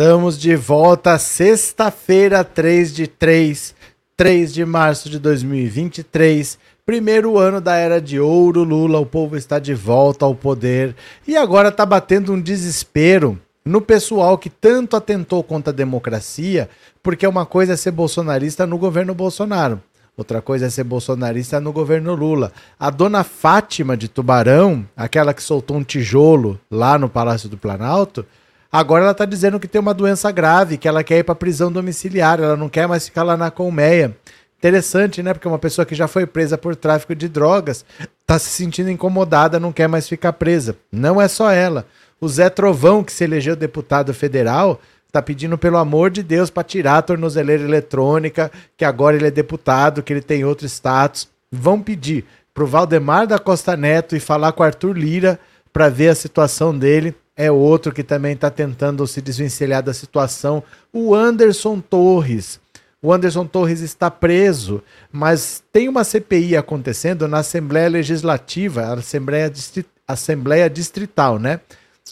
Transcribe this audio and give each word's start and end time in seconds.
Estamos 0.00 0.38
de 0.38 0.56
volta 0.56 1.18
sexta-feira, 1.18 2.42
3 2.42 2.94
de 2.94 3.06
3, 3.06 3.74
3 4.16 4.54
de 4.54 4.64
março 4.64 5.10
de 5.10 5.18
2023. 5.18 6.58
Primeiro 6.86 7.36
ano 7.36 7.60
da 7.60 7.76
era 7.76 8.00
de 8.00 8.18
ouro, 8.18 8.64
Lula, 8.64 8.98
o 8.98 9.04
povo 9.04 9.36
está 9.36 9.58
de 9.58 9.74
volta 9.74 10.24
ao 10.24 10.34
poder 10.34 10.96
e 11.28 11.36
agora 11.36 11.68
está 11.68 11.84
batendo 11.84 12.32
um 12.32 12.40
desespero 12.40 13.38
no 13.62 13.82
pessoal 13.82 14.38
que 14.38 14.48
tanto 14.48 14.96
atentou 14.96 15.44
contra 15.44 15.70
a 15.70 15.76
democracia, 15.76 16.70
porque 17.02 17.26
uma 17.26 17.44
coisa 17.44 17.74
é 17.74 17.76
ser 17.76 17.90
bolsonarista 17.90 18.66
no 18.66 18.78
governo 18.78 19.14
Bolsonaro, 19.14 19.82
outra 20.16 20.40
coisa 20.40 20.64
é 20.64 20.70
ser 20.70 20.84
bolsonarista 20.84 21.60
no 21.60 21.74
governo 21.74 22.14
Lula. 22.14 22.52
A 22.78 22.88
dona 22.88 23.22
Fátima 23.22 23.98
de 23.98 24.08
Tubarão, 24.08 24.88
aquela 24.96 25.34
que 25.34 25.42
soltou 25.42 25.76
um 25.76 25.84
tijolo 25.84 26.58
lá 26.70 26.98
no 26.98 27.06
Palácio 27.10 27.50
do 27.50 27.58
Planalto, 27.58 28.24
Agora 28.72 29.02
ela 29.02 29.12
está 29.12 29.24
dizendo 29.24 29.58
que 29.58 29.66
tem 29.66 29.80
uma 29.80 29.92
doença 29.92 30.30
grave, 30.30 30.78
que 30.78 30.86
ela 30.86 31.02
quer 31.02 31.18
ir 31.18 31.24
para 31.24 31.34
prisão 31.34 31.72
domiciliar, 31.72 32.38
ela 32.40 32.56
não 32.56 32.68
quer 32.68 32.86
mais 32.86 33.04
ficar 33.04 33.24
lá 33.24 33.36
na 33.36 33.50
colmeia. 33.50 34.16
Interessante, 34.58 35.22
né? 35.22 35.32
Porque 35.32 35.48
uma 35.48 35.58
pessoa 35.58 35.84
que 35.84 35.94
já 35.94 36.06
foi 36.06 36.26
presa 36.26 36.56
por 36.56 36.76
tráfico 36.76 37.14
de 37.14 37.28
drogas 37.28 37.84
está 38.20 38.38
se 38.38 38.50
sentindo 38.50 38.90
incomodada, 38.90 39.58
não 39.58 39.72
quer 39.72 39.88
mais 39.88 40.06
ficar 40.08 40.34
presa. 40.34 40.76
Não 40.92 41.20
é 41.20 41.26
só 41.26 41.50
ela. 41.50 41.86
O 42.20 42.28
Zé 42.28 42.48
Trovão, 42.50 43.02
que 43.02 43.12
se 43.12 43.24
elegeu 43.24 43.56
deputado 43.56 44.12
federal, 44.12 44.80
está 45.08 45.20
pedindo 45.20 45.58
pelo 45.58 45.78
amor 45.78 46.10
de 46.10 46.22
Deus 46.22 46.50
para 46.50 46.62
tirar 46.62 46.98
a 46.98 47.02
tornozeleira 47.02 47.64
eletrônica, 47.64 48.52
que 48.76 48.84
agora 48.84 49.16
ele 49.16 49.26
é 49.26 49.30
deputado, 49.30 50.02
que 50.02 50.12
ele 50.12 50.20
tem 50.20 50.44
outro 50.44 50.66
status. 50.66 51.28
Vão 51.50 51.80
pedir 51.80 52.24
para 52.54 52.62
o 52.62 52.66
Valdemar 52.66 53.26
da 53.26 53.38
Costa 53.38 53.76
Neto 53.76 54.14
e 54.14 54.20
falar 54.20 54.52
com 54.52 54.62
Arthur 54.62 54.96
Lira 54.96 55.40
para 55.72 55.88
ver 55.88 56.10
a 56.10 56.14
situação 56.14 56.76
dele 56.76 57.14
é 57.36 57.50
outro 57.50 57.92
que 57.92 58.02
também 58.02 58.32
está 58.32 58.50
tentando 58.50 59.06
se 59.06 59.20
desvencilhar 59.20 59.82
da 59.82 59.94
situação. 59.94 60.62
O 60.92 61.14
Anderson 61.14 61.80
Torres. 61.80 62.60
O 63.02 63.12
Anderson 63.12 63.46
Torres 63.46 63.80
está 63.80 64.10
preso, 64.10 64.82
mas 65.10 65.62
tem 65.72 65.88
uma 65.88 66.04
CPI 66.04 66.54
acontecendo 66.54 67.26
na 67.26 67.38
Assembleia 67.38 67.88
Legislativa, 67.88 68.92
Assembleia, 68.92 69.48
Distri 69.48 69.86
Assembleia 70.06 70.68
Distrital, 70.68 71.38
né? 71.38 71.60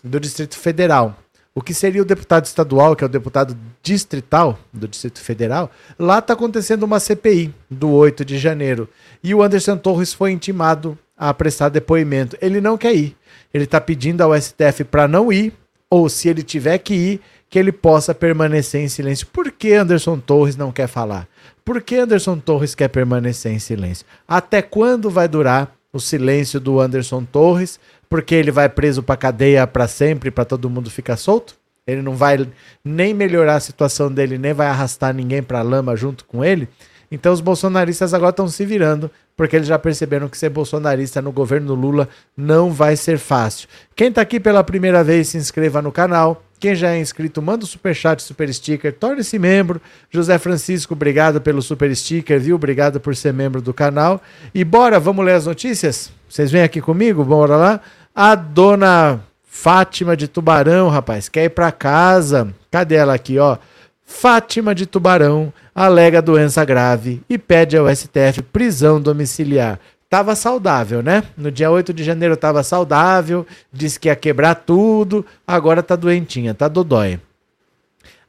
Do 0.02 0.18
Distrito 0.18 0.56
Federal. 0.56 1.18
O 1.54 1.60
que 1.60 1.74
seria 1.74 2.00
o 2.00 2.04
deputado 2.04 2.44
estadual, 2.44 2.94
que 2.94 3.02
é 3.02 3.06
o 3.06 3.10
deputado 3.10 3.58
distrital 3.82 4.56
do 4.72 4.86
Distrito 4.86 5.20
Federal, 5.20 5.68
lá 5.98 6.20
está 6.20 6.34
acontecendo 6.34 6.84
uma 6.84 7.00
CPI 7.00 7.52
do 7.68 7.90
8 7.90 8.24
de 8.24 8.38
janeiro. 8.38 8.88
E 9.22 9.34
o 9.34 9.42
Anderson 9.42 9.76
Torres 9.76 10.14
foi 10.14 10.30
intimado 10.30 10.96
a 11.18 11.34
prestar 11.34 11.68
depoimento. 11.68 12.36
Ele 12.40 12.60
não 12.60 12.78
quer 12.78 12.94
ir 12.94 13.16
ele 13.52 13.64
está 13.64 13.80
pedindo 13.80 14.22
ao 14.22 14.38
STF 14.40 14.84
para 14.84 15.08
não 15.08 15.32
ir, 15.32 15.52
ou 15.90 16.08
se 16.08 16.28
ele 16.28 16.42
tiver 16.42 16.78
que 16.78 16.94
ir, 16.94 17.20
que 17.48 17.58
ele 17.58 17.72
possa 17.72 18.14
permanecer 18.14 18.82
em 18.82 18.88
silêncio. 18.88 19.26
Por 19.26 19.50
que 19.50 19.72
Anderson 19.72 20.18
Torres 20.18 20.56
não 20.56 20.70
quer 20.70 20.86
falar? 20.86 21.26
Por 21.64 21.80
que 21.80 21.96
Anderson 21.96 22.38
Torres 22.38 22.74
quer 22.74 22.88
permanecer 22.88 23.52
em 23.52 23.58
silêncio? 23.58 24.04
Até 24.26 24.60
quando 24.60 25.08
vai 25.08 25.26
durar 25.26 25.74
o 25.92 25.98
silêncio 25.98 26.60
do 26.60 26.78
Anderson 26.78 27.24
Torres? 27.24 27.80
Porque 28.08 28.34
ele 28.34 28.50
vai 28.50 28.68
preso 28.68 29.02
para 29.02 29.16
cadeia 29.16 29.66
para 29.66 29.88
sempre, 29.88 30.30
para 30.30 30.44
todo 30.44 30.68
mundo 30.68 30.90
ficar 30.90 31.16
solto? 31.16 31.56
Ele 31.86 32.02
não 32.02 32.14
vai 32.14 32.46
nem 32.84 33.14
melhorar 33.14 33.56
a 33.56 33.60
situação 33.60 34.12
dele, 34.12 34.36
nem 34.36 34.52
vai 34.52 34.66
arrastar 34.66 35.14
ninguém 35.14 35.42
para 35.42 35.62
lama 35.62 35.96
junto 35.96 36.26
com 36.26 36.44
ele? 36.44 36.68
Então 37.10 37.32
os 37.32 37.40
bolsonaristas 37.40 38.12
agora 38.12 38.30
estão 38.30 38.46
se 38.46 38.66
virando, 38.66 39.10
porque 39.38 39.54
eles 39.54 39.68
já 39.68 39.78
perceberam 39.78 40.28
que 40.28 40.36
ser 40.36 40.48
bolsonarista 40.48 41.22
no 41.22 41.30
governo 41.30 41.72
Lula 41.72 42.08
não 42.36 42.72
vai 42.72 42.96
ser 42.96 43.18
fácil. 43.18 43.68
Quem 43.94 44.08
está 44.08 44.20
aqui 44.20 44.40
pela 44.40 44.64
primeira 44.64 45.04
vez, 45.04 45.28
se 45.28 45.38
inscreva 45.38 45.80
no 45.80 45.92
canal. 45.92 46.42
Quem 46.58 46.74
já 46.74 46.90
é 46.90 46.98
inscrito, 46.98 47.40
manda 47.40 47.62
o 47.62 47.64
um 47.64 47.70
superchat, 47.70 48.20
super 48.20 48.52
sticker, 48.52 48.92
torne-se 48.92 49.38
membro. 49.38 49.80
José 50.10 50.36
Francisco, 50.38 50.94
obrigado 50.94 51.40
pelo 51.40 51.62
super 51.62 51.94
sticker, 51.94 52.40
viu? 52.40 52.56
Obrigado 52.56 52.98
por 52.98 53.14
ser 53.14 53.32
membro 53.32 53.62
do 53.62 53.72
canal. 53.72 54.20
E 54.52 54.64
bora, 54.64 54.98
vamos 54.98 55.24
ler 55.24 55.36
as 55.36 55.46
notícias? 55.46 56.10
Vocês 56.28 56.50
vêm 56.50 56.62
aqui 56.62 56.80
comigo? 56.80 57.24
Bora 57.24 57.56
lá? 57.56 57.80
A 58.12 58.34
dona 58.34 59.20
Fátima 59.44 60.16
de 60.16 60.26
Tubarão, 60.26 60.88
rapaz, 60.88 61.28
quer 61.28 61.44
ir 61.44 61.50
para 61.50 61.70
casa. 61.70 62.52
Cadê 62.72 62.96
ela 62.96 63.14
aqui, 63.14 63.38
ó? 63.38 63.56
Fátima 64.10 64.74
de 64.74 64.86
Tubarão 64.86 65.52
alega 65.74 66.22
doença 66.22 66.64
grave 66.64 67.22
e 67.28 67.36
pede 67.36 67.76
ao 67.76 67.94
STF 67.94 68.42
prisão 68.50 68.98
domiciliar. 68.98 69.78
Tava 70.08 70.34
saudável, 70.34 71.02
né? 71.02 71.22
No 71.36 71.52
dia 71.52 71.70
8 71.70 71.92
de 71.92 72.02
janeiro 72.02 72.34
tava 72.34 72.62
saudável, 72.62 73.46
disse 73.70 74.00
que 74.00 74.08
ia 74.08 74.16
quebrar 74.16 74.54
tudo, 74.54 75.24
agora 75.46 75.82
tá 75.82 75.94
doentinha, 75.94 76.54
tá 76.54 76.66
dodói. 76.66 77.20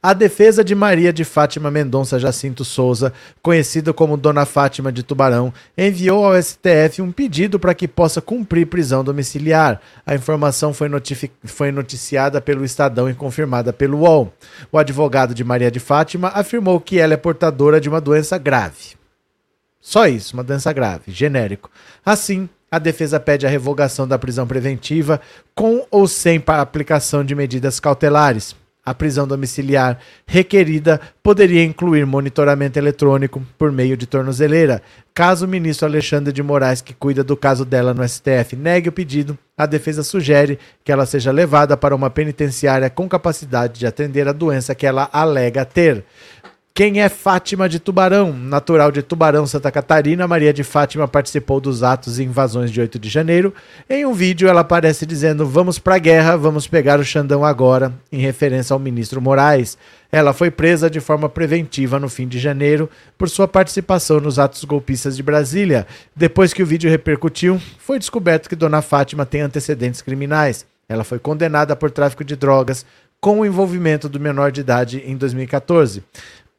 A 0.02 0.14
defesa 0.14 0.64
de 0.64 0.74
Maria 0.74 1.12
de 1.12 1.24
Fátima 1.24 1.70
Mendonça 1.70 2.18
Jacinto 2.18 2.64
Souza, 2.64 3.12
conhecida 3.42 3.92
como 3.92 4.16
Dona 4.16 4.46
Fátima 4.46 4.90
de 4.90 5.02
Tubarão, 5.02 5.52
enviou 5.76 6.24
ao 6.24 6.42
STF 6.42 7.02
um 7.02 7.12
pedido 7.12 7.60
para 7.60 7.74
que 7.74 7.86
possa 7.86 8.22
cumprir 8.22 8.66
prisão 8.66 9.04
domiciliar. 9.04 9.78
A 10.06 10.14
informação 10.14 10.72
foi, 10.72 10.88
foi 11.44 11.70
noticiada 11.70 12.40
pelo 12.40 12.64
Estadão 12.64 13.10
e 13.10 13.14
confirmada 13.14 13.74
pelo 13.74 13.98
UOL. 13.98 14.32
O 14.72 14.78
advogado 14.78 15.34
de 15.34 15.44
Maria 15.44 15.70
de 15.70 15.78
Fátima 15.78 16.28
afirmou 16.28 16.80
que 16.80 16.98
ela 16.98 17.12
é 17.12 17.18
portadora 17.18 17.78
de 17.78 17.90
uma 17.90 18.00
doença 18.00 18.38
grave. 18.38 18.96
Só 19.82 20.06
isso, 20.06 20.32
uma 20.32 20.42
doença 20.42 20.72
grave, 20.72 21.12
genérico. 21.12 21.70
Assim, 22.02 22.48
a 22.70 22.78
defesa 22.78 23.20
pede 23.20 23.46
a 23.46 23.50
revogação 23.50 24.08
da 24.08 24.18
prisão 24.18 24.46
preventiva 24.46 25.20
com 25.54 25.86
ou 25.90 26.08
sem 26.08 26.42
aplicação 26.46 27.22
de 27.22 27.34
medidas 27.34 27.78
cautelares. 27.78 28.56
A 28.84 28.94
prisão 28.94 29.28
domiciliar 29.28 29.98
requerida 30.26 31.00
poderia 31.22 31.62
incluir 31.62 32.06
monitoramento 32.06 32.78
eletrônico 32.78 33.42
por 33.58 33.70
meio 33.70 33.96
de 33.96 34.06
tornozeleira. 34.06 34.80
Caso 35.12 35.44
o 35.44 35.48
ministro 35.48 35.86
Alexandre 35.86 36.32
de 36.32 36.42
Moraes, 36.42 36.80
que 36.80 36.94
cuida 36.94 37.22
do 37.22 37.36
caso 37.36 37.64
dela 37.64 37.92
no 37.92 38.06
STF, 38.08 38.56
negue 38.56 38.88
o 38.88 38.92
pedido, 38.92 39.38
a 39.56 39.66
defesa 39.66 40.02
sugere 40.02 40.58
que 40.82 40.90
ela 40.90 41.04
seja 41.04 41.30
levada 41.30 41.76
para 41.76 41.94
uma 41.94 42.08
penitenciária 42.08 42.88
com 42.88 43.06
capacidade 43.06 43.78
de 43.78 43.86
atender 43.86 44.26
a 44.26 44.32
doença 44.32 44.74
que 44.74 44.86
ela 44.86 45.10
alega 45.12 45.64
ter. 45.66 46.04
Quem 46.80 47.02
é 47.02 47.10
Fátima 47.10 47.68
de 47.68 47.78
Tubarão? 47.78 48.32
Natural 48.32 48.90
de 48.90 49.02
Tubarão, 49.02 49.46
Santa 49.46 49.70
Catarina, 49.70 50.26
Maria 50.26 50.50
de 50.50 50.64
Fátima 50.64 51.06
participou 51.06 51.60
dos 51.60 51.82
atos 51.82 52.18
e 52.18 52.24
invasões 52.24 52.70
de 52.70 52.80
8 52.80 52.98
de 52.98 53.10
janeiro. 53.10 53.52
Em 53.86 54.06
um 54.06 54.14
vídeo, 54.14 54.48
ela 54.48 54.62
aparece 54.62 55.04
dizendo: 55.04 55.46
Vamos 55.46 55.78
pra 55.78 55.98
guerra, 55.98 56.38
vamos 56.38 56.66
pegar 56.66 56.98
o 56.98 57.04
Xandão 57.04 57.44
agora, 57.44 57.92
em 58.10 58.20
referência 58.20 58.72
ao 58.72 58.80
ministro 58.80 59.20
Moraes. 59.20 59.76
Ela 60.10 60.32
foi 60.32 60.50
presa 60.50 60.88
de 60.88 61.00
forma 61.00 61.28
preventiva 61.28 62.00
no 62.00 62.08
fim 62.08 62.26
de 62.26 62.38
janeiro 62.38 62.88
por 63.18 63.28
sua 63.28 63.46
participação 63.46 64.18
nos 64.18 64.38
atos 64.38 64.64
golpistas 64.64 65.14
de 65.14 65.22
Brasília. 65.22 65.86
Depois 66.16 66.54
que 66.54 66.62
o 66.62 66.66
vídeo 66.66 66.88
repercutiu, 66.88 67.60
foi 67.78 67.98
descoberto 67.98 68.48
que 68.48 68.56
Dona 68.56 68.80
Fátima 68.80 69.26
tem 69.26 69.42
antecedentes 69.42 70.00
criminais. 70.00 70.64
Ela 70.88 71.04
foi 71.04 71.18
condenada 71.18 71.76
por 71.76 71.90
tráfico 71.90 72.24
de 72.24 72.34
drogas 72.34 72.86
com 73.20 73.40
o 73.40 73.46
envolvimento 73.46 74.08
do 74.08 74.18
menor 74.18 74.50
de 74.50 74.62
idade 74.62 75.02
em 75.04 75.16
2014. 75.16 76.02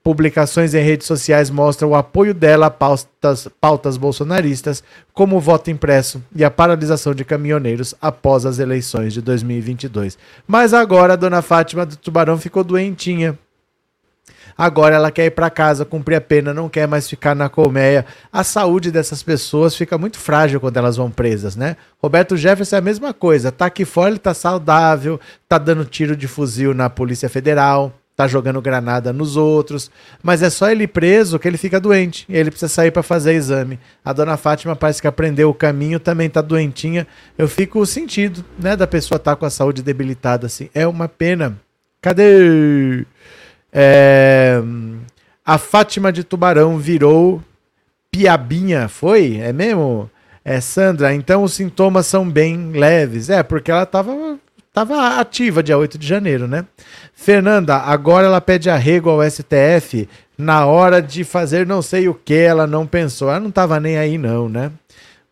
Publicações 0.03 0.73
em 0.73 0.81
redes 0.81 1.05
sociais 1.05 1.51
mostram 1.51 1.89
o 1.89 1.95
apoio 1.95 2.33
dela 2.33 2.65
a 2.65 2.71
pautas, 2.71 3.47
pautas 3.61 3.97
bolsonaristas, 3.97 4.83
como 5.13 5.37
o 5.37 5.39
voto 5.39 5.69
impresso 5.69 6.23
e 6.35 6.43
a 6.43 6.49
paralisação 6.49 7.13
de 7.13 7.23
caminhoneiros 7.23 7.93
após 8.01 8.43
as 8.43 8.57
eleições 8.57 9.13
de 9.13 9.21
2022. 9.21 10.17
Mas 10.47 10.73
agora 10.73 11.13
a 11.13 11.15
dona 11.15 11.43
Fátima 11.43 11.85
do 11.85 11.95
Tubarão 11.95 12.39
ficou 12.39 12.63
doentinha. 12.63 13.37
Agora 14.57 14.95
ela 14.95 15.11
quer 15.11 15.25
ir 15.25 15.31
para 15.31 15.51
casa, 15.51 15.85
cumprir 15.85 16.15
a 16.15 16.21
pena, 16.21 16.51
não 16.51 16.67
quer 16.67 16.87
mais 16.87 17.07
ficar 17.07 17.35
na 17.35 17.47
colmeia. 17.47 18.03
A 18.33 18.43
saúde 18.43 18.91
dessas 18.91 19.21
pessoas 19.21 19.75
fica 19.75 19.99
muito 19.99 20.17
frágil 20.17 20.59
quando 20.59 20.77
elas 20.77 20.97
vão 20.97 21.11
presas, 21.11 21.55
né? 21.55 21.77
Roberto 22.01 22.35
Jefferson 22.35 22.75
é 22.75 22.79
a 22.79 22.81
mesma 22.81 23.13
coisa. 23.13 23.51
Tá 23.51 23.67
aqui 23.67 23.85
fora, 23.85 24.09
ele 24.09 24.19
tá 24.19 24.33
saudável, 24.33 25.19
tá 25.47 25.59
dando 25.59 25.85
tiro 25.85 26.15
de 26.15 26.27
fuzil 26.27 26.73
na 26.73 26.89
Polícia 26.89 27.29
Federal 27.29 27.93
tá 28.21 28.27
jogando 28.27 28.61
granada 28.61 29.11
nos 29.11 29.35
outros, 29.35 29.89
mas 30.21 30.43
é 30.43 30.49
só 30.49 30.69
ele 30.69 30.87
preso 30.87 31.39
que 31.39 31.47
ele 31.47 31.57
fica 31.57 31.79
doente 31.79 32.25
e 32.29 32.37
ele 32.37 32.51
precisa 32.51 32.71
sair 32.71 32.91
para 32.91 33.01
fazer 33.01 33.33
exame. 33.33 33.79
A 34.05 34.13
dona 34.13 34.37
Fátima 34.37 34.75
parece 34.75 35.01
que 35.01 35.07
aprendeu 35.07 35.49
o 35.49 35.53
caminho, 35.53 35.99
também 35.99 36.29
tá 36.29 36.41
doentinha. 36.41 37.07
Eu 37.37 37.47
fico 37.47 37.85
sentido, 37.85 38.45
né, 38.59 38.75
da 38.75 38.85
pessoa 38.85 39.17
estar 39.17 39.31
tá 39.31 39.35
com 39.35 39.45
a 39.45 39.49
saúde 39.49 39.81
debilitada 39.81 40.45
assim. 40.45 40.69
É 40.73 40.85
uma 40.85 41.07
pena. 41.07 41.57
Cadê? 42.01 43.05
É... 43.73 44.61
A 45.43 45.57
Fátima 45.57 46.11
de 46.11 46.23
Tubarão 46.23 46.77
virou 46.77 47.43
piabinha, 48.11 48.87
foi? 48.87 49.37
É 49.37 49.51
mesmo? 49.51 50.09
É, 50.43 50.59
Sandra, 50.59 51.13
então 51.13 51.43
os 51.43 51.53
sintomas 51.53 52.05
são 52.05 52.29
bem 52.29 52.71
leves. 52.71 53.29
É, 53.29 53.41
porque 53.41 53.71
ela 53.71 53.85
tava 53.85 54.37
Tava 54.73 55.19
ativa 55.19 55.61
dia 55.61 55.77
8 55.77 55.97
de 55.97 56.07
janeiro, 56.07 56.47
né? 56.47 56.65
Fernanda, 57.13 57.75
agora 57.75 58.27
ela 58.27 58.39
pede 58.39 58.69
arrego 58.69 59.09
ao 59.09 59.21
STF 59.29 60.07
na 60.37 60.65
hora 60.65 61.01
de 61.01 61.25
fazer 61.25 61.67
não 61.67 61.81
sei 61.81 62.07
o 62.07 62.13
que, 62.13 62.33
ela 62.33 62.65
não 62.65 62.87
pensou. 62.87 63.29
Ela 63.29 63.39
não 63.41 63.51
tava 63.51 63.79
nem 63.81 63.97
aí, 63.97 64.17
não, 64.17 64.47
né? 64.47 64.71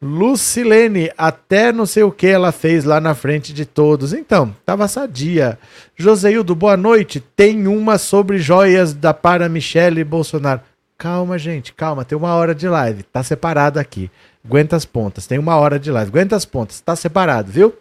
Lucilene, 0.02 1.12
até 1.18 1.72
não 1.74 1.86
sei 1.86 2.04
o 2.04 2.12
que 2.12 2.28
ela 2.28 2.52
fez 2.52 2.86
lá 2.86 3.02
na 3.02 3.16
frente 3.16 3.54
de 3.54 3.66
todos. 3.66 4.14
Então, 4.14 4.56
tava 4.66 4.88
sadia. 4.88 5.58
Joseildo, 5.96 6.54
boa 6.54 6.78
noite. 6.78 7.20
Tem 7.36 7.68
uma 7.68 7.98
sobre 7.98 8.40
joias 8.40 8.94
da 8.94 9.14
para 9.14 9.50
Michele 9.50 10.04
Bolsonaro. 10.04 10.62
Calma, 10.98 11.38
gente, 11.38 11.74
calma. 11.74 12.06
Tem 12.06 12.18
uma 12.18 12.34
hora 12.36 12.54
de 12.54 12.68
live. 12.68 13.04
Tá 13.04 13.24
separado 13.24 13.80
aqui. 13.80 14.12
Aguenta 14.46 14.76
as 14.76 14.86
pontas. 14.86 15.28
Tem 15.28 15.38
uma 15.38 15.56
hora 15.58 15.80
de 15.80 15.92
live. 15.92 16.10
Aguenta 16.10 16.36
as 16.36 16.46
pontas. 16.46 16.80
Tá 16.80 16.96
separado, 16.96 17.52
viu? 17.52 17.74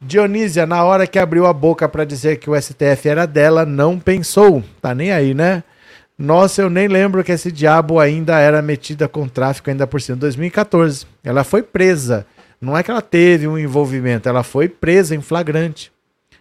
Dionísia, 0.00 0.66
na 0.66 0.84
hora 0.84 1.06
que 1.06 1.18
abriu 1.18 1.46
a 1.46 1.52
boca 1.52 1.88
para 1.88 2.04
dizer 2.04 2.36
que 2.36 2.50
o 2.50 2.60
STF 2.60 3.08
era 3.08 3.26
dela, 3.26 3.64
não 3.64 3.98
pensou. 3.98 4.62
Tá 4.80 4.94
nem 4.94 5.10
aí, 5.10 5.32
né? 5.32 5.64
Nossa, 6.18 6.62
eu 6.62 6.70
nem 6.70 6.88
lembro 6.88 7.22
que 7.22 7.32
esse 7.32 7.52
diabo 7.52 7.98
ainda 7.98 8.38
era 8.38 8.62
metida 8.62 9.08
com 9.08 9.28
tráfico 9.28 9.70
ainda 9.70 9.86
por 9.86 10.00
cima. 10.00 10.16
Em 10.16 10.20
2014, 10.20 11.06
ela 11.22 11.44
foi 11.44 11.62
presa. 11.62 12.26
Não 12.60 12.76
é 12.76 12.82
que 12.82 12.90
ela 12.90 13.02
teve 13.02 13.46
um 13.46 13.58
envolvimento, 13.58 14.28
ela 14.28 14.42
foi 14.42 14.68
presa 14.68 15.14
em 15.14 15.20
flagrante. 15.20 15.92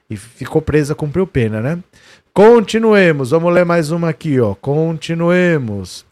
E 0.09 0.15
ficou 0.15 0.61
presa, 0.61 0.95
cumpriu 0.95 1.25
pena, 1.25 1.61
né? 1.61 1.79
Continuemos. 2.33 3.31
Vamos 3.31 3.53
ler 3.53 3.65
mais 3.65 3.91
uma 3.91 4.09
aqui, 4.09 4.39
ó. 4.39 4.53
Continuemos. 4.55 6.05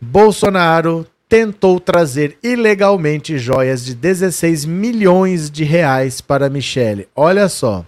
Bolsonaro 0.00 1.06
tentou 1.28 1.78
trazer 1.78 2.38
ilegalmente 2.42 3.38
joias 3.38 3.84
de 3.84 3.94
16 3.94 4.64
milhões 4.64 5.50
de 5.50 5.64
reais 5.64 6.20
para 6.20 6.48
Michele. 6.48 7.08
Olha 7.14 7.48
só 7.48 7.84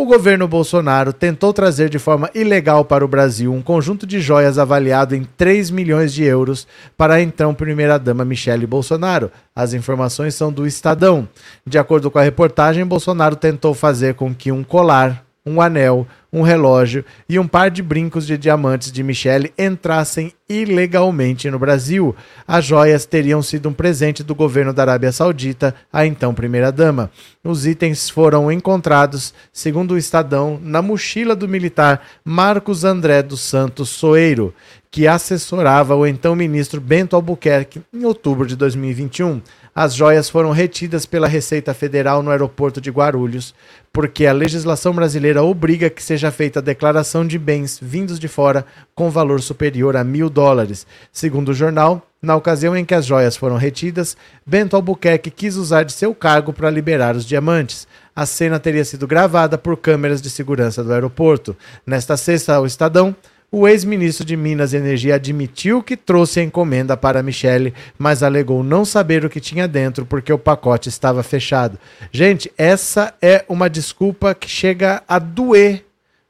o 0.00 0.04
governo 0.04 0.46
Bolsonaro 0.46 1.12
tentou 1.12 1.52
trazer 1.52 1.88
de 1.88 1.98
forma 1.98 2.30
ilegal 2.32 2.84
para 2.84 3.04
o 3.04 3.08
Brasil 3.08 3.52
um 3.52 3.60
conjunto 3.60 4.06
de 4.06 4.20
joias 4.20 4.56
avaliado 4.56 5.12
em 5.12 5.24
3 5.36 5.70
milhões 5.70 6.14
de 6.14 6.22
euros 6.22 6.68
para 6.96 7.14
a 7.14 7.20
então 7.20 7.52
primeira-dama 7.52 8.24
Michele 8.24 8.64
Bolsonaro. 8.64 9.28
As 9.56 9.74
informações 9.74 10.36
são 10.36 10.52
do 10.52 10.68
Estadão. 10.68 11.28
De 11.66 11.78
acordo 11.78 12.12
com 12.12 12.18
a 12.20 12.22
reportagem, 12.22 12.86
Bolsonaro 12.86 13.34
tentou 13.34 13.74
fazer 13.74 14.14
com 14.14 14.32
que 14.32 14.52
um 14.52 14.62
colar, 14.62 15.24
um 15.48 15.60
anel, 15.60 16.06
um 16.32 16.42
relógio 16.42 17.04
e 17.28 17.38
um 17.38 17.48
par 17.48 17.70
de 17.70 17.82
brincos 17.82 18.26
de 18.26 18.36
diamantes 18.36 18.92
de 18.92 19.02
Michele 19.02 19.52
entrassem 19.56 20.32
ilegalmente 20.48 21.50
no 21.50 21.58
Brasil. 21.58 22.14
As 22.46 22.64
joias 22.64 23.06
teriam 23.06 23.42
sido 23.42 23.68
um 23.68 23.72
presente 23.72 24.22
do 24.22 24.34
governo 24.34 24.72
da 24.72 24.82
Arábia 24.82 25.10
Saudita 25.10 25.74
à 25.92 26.06
então 26.06 26.34
primeira-dama. 26.34 27.10
Os 27.42 27.66
itens 27.66 28.10
foram 28.10 28.52
encontrados, 28.52 29.32
segundo 29.52 29.92
o 29.92 29.98
Estadão, 29.98 30.60
na 30.62 30.82
mochila 30.82 31.34
do 31.34 31.48
militar 31.48 32.02
Marcos 32.24 32.84
André 32.84 33.22
dos 33.22 33.40
Santos 33.40 33.88
Soeiro, 33.88 34.54
que 34.90 35.06
assessorava 35.06 35.94
o 35.96 36.06
então 36.06 36.34
ministro 36.36 36.80
Bento 36.80 37.16
Albuquerque 37.16 37.80
em 37.92 38.04
outubro 38.04 38.46
de 38.46 38.56
2021. 38.56 39.40
As 39.80 39.94
joias 39.94 40.28
foram 40.28 40.50
retidas 40.50 41.06
pela 41.06 41.28
Receita 41.28 41.72
Federal 41.72 42.20
no 42.20 42.32
aeroporto 42.32 42.80
de 42.80 42.90
Guarulhos, 42.90 43.54
porque 43.92 44.26
a 44.26 44.32
legislação 44.32 44.92
brasileira 44.92 45.40
obriga 45.44 45.88
que 45.88 46.02
seja 46.02 46.32
feita 46.32 46.58
a 46.58 46.62
declaração 46.62 47.24
de 47.24 47.38
bens 47.38 47.78
vindos 47.80 48.18
de 48.18 48.26
fora 48.26 48.66
com 48.92 49.08
valor 49.08 49.40
superior 49.40 49.96
a 49.96 50.02
mil 50.02 50.28
dólares. 50.28 50.84
Segundo 51.12 51.50
o 51.50 51.54
jornal, 51.54 52.04
na 52.20 52.34
ocasião 52.34 52.76
em 52.76 52.84
que 52.84 52.92
as 52.92 53.06
joias 53.06 53.36
foram 53.36 53.56
retidas, 53.56 54.16
Bento 54.44 54.74
Albuquerque 54.74 55.30
quis 55.30 55.54
usar 55.54 55.84
de 55.84 55.92
seu 55.92 56.12
cargo 56.12 56.52
para 56.52 56.70
liberar 56.70 57.14
os 57.14 57.24
diamantes. 57.24 57.86
A 58.16 58.26
cena 58.26 58.58
teria 58.58 58.84
sido 58.84 59.06
gravada 59.06 59.56
por 59.56 59.76
câmeras 59.76 60.20
de 60.20 60.28
segurança 60.28 60.82
do 60.82 60.92
aeroporto. 60.92 61.56
Nesta 61.86 62.16
sexta, 62.16 62.56
ao 62.56 62.66
Estadão, 62.66 63.14
o 63.50 63.66
ex-ministro 63.66 64.26
de 64.26 64.36
Minas 64.36 64.72
e 64.72 64.76
Energia 64.76 65.14
admitiu 65.14 65.82
que 65.82 65.96
trouxe 65.96 66.40
a 66.40 66.42
encomenda 66.42 66.96
para 66.96 67.22
Michele, 67.22 67.72
mas 67.96 68.22
alegou 68.22 68.62
não 68.62 68.84
saber 68.84 69.24
o 69.24 69.30
que 69.30 69.40
tinha 69.40 69.66
dentro 69.66 70.04
porque 70.04 70.32
o 70.32 70.38
pacote 70.38 70.90
estava 70.90 71.22
fechado. 71.22 71.78
Gente, 72.12 72.52
essa 72.58 73.14
é 73.22 73.44
uma 73.48 73.70
desculpa 73.70 74.34
que 74.34 74.48
chega 74.48 75.02
a 75.08 75.18
doer 75.18 75.84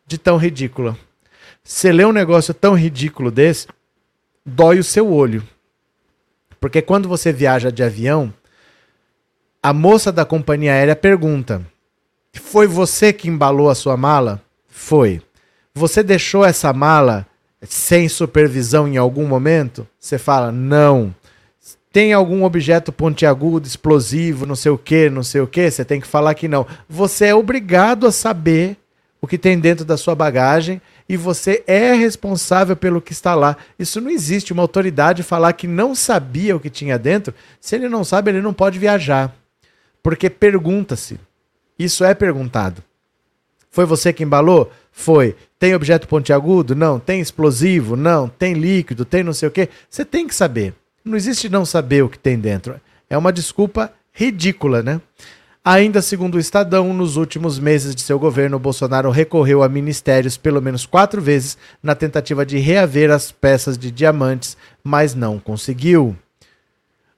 de 0.06 0.17
tão 0.17 0.37
ridícula. 0.37 0.97
Você 1.65 1.91
lê 1.93 2.05
um 2.05 2.12
negócio 2.12 2.55
tão 2.55 2.75
ridículo 2.75 3.31
desse, 3.31 3.67
dói 4.47 4.79
o 4.79 4.85
seu 4.85 5.12
olho. 5.12 5.43
Porque 6.61 6.81
quando 6.81 7.09
você 7.09 7.32
viaja 7.32 7.70
de 7.70 7.82
avião, 7.82 8.32
a 9.62 9.73
moça 9.73 10.11
da 10.12 10.25
companhia 10.25 10.73
aérea 10.73 10.97
pergunta: 10.97 11.62
Foi 12.32 12.67
você 12.67 13.12
que 13.12 13.29
embalou 13.29 13.69
a 13.69 13.75
sua 13.75 13.97
mala? 13.97 14.41
Foi. 14.69 15.20
Você 15.78 16.02
deixou 16.02 16.44
essa 16.44 16.72
mala 16.72 17.25
sem 17.62 18.08
supervisão 18.08 18.88
em 18.88 18.96
algum 18.96 19.28
momento? 19.28 19.86
Você 19.96 20.19
fala, 20.19 20.50
não. 20.50 21.14
Tem 21.92 22.12
algum 22.12 22.42
objeto 22.42 22.90
pontiagudo, 22.90 23.64
explosivo, 23.64 24.44
não 24.44 24.56
sei 24.56 24.72
o 24.72 24.76
que, 24.76 25.08
não 25.08 25.22
sei 25.22 25.40
o 25.40 25.46
que? 25.46 25.70
Você 25.70 25.84
tem 25.84 26.00
que 26.00 26.06
falar 26.06 26.34
que 26.34 26.48
não. 26.48 26.66
Você 26.88 27.26
é 27.26 27.34
obrigado 27.34 28.08
a 28.08 28.12
saber 28.12 28.76
o 29.20 29.26
que 29.28 29.38
tem 29.38 29.56
dentro 29.56 29.84
da 29.84 29.96
sua 29.96 30.16
bagagem 30.16 30.82
e 31.08 31.16
você 31.16 31.62
é 31.64 31.92
responsável 31.92 32.74
pelo 32.74 33.00
que 33.00 33.12
está 33.12 33.36
lá. 33.36 33.56
Isso 33.78 34.00
não 34.00 34.10
existe 34.10 34.52
uma 34.52 34.62
autoridade 34.62 35.22
falar 35.22 35.52
que 35.52 35.69
não 35.69 35.94
sabia 35.94 36.56
o 36.56 36.60
que 36.60 36.70
tinha 36.70 36.98
dentro. 36.98 37.32
Se 37.60 37.76
ele 37.76 37.88
não 37.88 38.02
sabe, 38.02 38.32
ele 38.32 38.42
não 38.42 38.52
pode 38.52 38.81
viajar. 38.81 39.32
Porque 40.02 40.28
pergunta-se. 40.28 41.20
Isso 41.78 42.04
é 42.04 42.14
perguntado. 42.14 42.82
Foi 43.78 43.86
você 43.86 44.12
que 44.12 44.25
embalou? 44.25 44.72
Foi. 44.90 45.36
Tem 45.56 45.72
objeto 45.72 46.08
pontiagudo? 46.08 46.75
Não. 46.75 46.98
Tem 46.98 47.20
explosivo? 47.20 47.94
Não. 47.94 48.28
Tem 48.28 48.52
líquido? 48.54 49.04
Tem 49.04 49.22
não 49.22 49.32
sei 49.32 49.48
o 49.48 49.52
quê? 49.52 49.69
Você 49.88 50.04
tem 50.04 50.26
que 50.26 50.34
saber. 50.34 50.75
Não 51.04 51.16
existe 51.16 51.48
não 51.48 51.64
saber 51.64 52.03
o 52.03 52.08
que 52.08 52.19
tem 52.19 52.36
dentro. 52.36 52.74
É 53.08 53.17
uma 53.17 53.32
desculpa 53.32 53.93
ridícula, 54.12 54.82
né? 54.82 55.00
Ainda 55.64 56.03
segundo 56.03 56.34
o 56.34 56.41
Estadão, 56.41 56.93
nos 56.93 57.14
últimos 57.17 57.60
meses 57.60 57.94
de 57.94 58.03
seu 58.03 58.19
governo, 58.19 58.58
Bolsonaro 58.58 59.12
recorreu 59.12 59.62
a 59.62 59.69
ministérios 59.69 60.36
pelo 60.36 60.60
menos 60.60 60.84
quatro 60.84 61.22
vezes 61.22 61.56
na 61.81 61.94
tentativa 61.94 62.44
de 62.44 62.58
reaver 62.58 63.12
as 63.12 63.31
peças 63.31 63.79
de 63.79 63.93
diamantes, 63.93 64.56
mas 64.82 65.14
não 65.14 65.38
conseguiu. 65.38 66.17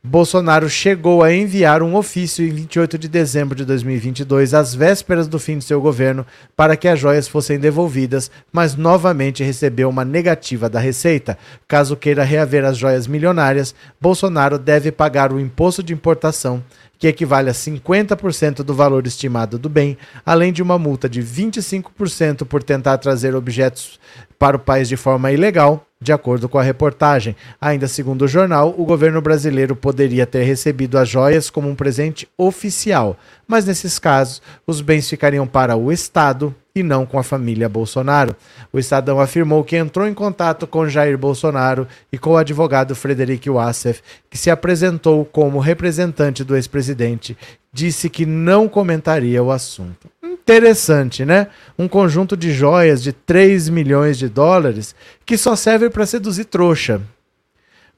Bolsonaro 0.02 0.66
chegou 0.66 1.23
a 1.23 1.30
enviar 1.30 1.83
um 1.83 1.95
ofício 1.95 2.42
em 2.42 2.49
28 2.49 2.97
de 2.97 3.07
dezembro 3.07 3.54
de 3.54 3.66
2022, 3.66 4.54
às 4.54 4.75
vésperas 4.75 5.28
do 5.28 5.38
fim 5.38 5.59
de 5.59 5.64
seu 5.64 5.78
governo, 5.78 6.25
para 6.57 6.75
que 6.75 6.88
as 6.88 6.99
joias 6.99 7.28
fossem 7.28 7.61
devolvidas, 7.61 8.30
mas 8.50 8.75
novamente 8.75 9.45
recebeu 9.45 9.90
uma 9.90 10.02
negativa 10.02 10.71
da 10.71 10.80
Receita. 10.80 11.37
Caso 11.69 11.99
queira 11.99 12.25
reaver 12.25 12.64
as 12.64 12.78
joias 12.78 13.07
milionárias, 13.07 13.75
Bolsonaro 14.00 14.59
deve 14.59 14.90
pagar 14.90 15.35
o 15.35 15.38
imposto 15.38 15.83
de 15.83 15.92
importação, 15.92 16.64
que 16.99 17.07
equivale 17.07 17.50
a 17.50 17.54
50% 17.54 18.62
do 18.62 18.73
valor 18.73 19.07
estimado 19.07 19.59
do 19.59 19.69
bem, 19.69 19.99
além 20.25 20.50
de 20.50 20.62
uma 20.62 20.78
multa 20.78 21.11
de 21.11 21.23
25% 21.23 22.47
por 22.47 22.62
tentar 22.62 22.97
trazer 22.97 23.35
objetos 23.35 24.00
para 24.38 24.57
o 24.57 24.61
país 24.61 24.88
de 24.88 24.97
forma 24.97 25.30
ilegal 25.30 25.87
de 26.02 26.12
acordo 26.12 26.49
com 26.49 26.59
a 26.59 26.62
reportagem, 26.62 27.37
ainda 27.61 27.87
segundo 27.87 28.23
o 28.23 28.28
jornal, 28.28 28.75
o 28.78 28.87
governo 28.87 29.21
brasileiro 29.21 29.76
poderia 29.76 30.25
ter 30.25 30.45
recebido 30.45 30.97
as 30.97 31.07
joias 31.07 31.50
como 31.50 31.69
um 31.69 31.75
presente 31.75 32.26
oficial, 32.38 33.19
mas 33.47 33.66
nesses 33.66 33.99
casos, 33.99 34.40
os 34.66 34.80
bens 34.80 35.09
ficariam 35.11 35.47
para 35.47 35.76
o 35.76 35.92
Estado 35.92 36.54
e 36.75 36.83
não 36.83 37.04
com 37.04 37.19
a 37.19 37.23
família 37.23 37.69
Bolsonaro. 37.69 38.35
O 38.73 38.78
Estadão 38.78 39.21
afirmou 39.21 39.62
que 39.62 39.76
entrou 39.76 40.07
em 40.07 40.14
contato 40.14 40.66
com 40.66 40.88
Jair 40.88 41.19
Bolsonaro 41.19 41.87
e 42.11 42.16
com 42.16 42.30
o 42.30 42.37
advogado 42.38 42.95
Frederic 42.95 43.50
Wassef, 43.50 44.00
que 44.30 44.38
se 44.38 44.50
apresentou 44.50 45.26
como 45.26 45.59
representante 45.59 46.42
do 46.42 46.57
ex-presidente, 46.57 47.37
disse 47.71 48.09
que 48.09 48.25
não 48.25 48.69
comentaria 48.69 49.42
o 49.42 49.50
assunto 49.50 50.09
interessante, 50.42 51.25
né? 51.25 51.49
Um 51.78 51.88
conjunto 51.88 52.37
de 52.37 52.52
joias 52.52 53.02
de 53.02 53.12
3 53.12 53.68
milhões 53.68 54.18
de 54.18 54.28
dólares 54.28 54.94
que 55.25 55.37
só 55.37 55.54
serve 55.54 55.90
para 55.90 56.06
seduzir 56.06 56.44
trouxa. 56.44 57.00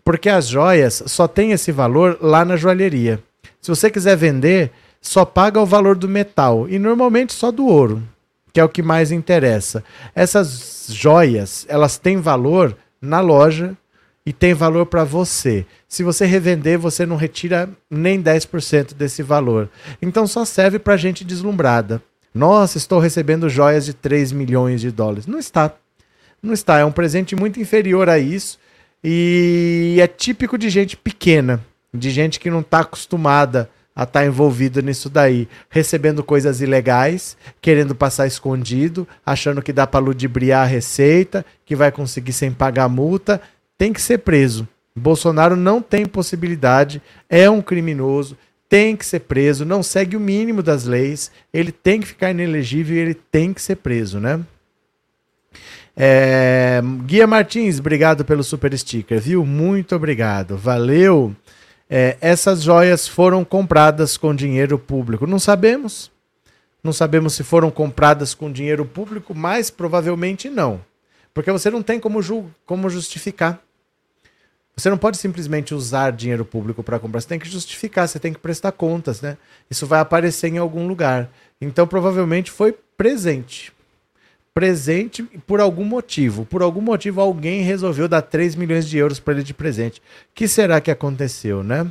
Porque 0.05 0.29
as 0.29 0.49
joias 0.49 1.03
só 1.07 1.29
têm 1.29 1.53
esse 1.53 1.71
valor 1.71 2.19
lá 2.21 2.45
na 2.45 2.57
joalheria. 2.57 3.23
Se 3.61 3.71
você 3.71 3.91
quiser 3.91 4.17
vender, 4.17 4.71
só 5.01 5.25
paga 5.25 5.61
o 5.61 5.67
valor 5.67 5.97
do 5.97 6.09
metal 6.09 6.69
e 6.69 6.79
normalmente 6.79 7.33
só 7.33 7.51
do 7.51 7.67
ouro, 7.67 8.03
que 8.53 8.61
é 8.61 8.65
o 8.65 8.69
que 8.69 8.83
mais 8.83 9.13
interessa. 9.13 9.85
Essas 10.15 10.87
joias, 10.89 11.65
elas 11.69 11.99
têm 11.99 12.17
valor 12.17 12.77
na 13.01 13.21
loja 13.21 13.77
e 14.25 14.33
tem 14.33 14.55
valor 14.55 14.87
para 14.87 15.05
você. 15.05 15.67
Se 15.89 16.03
você 16.03 16.25
revender, 16.25 16.79
você 16.79 17.05
não 17.05 17.17
retira 17.17 17.69
nem 17.91 18.23
10% 18.23 18.95
desse 18.95 19.23
valor. 19.23 19.69
Então 20.01 20.27
só 20.27 20.45
serve 20.45 20.79
para 20.79 20.97
gente 20.97 21.25
deslumbrada. 21.25 22.03
Nossa, 22.35 22.79
estou 22.79 22.99
recebendo 22.99 23.49
joias 23.49 23.85
de 23.85 23.93
3 23.93 24.33
milhões 24.33 24.81
de 24.81 24.91
dólares. 24.91 25.27
Não 25.27 25.39
está. 25.39 25.75
Não 26.43 26.53
está. 26.53 26.79
É 26.79 26.85
um 26.85 26.93
presente 26.93 27.37
muito 27.37 27.61
inferior 27.61 28.09
a 28.09 28.19
isso. 28.19 28.59
E 29.05 29.97
é 30.01 30.07
típico 30.07 30.57
de 30.57 30.71
gente 30.71 30.97
pequena, 30.97 31.61
de 31.93 32.11
gente 32.11 32.39
que 32.39 32.51
não 32.51 32.61
está 32.61 32.81
acostumada 32.81 33.69
a 33.95 34.05
estar 34.05 34.21
tá 34.21 34.27
envolvida 34.27 34.81
nisso 34.81 35.11
daí, 35.11 35.47
recebendo 35.69 36.25
coisas 36.25 36.61
ilegais, 36.61 37.37
querendo 37.61 37.95
passar 37.95 38.27
escondido, 38.27 39.07
achando 39.25 39.61
que 39.61 39.73
dá 39.73 39.87
para 39.87 40.05
ludibriar 40.05 40.63
a 40.63 40.67
receita, 40.67 41.45
que 41.65 41.77
vai 41.77 41.93
conseguir 41.93 42.33
sem 42.33 42.51
pagar 42.51 42.89
multa, 42.89 43.41
tem 43.77 43.93
que 43.93 44.01
ser 44.01 44.19
preso. 44.19 44.67
Bolsonaro 44.97 45.57
não 45.57 45.83
tem 45.83 46.07
possibilidade, 46.07 47.03
é 47.29 47.49
um 47.49 47.61
criminoso, 47.61 48.37
tem 48.73 48.97
que 48.97 49.05
ser 49.05 49.21
preso, 49.21 49.67
não 49.67 49.83
segue 49.83 50.17
o 50.17 50.21
mínimo 50.21 50.63
das 50.63 50.87
leis, 50.87 51.31
ele 51.53 51.71
tem 51.71 52.01
que 52.01 52.07
ficar 52.07 52.31
inelegível 52.31 52.97
e 52.97 53.01
ele 53.01 53.13
tem 53.13 53.53
que 53.53 53.61
ser 53.61 53.77
preso, 53.77 54.19
né? 54.19 54.41
É, 55.95 56.81
Guia 57.05 57.27
Martins, 57.27 57.79
obrigado 57.79 58.25
pelo 58.25 58.43
super 58.43 58.75
sticker, 58.79 59.21
viu? 59.21 59.45
Muito 59.45 59.95
obrigado, 59.95 60.57
valeu. 60.57 61.37
É, 61.91 62.17
essas 62.19 62.63
joias 62.63 63.07
foram 63.07 63.45
compradas 63.45 64.17
com 64.17 64.35
dinheiro 64.35 64.79
público. 64.79 65.27
Não 65.27 65.39
sabemos. 65.39 66.11
Não 66.83 66.95
sabemos 66.95 67.35
se 67.35 67.45
foram 67.45 67.71
compradas 67.71 68.33
com 68.33 68.51
dinheiro 68.51 68.87
público, 68.87 69.35
mas 69.35 69.69
provavelmente 69.69 70.49
não. 70.49 70.81
Porque 71.35 71.53
você 71.53 71.69
não 71.69 71.83
tem 71.83 72.01
como, 72.01 72.23
ju 72.23 72.47
como 72.65 72.89
justificar. 72.89 73.61
Você 74.77 74.89
não 74.89 74.97
pode 74.97 75.19
simplesmente 75.19 75.75
usar 75.75 76.13
dinheiro 76.13 76.45
público 76.45 76.83
para 76.83 76.99
comprar, 76.99 77.21
você 77.21 77.29
tem 77.29 77.39
que 77.39 77.49
justificar, 77.49 78.09
você 78.09 78.19
tem 78.19 78.33
que 78.33 78.39
prestar 78.39 78.73
contas, 78.73 79.21
né? 79.21 79.37
Isso 79.71 79.87
vai 79.87 80.01
aparecer 80.01 80.49
em 80.49 80.59
algum 80.59 80.87
lugar. 80.87 81.31
Então, 81.61 81.87
provavelmente 81.87 82.51
foi 82.51 82.75
presente. 82.97 83.73
Presente 84.55 85.23
por 85.47 85.61
algum 85.61 85.85
motivo. 85.85 86.47
Por 86.47 86.63
algum 86.63 86.81
motivo, 86.81 87.21
alguém 87.21 87.63
resolveu 87.63 88.09
dar 88.09 88.23
3 88.23 88.55
milhões 88.55 88.89
de 88.89 88.97
euros 88.97 89.21
para 89.21 89.35
ele 89.35 89.43
de 89.43 89.55
presente. 89.55 90.03
Que 90.35 90.49
será 90.49 90.81
que 90.81 90.91
aconteceu, 90.91 91.63
né? 91.63 91.87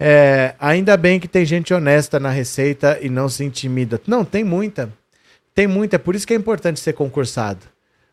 É, 0.00 0.54
ainda 0.58 0.96
bem 0.96 1.20
que 1.20 1.28
tem 1.28 1.44
gente 1.44 1.72
honesta 1.72 2.18
na 2.18 2.30
receita 2.30 2.98
e 3.00 3.08
não 3.08 3.28
se 3.28 3.44
intimida. 3.44 4.00
Não, 4.06 4.24
tem 4.24 4.42
muita. 4.42 4.90
Tem 5.54 5.66
muita. 5.66 5.96
É 5.96 5.98
por 5.98 6.14
isso 6.14 6.26
que 6.26 6.34
é 6.34 6.36
importante 6.36 6.80
ser 6.80 6.94
concursado. 6.94 7.60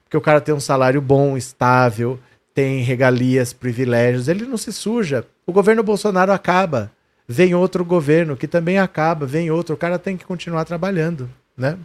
Porque 0.04 0.16
o 0.16 0.22
cara 0.22 0.40
tem 0.40 0.54
um 0.54 0.60
salário 0.60 1.02
bom, 1.02 1.36
estável 1.38 2.20
tem 2.54 2.82
regalias, 2.82 3.52
privilégios, 3.52 4.28
ele 4.28 4.46
não 4.46 4.58
se 4.58 4.72
suja. 4.72 5.26
O 5.46 5.52
governo 5.52 5.84
Bolsonaro 5.84 6.32
acaba, 6.32 6.92
vem 7.28 7.56
outro 7.56 7.84
governo 7.84 8.38
que 8.38 8.48
também 8.48 8.78
acaba, 8.78 9.26
vem 9.26 9.50
outro, 9.50 9.74
o 9.76 9.78
cara 9.78 9.98
tem 9.98 10.16
que 10.16 10.26
continuar 10.26 10.66
trabalhando, 10.66 11.30
né? 11.58 11.78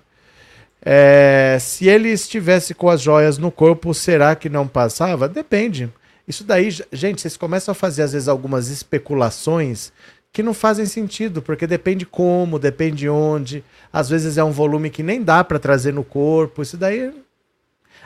É, 0.80 1.56
se 1.60 1.88
ele 1.88 2.08
estivesse 2.10 2.72
com 2.72 2.88
as 2.88 3.00
joias 3.00 3.36
no 3.36 3.50
corpo, 3.50 3.92
será 3.92 4.36
que 4.36 4.48
não 4.48 4.68
passava? 4.68 5.28
Depende. 5.28 5.92
Isso 6.26 6.44
daí, 6.44 6.70
gente, 6.92 7.20
vocês 7.20 7.36
começam 7.36 7.72
a 7.72 7.74
fazer 7.74 8.02
às 8.02 8.12
vezes 8.12 8.28
algumas 8.28 8.68
especulações 8.68 9.92
que 10.32 10.42
não 10.42 10.54
fazem 10.54 10.86
sentido, 10.86 11.42
porque 11.42 11.66
depende 11.66 12.06
como, 12.06 12.58
depende 12.58 13.08
onde. 13.08 13.64
Às 13.92 14.08
vezes 14.08 14.38
é 14.38 14.44
um 14.44 14.52
volume 14.52 14.90
que 14.90 15.02
nem 15.02 15.22
dá 15.22 15.42
para 15.42 15.58
trazer 15.58 15.92
no 15.92 16.04
corpo. 16.04 16.62
Isso 16.62 16.76
daí 16.76 17.12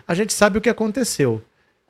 a 0.06 0.14
gente 0.14 0.32
sabe 0.32 0.56
o 0.56 0.60
que 0.60 0.70
aconteceu 0.70 1.42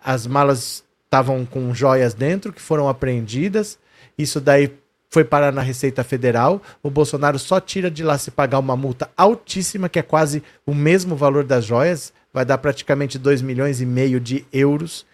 as 0.04 0.26
malas 0.26 0.84
estavam 1.04 1.44
com 1.44 1.74
joias 1.74 2.14
dentro 2.14 2.52
que 2.52 2.60
foram 2.60 2.88
apreendidas. 2.88 3.78
Isso 4.16 4.40
daí 4.40 4.72
foi 5.10 5.24
parar 5.24 5.52
na 5.52 5.60
Receita 5.60 6.02
Federal. 6.02 6.62
O 6.82 6.90
Bolsonaro 6.90 7.38
só 7.38 7.60
tira 7.60 7.90
de 7.90 8.02
lá 8.02 8.16
se 8.16 8.30
pagar 8.30 8.58
uma 8.58 8.76
multa 8.76 9.10
altíssima, 9.16 9.88
que 9.88 9.98
é 9.98 10.02
quase 10.02 10.42
o 10.64 10.74
mesmo 10.74 11.14
valor 11.14 11.44
das 11.44 11.66
joias, 11.66 12.12
vai 12.32 12.46
dar 12.46 12.56
praticamente 12.56 13.18
2 13.18 13.42
milhões 13.42 13.82
e 13.82 13.86
meio 13.86 14.18
de 14.18 14.46
euros, 14.50 15.04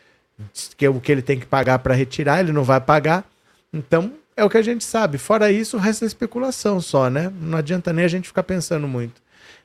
que 0.76 0.87
é 0.87 0.88
o 0.88 1.00
que 1.00 1.11
ele 1.11 1.23
tem 1.23 1.38
que 1.38 1.47
pagar 1.47 1.80
para 1.80 1.95
retirar, 1.95 2.40
ele 2.40 2.52
não 2.52 2.62
vai 2.62 2.80
pagar. 2.80 3.25
Então, 3.73 4.12
é 4.37 4.45
o 4.45 4.49
que 4.49 4.57
a 4.57 4.62
gente 4.62 4.85
sabe. 4.85 5.18
Fora 5.18 5.50
isso, 5.50 5.76
é 5.76 6.07
especulação 6.07 6.80
só, 6.80 7.11
né? 7.11 7.33
Não 7.40 7.59
adianta 7.59 7.92
nem 7.92 8.04
a 8.04 8.09
gente 8.09 8.28
ficar 8.28 8.45
pensando 8.45 8.87
muito. 8.87 9.21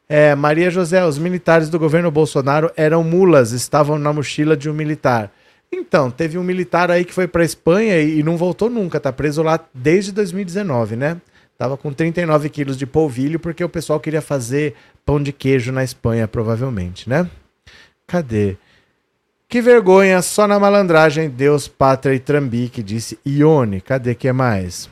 É, 0.08 0.36
Maria 0.36 0.70
José, 0.70 1.04
os 1.06 1.18
militares 1.18 1.70
do 1.70 1.80
governo 1.80 2.12
Bolsonaro 2.12 2.72
eram 2.76 3.04
mulas, 3.04 3.52
estavam 3.52 3.98
na 3.98 4.12
mochila 4.12 4.56
de 4.56 4.70
um 4.70 4.74
militar. 4.74 5.32
Então, 5.72 6.12
teve 6.12 6.38
um 6.38 6.44
militar 6.44 6.92
aí 6.92 7.04
que 7.04 7.14
foi 7.14 7.28
para 7.28 7.44
Espanha 7.44 8.00
e, 8.00 8.20
e, 8.20 8.24
não 8.24 8.38
voltou 8.38 8.70
nunca, 8.70 9.00
tá 9.00 9.12
preso 9.12 9.42
lá 9.42 9.60
desde 9.74 10.12
2019, 10.12 10.96
né? 10.96 11.18
Tava 11.58 11.78
com 11.78 11.92
39 11.92 12.50
quilos 12.50 12.78
de 12.78 12.86
polvilho 12.86 13.40
porque 13.40 13.64
o 13.64 13.70
pessoal 13.70 14.00
queria 14.00 14.22
fazer 14.22 14.76
pão 15.06 15.22
de 15.22 15.32
queijo 15.32 15.72
na 15.72 15.84
Espanha, 15.84 16.28
provavelmente, 16.28 17.10
né? 17.10 17.28
Cadê? 18.06 18.58
Que 19.48 19.62
vergonha, 19.62 20.22
só 20.22 20.48
na 20.48 20.60
malandragem, 20.60 21.30
Deus, 21.30 21.68
pátria 21.68 22.14
e 22.14 22.20
trambique, 22.20 22.84
disse 22.84 23.20
Ione. 23.26 23.82
Cadê 23.82 24.14
que 24.16 24.28
é 24.28 24.34
mais? 24.34 24.90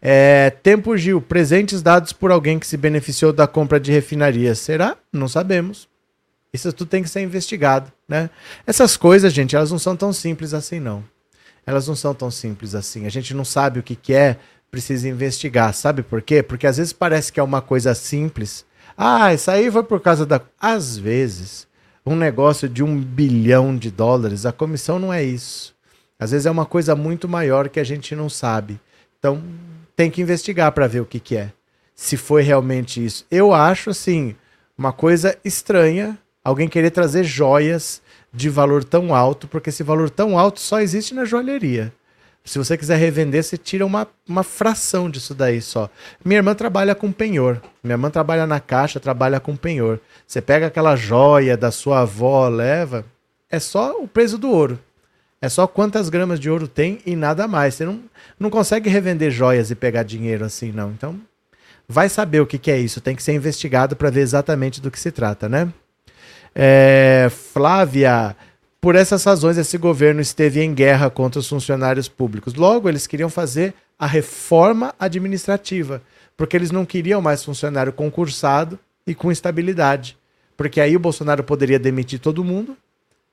É, 0.00 0.50
Tempo 0.50 0.96
Gil, 0.96 1.20
presentes 1.20 1.82
dados 1.82 2.12
por 2.12 2.30
alguém 2.30 2.58
que 2.58 2.66
se 2.66 2.76
beneficiou 2.76 3.32
da 3.32 3.46
compra 3.46 3.80
de 3.80 3.92
refinaria. 3.92 4.54
Será? 4.54 4.96
Não 5.12 5.28
sabemos. 5.28 5.88
Isso 6.52 6.72
tudo 6.72 6.88
tem 6.88 7.02
que 7.02 7.08
ser 7.10 7.20
investigado, 7.20 7.92
né? 8.08 8.30
Essas 8.66 8.96
coisas, 8.96 9.32
gente, 9.32 9.54
elas 9.54 9.70
não 9.70 9.78
são 9.78 9.94
tão 9.96 10.12
simples 10.12 10.54
assim, 10.54 10.80
não. 10.80 11.04
Elas 11.66 11.86
não 11.86 11.94
são 11.94 12.14
tão 12.14 12.30
simples 12.30 12.74
assim. 12.74 13.06
A 13.06 13.10
gente 13.10 13.34
não 13.34 13.44
sabe 13.44 13.80
o 13.80 13.82
que, 13.82 13.94
que 13.94 14.14
é, 14.14 14.38
precisa 14.70 15.08
investigar. 15.08 15.74
Sabe 15.74 16.02
por 16.02 16.22
quê? 16.22 16.42
Porque 16.42 16.66
às 16.66 16.78
vezes 16.78 16.92
parece 16.92 17.32
que 17.32 17.38
é 17.38 17.42
uma 17.42 17.60
coisa 17.60 17.94
simples. 17.94 18.64
Ah, 18.96 19.34
isso 19.34 19.50
aí 19.50 19.70
foi 19.70 19.82
por 19.82 20.00
causa 20.00 20.24
da. 20.24 20.40
Às 20.58 20.96
vezes, 20.96 21.68
um 22.06 22.16
negócio 22.16 22.68
de 22.68 22.82
um 22.82 22.98
bilhão 22.98 23.76
de 23.76 23.90
dólares, 23.90 24.46
a 24.46 24.52
comissão 24.52 24.98
não 24.98 25.12
é 25.12 25.22
isso. 25.22 25.74
Às 26.18 26.30
vezes 26.30 26.46
é 26.46 26.50
uma 26.50 26.66
coisa 26.66 26.96
muito 26.96 27.28
maior 27.28 27.68
que 27.68 27.78
a 27.78 27.84
gente 27.84 28.16
não 28.16 28.28
sabe. 28.28 28.80
Então, 29.18 29.42
tem 29.98 30.12
que 30.12 30.22
investigar 30.22 30.70
para 30.70 30.86
ver 30.86 31.00
o 31.00 31.04
que, 31.04 31.18
que 31.18 31.36
é. 31.36 31.50
Se 31.92 32.16
foi 32.16 32.40
realmente 32.40 33.04
isso. 33.04 33.26
Eu 33.28 33.52
acho, 33.52 33.90
assim, 33.90 34.36
uma 34.78 34.92
coisa 34.92 35.36
estranha 35.44 36.16
alguém 36.44 36.68
querer 36.68 36.92
trazer 36.92 37.24
joias 37.24 38.00
de 38.32 38.48
valor 38.48 38.84
tão 38.84 39.12
alto, 39.12 39.48
porque 39.48 39.70
esse 39.70 39.82
valor 39.82 40.08
tão 40.08 40.38
alto 40.38 40.60
só 40.60 40.80
existe 40.80 41.16
na 41.16 41.24
joalheria. 41.24 41.92
Se 42.44 42.58
você 42.58 42.78
quiser 42.78 42.96
revender, 42.96 43.42
você 43.42 43.58
tira 43.58 43.84
uma, 43.84 44.06
uma 44.26 44.44
fração 44.44 45.10
disso 45.10 45.34
daí 45.34 45.60
só. 45.60 45.90
Minha 46.24 46.38
irmã 46.38 46.54
trabalha 46.54 46.94
com 46.94 47.10
penhor. 47.10 47.60
Minha 47.82 47.94
irmã 47.94 48.08
trabalha 48.08 48.46
na 48.46 48.60
caixa, 48.60 49.00
trabalha 49.00 49.40
com 49.40 49.56
penhor. 49.56 49.98
Você 50.24 50.40
pega 50.40 50.68
aquela 50.68 50.94
joia 50.94 51.56
da 51.56 51.72
sua 51.72 52.02
avó, 52.02 52.48
leva, 52.48 53.04
é 53.50 53.58
só 53.58 54.00
o 54.00 54.06
peso 54.06 54.38
do 54.38 54.48
ouro. 54.48 54.78
É 55.40 55.48
só 55.48 55.66
quantas 55.66 56.08
gramas 56.08 56.40
de 56.40 56.50
ouro 56.50 56.66
tem 56.66 56.98
e 57.06 57.14
nada 57.14 57.46
mais. 57.46 57.74
Você 57.74 57.84
não, 57.84 58.00
não 58.38 58.50
consegue 58.50 58.90
revender 58.90 59.30
joias 59.30 59.70
e 59.70 59.74
pegar 59.74 60.02
dinheiro 60.02 60.44
assim, 60.44 60.72
não. 60.72 60.90
Então, 60.90 61.20
vai 61.88 62.08
saber 62.08 62.40
o 62.40 62.46
que, 62.46 62.58
que 62.58 62.70
é 62.70 62.78
isso. 62.78 63.00
Tem 63.00 63.14
que 63.14 63.22
ser 63.22 63.32
investigado 63.34 63.94
para 63.94 64.10
ver 64.10 64.20
exatamente 64.20 64.80
do 64.80 64.90
que 64.90 64.98
se 64.98 65.12
trata, 65.12 65.48
né? 65.48 65.72
É, 66.54 67.28
Flávia, 67.30 68.36
por 68.80 68.96
essas 68.96 69.22
razões, 69.22 69.56
esse 69.56 69.78
governo 69.78 70.20
esteve 70.20 70.60
em 70.60 70.74
guerra 70.74 71.08
contra 71.08 71.38
os 71.38 71.48
funcionários 71.48 72.08
públicos. 72.08 72.54
Logo, 72.54 72.88
eles 72.88 73.06
queriam 73.06 73.30
fazer 73.30 73.74
a 73.98 74.06
reforma 74.06 74.94
administrativa, 74.98 76.02
porque 76.36 76.56
eles 76.56 76.70
não 76.70 76.84
queriam 76.84 77.20
mais 77.20 77.44
funcionário 77.44 77.92
concursado 77.92 78.78
e 79.06 79.14
com 79.14 79.30
estabilidade. 79.30 80.16
Porque 80.56 80.80
aí 80.80 80.96
o 80.96 81.00
Bolsonaro 81.00 81.44
poderia 81.44 81.78
demitir 81.78 82.18
todo 82.18 82.44
mundo 82.44 82.76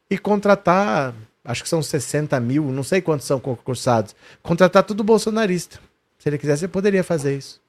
e 0.10 0.18
contratar 0.18 1.14
acho 1.46 1.64
que 1.64 1.70
são 1.70 1.82
60 1.82 2.38
mil, 2.40 2.66
não 2.72 2.84
sei 2.84 3.02
quantos 3.02 3.28
são 3.28 3.40
concursados, 3.40 4.16
contratar 4.42 4.84
tudo 4.84 5.04
bolsonarista. 5.04 5.80
Se 6.18 6.28
ele 6.28 6.38
quisesse, 6.38 6.66
ele 6.66 6.72
poderia 6.72 7.04
fazer 7.04 7.38
isso. 7.38 7.62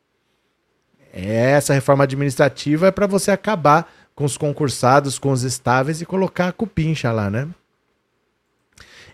Essa 1.13 1.73
reforma 1.73 2.05
administrativa 2.05 2.89
é 2.89 2.91
para 2.91 3.07
você 3.07 3.31
acabar 3.31 3.91
com 4.15 4.25
os 4.25 4.37
concursados, 4.37 5.19
com 5.19 5.31
os 5.31 5.43
estáveis 5.43 6.01
e 6.01 6.07
colocar 6.07 6.49
a 6.49 6.53
cupincha 6.53 7.13
lá, 7.13 7.31
né? 7.31 7.49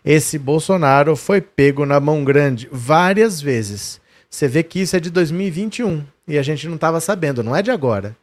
Esse 0.04 0.38
Bolsonaro 0.38 1.14
foi 1.14 1.40
pego 1.40 1.87
na 1.87 2.00
mão 2.00 2.25
grande 2.25 2.69
várias 2.73 3.40
vezes. 3.40 4.00
Você 4.28 4.49
vê 4.49 4.62
que 4.62 4.81
isso 4.81 4.97
é 4.97 5.00
de 5.00 5.11
2021 5.11 6.04
e 6.26 6.38
a 6.38 6.42
gente 6.42 6.66
não 6.66 6.76
estava 6.76 7.00
sabendo, 7.00 7.42
não 7.42 7.54
é 7.54 7.62
de 7.62 7.71
agora. 7.71 8.16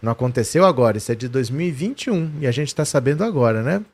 Não 0.00 0.12
aconteceu 0.12 0.64
agora, 0.64 0.96
isso 0.96 1.10
é 1.10 1.14
de 1.14 1.28
2021 1.28 2.32
e 2.40 2.46
a 2.46 2.50
gente 2.50 2.68
está 2.68 2.84
sabendo 2.84 3.24
agora, 3.24 3.62
né? 3.62 3.84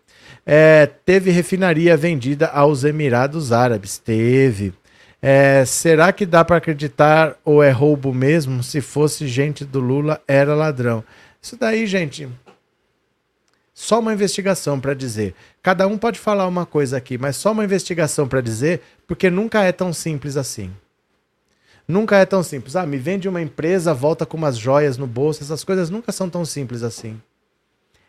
É, 0.47 0.87
teve 1.05 1.31
refinaria 1.31 1.97
vendida 1.97 2.49
aos 2.49 2.85
Emirados 2.85 3.53
Árabes. 3.53 3.99
Teve. 3.99 4.73
É, 5.21 5.65
será 5.65 6.13
que 6.13 6.27
dá 6.27 6.45
para 6.45 6.57
acreditar 6.57 7.37
ou 7.45 7.63
é 7.63 7.71
roubo 7.71 8.13
mesmo? 8.13 8.63
Se 8.63 8.81
fosse 8.81 9.27
gente 9.27 9.65
do 9.65 9.81
Lula, 9.81 10.21
era 10.29 10.55
ladrão. 10.55 11.03
Isso 11.41 11.57
daí, 11.57 11.87
gente. 11.87 12.29
Só 13.73 13.99
uma 13.99 14.13
investigação 14.13 14.79
para 14.79 14.95
dizer. 14.95 15.35
Cada 15.63 15.87
um 15.87 15.99
pode 15.99 16.19
falar 16.19 16.47
uma 16.47 16.65
coisa 16.65 16.97
aqui, 16.97 17.19
mas 17.19 17.37
só 17.37 17.53
uma 17.53 17.65
investigação 17.65 18.29
para 18.29 18.41
dizer, 18.41 18.83
porque 19.07 19.29
nunca 19.29 19.63
é 19.63 19.73
tão 19.73 19.93
simples 19.93 20.37
assim. 20.37 20.71
Nunca 21.87 22.17
é 22.17 22.25
tão 22.25 22.43
simples. 22.43 22.77
Ah, 22.77 22.87
me 22.87 22.97
vende 22.97 23.29
uma 23.29 23.43
empresa, 23.43 23.93
volta 23.93 24.25
com 24.25 24.37
umas 24.37 24.57
joias 24.57 24.97
no 24.97 25.07
bolso. 25.07 25.43
Essas 25.43 25.65
coisas 25.65 25.91
nunca 25.91 26.13
são 26.13 26.31
tão 26.31 26.45
simples 26.45 26.83
assim. 26.83 27.21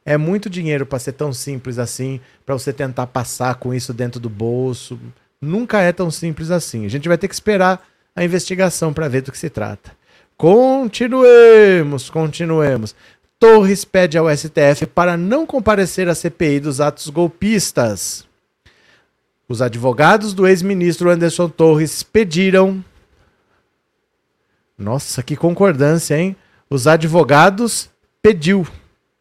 É 0.06 0.18
muito 0.18 0.50
dinheiro 0.50 0.86
para 0.86 1.00
ser 1.00 1.14
tão 1.14 1.34
simples 1.34 1.80
assim, 1.80 2.22
para 2.46 2.54
você 2.54 2.72
tentar 2.72 3.08
passar 3.08 3.56
com 3.56 3.74
isso 3.74 3.92
dentro 3.92 4.20
do 4.20 4.30
bolso. 4.30 5.00
Nunca 5.42 5.82
é 5.82 5.92
tão 5.92 6.12
simples 6.12 6.52
assim. 6.52 6.86
A 6.86 6.90
gente 6.90 7.08
vai 7.08 7.18
ter 7.18 7.28
que 7.28 7.34
esperar 7.34 7.84
a 8.16 8.24
investigação 8.24 8.94
para 8.94 9.08
ver 9.08 9.22
do 9.22 9.32
que 9.32 9.38
se 9.38 9.50
trata. 9.50 9.92
Continuemos, 10.38 12.10
continuemos. 12.10 12.96
Torres 13.40 13.84
pede 13.84 14.18
ao 14.18 14.30
STF 14.30 14.86
para 14.86 15.18
não 15.18 15.46
comparecer 15.46 16.08
à 16.08 16.14
CPI 16.14 16.60
dos 16.60 16.80
atos 16.80 17.10
golpistas. 17.10 18.26
Os 19.48 19.62
advogados 19.62 20.34
do 20.34 20.48
ex-ministro 20.48 21.10
Anderson 21.10 21.50
Torres 21.50 22.04
pediram. 22.04 22.84
Nossa, 24.78 25.24
que 25.24 25.36
concordância, 25.36 26.18
hein? 26.18 26.36
Os 26.70 26.88
advogados 26.88 27.90
pediu. 28.22 28.68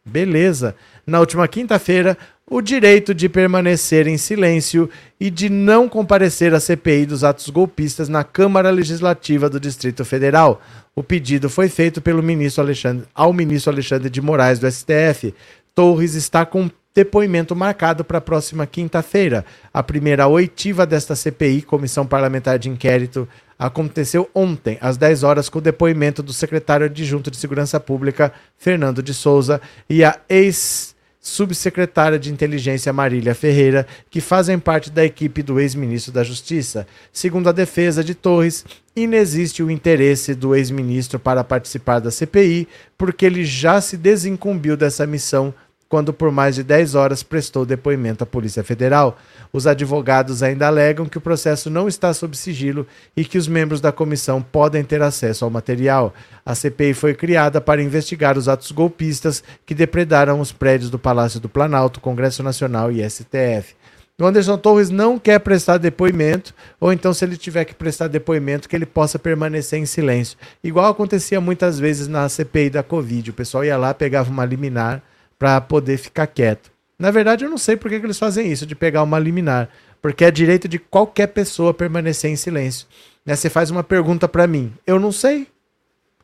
Beleza. 0.07 0.75
Na 1.07 1.19
última 1.21 1.49
quinta-feira, 1.49 2.17
o 2.49 2.61
direito 2.61 3.15
de 3.15 3.27
permanecer 3.27 4.07
em 4.07 4.19
silêncio 4.19 4.91
e 5.19 5.31
de 5.31 5.49
não 5.49 5.89
comparecer 5.89 6.55
à 6.55 6.61
CPI 6.61 7.07
dos 7.07 7.25
atos 7.25 7.49
golpistas 7.49 8.09
na 8.09 8.23
Câmara 8.23 8.71
Legislativa 8.71 9.49
do 9.49 9.59
Distrito 9.59 10.05
Federal. 10.05 10.61
O 10.95 11.03
pedido 11.03 11.49
foi 11.49 11.71
feito 11.71 12.03
pelo 12.03 12.23
ministro 12.23 12.63
Alexandre, 12.63 13.07
ao 13.15 13.33
ministro 13.33 13.73
Alexandre 13.73 14.11
de 14.11 14.21
Moraes 14.21 14.59
do 14.59 14.71
STF. 14.71 15.35
Torres 15.75 16.15
está 16.15 16.45
com 16.45 16.71
depoimento 16.95 17.57
marcado 17.57 18.05
para 18.05 18.19
a 18.19 18.21
próxima 18.21 18.67
quinta-feira. 18.67 19.45
A 19.73 19.83
primeira 19.83 20.29
oitiva 20.29 20.87
desta 20.87 21.17
CPI, 21.17 21.63
Comissão 21.63 22.07
Parlamentar 22.07 22.59
de 22.59 22.69
Inquérito, 22.69 23.27
aconteceu 23.59 24.29
ontem, 24.35 24.79
às 24.81 24.97
10 24.97 25.23
horas, 25.23 25.49
com 25.49 25.59
o 25.59 25.63
depoimento 25.63 26.23
do 26.23 26.33
secretário 26.33 26.87
adjunto 26.87 27.31
de 27.31 27.37
Segurança 27.37 27.79
Pública, 27.79 28.33
Fernando 28.57 29.03
de 29.03 29.15
Souza, 29.15 29.61
e 29.89 30.05
a 30.05 30.19
ex 30.29 30.95
subsecretária 31.25 32.19
de 32.19 32.31
Inteligência 32.31 32.93
Marília 32.93 33.35
Ferreira, 33.35 33.87
que 34.11 34.21
fazem 34.21 34.59
parte 34.59 34.91
da 34.91 35.03
equipe 35.03 35.43
do 35.43 35.59
ex-ministro 35.59 36.13
da 36.13 36.23
Justiça. 36.23 36.87
Segundo 37.11 37.49
a 37.49 37.53
defesa 37.53 38.05
de 38.05 38.15
Torres, 38.15 38.63
inexiste 38.95 39.63
o 39.63 39.71
interesse 39.71 40.35
do 40.35 40.55
ex-ministro 40.55 41.19
para 41.19 41.43
participar 41.43 41.99
da 41.99 42.11
CPI, 42.11 42.69
porque 42.99 43.25
ele 43.25 43.43
já 43.43 43.81
se 43.81 43.97
desincumbiu 43.97 44.77
dessa 44.77 45.07
missão 45.07 45.55
quando 45.89 46.13
por 46.13 46.31
mais 46.31 46.55
de 46.55 46.63
10 46.63 46.95
horas 46.95 47.23
prestou 47.23 47.65
depoimento 47.65 48.25
à 48.25 48.27
Polícia 48.27 48.65
Federal. 48.65 49.17
Os 49.53 49.67
advogados 49.67 50.43
ainda 50.43 50.67
alegam 50.67 51.07
que 51.07 51.19
o 51.19 51.21
processo 51.21 51.71
não 51.71 51.87
está 51.87 52.13
sob 52.13 52.37
sigilo 52.37 52.87
e 53.17 53.25
que 53.25 53.39
os 53.39 53.47
membros 53.47 53.81
da 53.81 53.93
comissão 53.93 54.43
podem 54.43 54.83
ter 54.83 55.03
acesso 55.03 55.45
ao 55.45 55.51
material. 55.51 56.13
A 56.45 56.55
CPI 56.55 56.95
foi 56.95 57.15
criada 57.15 57.61
para 57.61 57.83
investigar 57.83 58.37
os 58.37 58.49
atos 58.49 58.73
golpistas 58.73 59.43
que 59.65 59.75
depredaram 59.75 60.41
os 60.41 60.53
prédios 60.53 60.91
do 60.91 60.99
Palácio 60.99 61.41
do 61.41 61.49
Planalto, 61.49 62.01
Congresso 62.01 62.43
Nacional 62.43 62.91
e 62.91 63.09
STF. 63.09 63.75
O 64.21 64.25
Anderson 64.25 64.57
Torres 64.57 64.91
não 64.91 65.19
quer 65.19 65.41
prestar 65.41 65.77
depoimento, 65.77 66.55
ou 66.79 66.93
então, 66.93 67.13
se 67.13 67.25
ele 67.25 67.37
tiver 67.37 67.65
que 67.65 67.75
prestar 67.75 68.07
depoimento, 68.07 68.69
que 68.69 68.77
ele 68.77 68.87
possa 68.87 69.19
permanecer 69.19 69.77
em 69.77 69.87
silêncio. 69.87 70.39
Igual 70.63 70.87
acontecia 70.87 71.41
muitas 71.41 71.81
vezes 71.81 72.07
na 72.07 72.29
CPI 72.29 72.71
da 72.71 72.83
Covid. 72.85 73.31
O 73.31 73.35
pessoal 73.35 73.65
ia 73.65 73.77
lá, 73.77 73.93
pegava 73.93 74.31
uma 74.31 74.45
liminar 74.45 75.03
para 75.45 75.61
poder 75.61 75.99
ficar 75.99 76.27
quieto. 76.27 76.73
Na 76.99 77.11
verdade, 77.11 77.45
eu 77.45 77.51
não 77.51 77.59
sei 77.59 77.77
por 77.77 77.91
que, 77.91 78.01
que 78.01 78.07
eles 78.07 78.19
fazem 78.19 78.51
isso, 78.51 78.65
de 78.65 78.75
pegar 78.75 79.03
uma 79.03 79.19
liminar, 79.19 79.69
porque 80.01 80.25
é 80.25 80.31
direito 80.31 80.67
de 80.67 80.79
qualquer 80.79 81.27
pessoa 81.27 81.75
permanecer 81.75 82.31
em 82.31 82.37
silêncio. 82.37 82.87
Né? 83.27 83.37
Você 83.37 83.51
faz 83.51 83.71
uma 83.71 83.85
pergunta 83.85 84.27
para 84.27 84.47
mim, 84.47 84.73
eu 84.87 84.99
não 84.99 85.13
sei, 85.13 85.47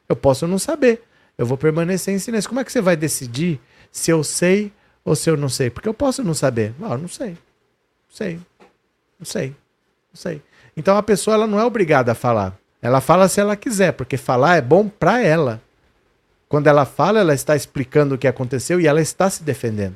eu 0.09 0.16
posso 0.16 0.47
não 0.47 0.59
saber, 0.59 1.03
eu 1.37 1.45
vou 1.45 1.59
permanecer 1.59 2.14
em 2.14 2.18
silêncio. 2.18 2.49
Como 2.49 2.61
é 2.61 2.64
que 2.64 2.73
você 2.73 2.81
vai 2.81 2.97
decidir 2.97 3.61
se 3.92 4.11
eu 4.11 4.25
sei 4.25 4.73
ou 5.05 5.14
se 5.14 5.29
eu 5.29 5.37
não 5.37 5.51
sei? 5.51 5.68
Porque 5.68 5.88
eu 5.88 5.92
posso 5.92 6.25
não 6.25 6.33
saber. 6.33 6.73
Ah, 6.81 6.97
não 6.97 7.07
sei, 7.07 7.33
não 7.33 7.37
sei, 8.09 8.40
não 9.18 9.27
sei, 9.27 9.49
não 9.49 10.14
sei. 10.14 10.42
Então 10.75 10.97
a 10.97 11.03
pessoa 11.03 11.35
ela 11.35 11.47
não 11.47 11.61
é 11.61 11.64
obrigada 11.66 12.12
a 12.12 12.14
falar. 12.14 12.57
Ela 12.81 13.03
fala 13.03 13.29
se 13.29 13.38
ela 13.38 13.55
quiser, 13.55 13.92
porque 13.92 14.16
falar 14.16 14.57
é 14.57 14.62
bom 14.62 14.88
para 14.88 15.21
ela. 15.23 15.61
Quando 16.51 16.67
ela 16.67 16.85
fala, 16.85 17.21
ela 17.21 17.33
está 17.33 17.55
explicando 17.55 18.17
o 18.17 18.19
que 18.19 18.27
aconteceu 18.27 18.81
e 18.81 18.89
ela 18.89 19.01
está 19.01 19.31
se 19.31 19.45
defendendo. 19.45 19.95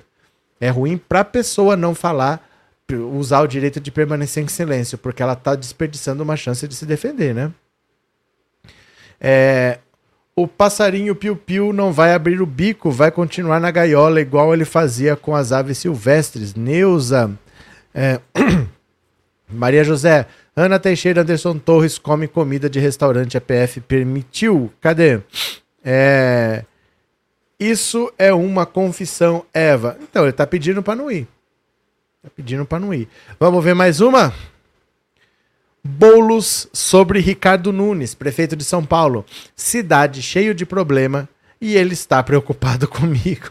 É 0.60 0.70
ruim 0.70 0.96
para 0.96 1.18
a 1.18 1.24
pessoa 1.24 1.76
não 1.76 1.96
falar, 1.96 2.48
usar 3.12 3.40
o 3.40 3.48
direito 3.48 3.80
de 3.80 3.90
permanecer 3.90 4.44
em 4.44 4.46
silêncio, 4.46 4.96
porque 4.96 5.20
ela 5.20 5.32
está 5.32 5.56
desperdiçando 5.56 6.22
uma 6.22 6.36
chance 6.36 6.68
de 6.68 6.76
se 6.76 6.86
defender, 6.86 7.34
né? 7.34 7.50
É, 9.20 9.80
o 10.36 10.46
passarinho 10.46 11.16
piu-piu 11.16 11.72
não 11.72 11.92
vai 11.92 12.14
abrir 12.14 12.40
o 12.40 12.46
bico, 12.46 12.88
vai 12.88 13.10
continuar 13.10 13.58
na 13.58 13.72
gaiola, 13.72 14.20
igual 14.20 14.54
ele 14.54 14.64
fazia 14.64 15.16
com 15.16 15.34
as 15.34 15.50
aves 15.50 15.78
silvestres. 15.78 16.54
Neuza. 16.54 17.32
É, 17.92 18.20
Maria 19.50 19.82
José. 19.82 20.28
Ana 20.54 20.78
Teixeira 20.78 21.22
Anderson 21.22 21.58
Torres 21.58 21.98
come 21.98 22.28
comida 22.28 22.70
de 22.70 22.78
restaurante. 22.78 23.36
A 23.36 23.40
PF 23.40 23.80
permitiu. 23.80 24.72
Cadê? 24.80 25.20
É, 25.84 26.64
isso 27.60 28.12
é 28.18 28.32
uma 28.32 28.64
confissão, 28.64 29.44
Eva. 29.52 29.98
Então, 30.00 30.22
ele 30.22 30.30
está 30.30 30.46
pedindo 30.46 30.82
para 30.82 30.96
não 30.96 31.10
ir. 31.10 31.28
Está 32.18 32.30
pedindo 32.34 32.64
para 32.64 32.80
não 32.80 32.92
ir. 32.92 33.08
Vamos 33.38 33.62
ver 33.62 33.74
mais 33.74 34.00
uma? 34.00 34.34
Bolos 35.82 36.66
sobre 36.72 37.20
Ricardo 37.20 37.72
Nunes, 37.72 38.14
prefeito 38.14 38.56
de 38.56 38.64
São 38.64 38.84
Paulo. 38.84 39.26
Cidade 39.54 40.22
cheio 40.22 40.54
de 40.54 40.64
problema 40.64 41.28
e 41.60 41.76
ele 41.76 41.92
está 41.92 42.22
preocupado 42.22 42.88
comigo. 42.88 43.50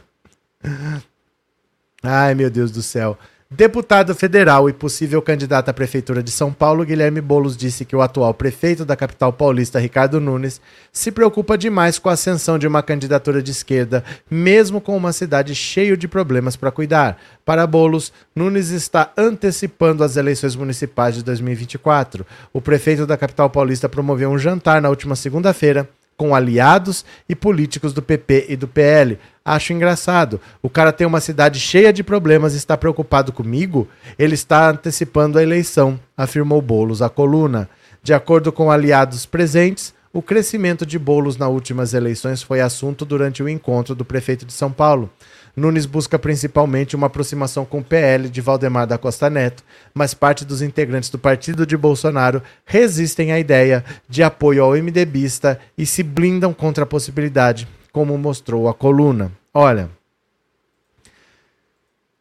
Ai, 2.02 2.34
meu 2.34 2.50
Deus 2.50 2.72
do 2.72 2.82
céu. 2.82 3.18
Deputado 3.56 4.16
federal 4.16 4.68
e 4.68 4.74
possível 4.74 5.22
candidato 5.22 5.70
à 5.70 5.74
Prefeitura 5.74 6.24
de 6.24 6.32
São 6.32 6.52
Paulo, 6.52 6.84
Guilherme 6.84 7.22
Boulos 7.22 7.56
disse 7.56 7.86
que 7.86 7.96
o 7.96 8.02
atual 8.02 8.34
prefeito 8.34 8.84
da 8.84 8.96
capital 8.96 9.32
paulista, 9.32 9.78
Ricardo 9.78 10.20
Nunes, 10.20 10.60
se 10.92 11.12
preocupa 11.12 11.56
demais 11.56 12.00
com 12.00 12.10
a 12.10 12.14
ascensão 12.14 12.58
de 12.58 12.66
uma 12.66 12.82
candidatura 12.82 13.44
de 13.44 13.52
esquerda, 13.52 14.04
mesmo 14.28 14.82
com 14.82 14.98
uma 14.98 15.14
cidade 15.14 15.54
cheia 15.54 15.96
de 15.96 16.08
problemas 16.08 16.56
para 16.56 16.72
cuidar. 16.72 17.22
Para 17.46 17.68
Boulos, 17.68 18.12
Nunes 18.36 18.72
está 18.72 19.12
antecipando 19.16 20.04
as 20.04 20.18
eleições 20.18 20.56
municipais 20.56 21.14
de 21.14 21.24
2024. 21.24 22.26
O 22.52 22.60
prefeito 22.60 23.06
da 23.06 23.18
capital 23.18 23.52
paulista 23.52 23.88
promoveu 23.88 24.32
um 24.32 24.40
jantar 24.40 24.82
na 24.82 24.90
última 24.90 25.16
segunda-feira 25.16 25.88
com 26.18 26.34
aliados 26.34 27.06
e 27.28 27.36
políticos 27.36 27.94
do 27.94 28.02
PP 28.02 28.46
e 28.50 28.56
do 28.56 28.68
PL. 28.68 29.20
Acho 29.46 29.74
engraçado. 29.74 30.40
O 30.62 30.70
cara 30.70 30.94
tem 30.94 31.06
uma 31.06 31.20
cidade 31.20 31.60
cheia 31.60 31.92
de 31.92 32.02
problemas 32.02 32.54
e 32.54 32.58
está 32.58 32.78
preocupado 32.78 33.34
comigo? 33.34 33.88
Ele 34.18 34.36
está 34.36 34.70
antecipando 34.70 35.38
a 35.38 35.44
eleição, 35.44 36.00
afirmou 36.16 36.62
Bolos 36.62 37.02
à 37.02 37.10
coluna. 37.10 37.70
De 38.02 38.14
acordo 38.14 38.52
com 38.52 38.72
aliados 38.72 39.26
presentes, 39.26 39.94
o 40.14 40.22
crescimento 40.22 40.86
de 40.86 41.00
bolos 41.00 41.38
nas 41.38 41.50
últimas 41.50 41.94
eleições 41.94 42.44
foi 42.44 42.62
assunto 42.62 43.04
durante 43.04 43.42
o 43.42 43.50
encontro 43.50 43.96
do 43.96 44.06
prefeito 44.06 44.46
de 44.46 44.54
São 44.54 44.72
Paulo. 44.72 45.10
Nunes 45.56 45.86
busca 45.86 46.20
principalmente 46.20 46.96
uma 46.96 47.08
aproximação 47.08 47.66
com 47.66 47.80
o 47.80 47.84
PL 47.84 48.30
de 48.30 48.40
Valdemar 48.40 48.86
da 48.86 48.98
Costa 48.98 49.30
Neto, 49.30 49.64
mas 49.94 50.14
parte 50.14 50.46
dos 50.46 50.62
integrantes 50.62 51.10
do 51.10 51.18
partido 51.18 51.66
de 51.66 51.76
Bolsonaro 51.76 52.44
resistem 52.66 53.32
à 53.32 53.40
ideia 53.40 53.84
de 54.08 54.22
apoio 54.22 54.64
ao 54.64 54.74
MDBista 54.74 55.60
e 55.78 55.86
se 55.86 56.04
blindam 56.04 56.54
contra 56.54 56.84
a 56.84 56.88
possibilidade, 56.88 57.68
como 57.94 58.18
mostrou 58.18 58.68
a 58.68 58.74
coluna. 58.74 59.32
Olha, 59.54 59.90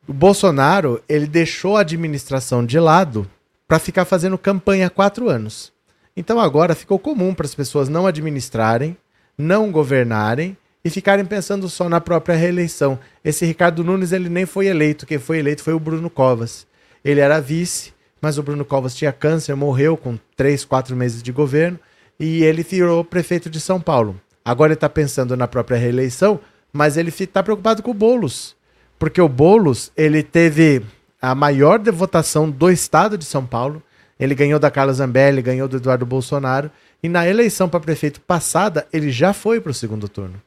o 0.07 0.13
Bolsonaro 0.13 1.03
ele 1.09 1.27
deixou 1.27 1.77
a 1.77 1.81
administração 1.81 2.65
de 2.65 2.79
lado 2.79 3.29
para 3.67 3.79
ficar 3.79 4.05
fazendo 4.05 4.37
campanha 4.37 4.89
há 4.89 4.91
quatro 4.91 5.31
anos. 5.31 5.73
Então 6.15 6.39
agora 6.39 6.75
ficou 6.75 6.99
comum 6.99 7.33
para 7.33 7.47
as 7.47 7.55
pessoas 7.55 7.89
não 7.89 8.07
administrarem, 8.07 8.95
não 9.37 9.73
governarem 9.73 10.57
e 10.85 10.91
ficarem 10.91 11.25
pensando 11.25 11.67
só 11.71 11.89
na 11.89 12.03
própria 12.03 12.37
reeleição. 12.37 12.99
Esse 13.25 13.47
Ricardo 13.47 13.83
Nunes 13.83 14.13
ele 14.13 14.29
nem 14.29 14.45
foi 14.45 14.67
eleito, 14.67 15.07
quem 15.07 15.19
foi 15.19 15.39
eleito 15.39 15.63
foi 15.63 15.73
o 15.73 15.81
Bruno 15.81 16.11
Covas. 16.11 16.67
Ele 17.03 17.21
era 17.21 17.41
vice, 17.41 17.95
mas 18.21 18.37
o 18.37 18.43
Bruno 18.43 18.65
Covas 18.65 18.95
tinha 18.95 19.11
câncer, 19.11 19.57
morreu 19.57 19.97
com 19.97 20.19
três, 20.37 20.67
quatro 20.67 20.95
meses 20.95 21.23
de 21.23 21.33
governo 21.33 21.81
e 22.21 22.45
ele 22.45 22.63
virou 22.63 23.03
prefeito 23.03 23.49
de 23.49 23.59
São 23.59 23.81
Paulo. 23.81 24.21
Agora 24.45 24.69
ele 24.69 24.75
está 24.75 24.89
pensando 24.89 25.37
na 25.37 25.47
própria 25.47 25.79
reeleição, 25.79 26.41
mas 26.73 26.97
ele 26.97 27.11
está 27.11 27.43
preocupado 27.43 27.83
com 27.83 27.91
o 27.91 27.95
Boulos, 27.95 28.57
porque 28.99 29.21
o 29.21 29.29
Boulos 29.29 29.93
ele 29.97 30.23
teve 30.23 30.83
a 31.21 31.35
maior 31.35 31.79
votação 31.93 32.51
do 32.51 32.69
estado 32.69 33.17
de 33.17 33.25
São 33.25 33.47
Paulo. 33.47 33.81
Ele 34.19 34.35
ganhou 34.35 34.59
da 34.59 34.71
Carla 34.71 34.93
Zambelli, 34.93 35.41
ganhou 35.41 35.69
do 35.69 35.77
Eduardo 35.77 36.05
Bolsonaro. 36.05 36.71
E 37.03 37.09
na 37.09 37.27
eleição 37.27 37.69
para 37.69 37.81
prefeito 37.81 38.21
passada, 38.21 38.87
ele 38.93 39.11
já 39.11 39.33
foi 39.33 39.61
para 39.61 39.71
o 39.71 39.75
segundo 39.75 40.09
turno. 40.09 40.41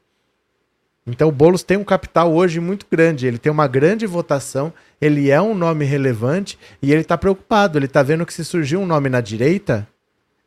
Então 1.08 1.30
o 1.30 1.32
Boulos 1.32 1.64
tem 1.64 1.78
um 1.78 1.84
capital 1.84 2.34
hoje 2.34 2.60
muito 2.60 2.88
grande, 2.90 3.28
ele 3.28 3.38
tem 3.38 3.52
uma 3.52 3.68
grande 3.68 4.08
votação, 4.08 4.74
ele 5.00 5.30
é 5.30 5.40
um 5.40 5.54
nome 5.54 5.86
relevante 5.86 6.58
e 6.82 6.92
ele 6.92 7.02
está 7.02 7.18
preocupado. 7.18 7.78
Ele 7.78 7.86
está 7.86 8.02
vendo 8.02 8.26
que 8.26 8.34
se 8.34 8.44
surgir 8.44 8.76
um 8.76 8.86
nome 8.86 9.08
na 9.08 9.22
direita, 9.22 9.88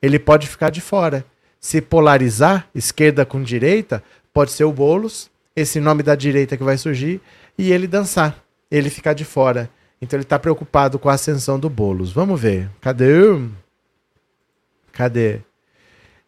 ele 0.03 0.19
pode 0.19 0.47
ficar 0.49 0.71
de 0.71 0.81
fora. 0.81 1.25
Se 1.61 1.81
polarizar 1.81 2.69
esquerda 2.75 3.27
com 3.27 3.43
direita, 3.43 4.03
pode 4.33 4.53
ser 4.53 4.65
o 4.65 4.73
Boulos, 4.73 5.31
esse 5.57 5.81
nome 5.81 6.03
da 6.03 6.15
direita 6.15 6.57
que 6.57 6.63
vai 6.63 6.79
surgir, 6.79 7.21
e 7.57 7.73
ele 7.73 7.87
dançar, 7.87 8.43
ele 8.71 8.89
ficar 8.89 9.13
de 9.13 9.25
fora. 9.25 9.69
Então 10.01 10.17
ele 10.17 10.23
está 10.23 10.39
preocupado 10.39 10.99
com 10.99 11.09
a 11.09 11.15
ascensão 11.15 11.59
do 11.59 11.69
Boulos. 11.69 12.13
Vamos 12.13 12.41
ver. 12.41 12.71
Cadê? 12.81 13.41
Cadê? 14.93 15.41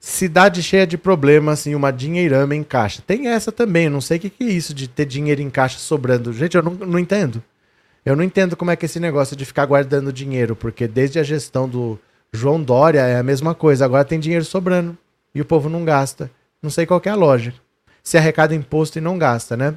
Cidade 0.01 0.63
cheia 0.63 0.87
de 0.87 0.99
problemas 0.99 1.67
e 1.67 1.75
uma 1.75 1.93
dinheirama 1.93 2.57
em 2.57 2.65
caixa. 2.65 3.03
Tem 3.07 3.29
essa 3.29 3.53
também, 3.53 3.85
eu 3.85 3.91
não 3.91 4.01
sei 4.01 4.17
o 4.17 4.21
que, 4.21 4.31
que 4.31 4.45
é 4.45 4.49
isso 4.49 4.75
de 4.75 4.89
ter 4.89 5.05
dinheiro 5.05 5.43
em 5.43 5.51
caixa 5.51 5.79
sobrando. 5.79 6.33
Gente, 6.33 6.57
eu 6.57 6.63
não, 6.63 6.73
não 6.73 6.99
entendo. 6.99 7.43
Eu 8.05 8.17
não 8.17 8.25
entendo 8.25 8.57
como 8.57 8.71
é 8.71 8.77
que 8.77 8.87
esse 8.87 8.99
negócio 8.99 9.37
de 9.37 9.45
ficar 9.45 9.67
guardando 9.67 10.13
dinheiro, 10.13 10.57
porque 10.57 10.89
desde 10.89 11.19
a 11.21 11.23
gestão 11.23 11.69
do 11.69 11.99
João 12.33 12.61
Dória 12.61 13.01
é 13.01 13.19
a 13.19 13.23
mesma 13.23 13.55
coisa. 13.55 13.85
Agora 13.85 14.05
tem 14.05 14.19
dinheiro 14.19 14.45
sobrando 14.45 14.97
e 15.35 15.41
o 15.41 15.45
povo 15.45 15.69
não 15.69 15.85
gasta. 15.85 16.31
Não 16.63 16.71
sei 16.71 16.87
qual 16.87 17.01
é 17.05 17.09
a 17.09 17.15
lógica. 17.15 17.59
Se 18.03 18.17
arrecada 18.17 18.55
imposto 18.55 18.99
e 18.99 19.01
não 19.01 19.19
gasta, 19.19 19.57
né? 19.57 19.75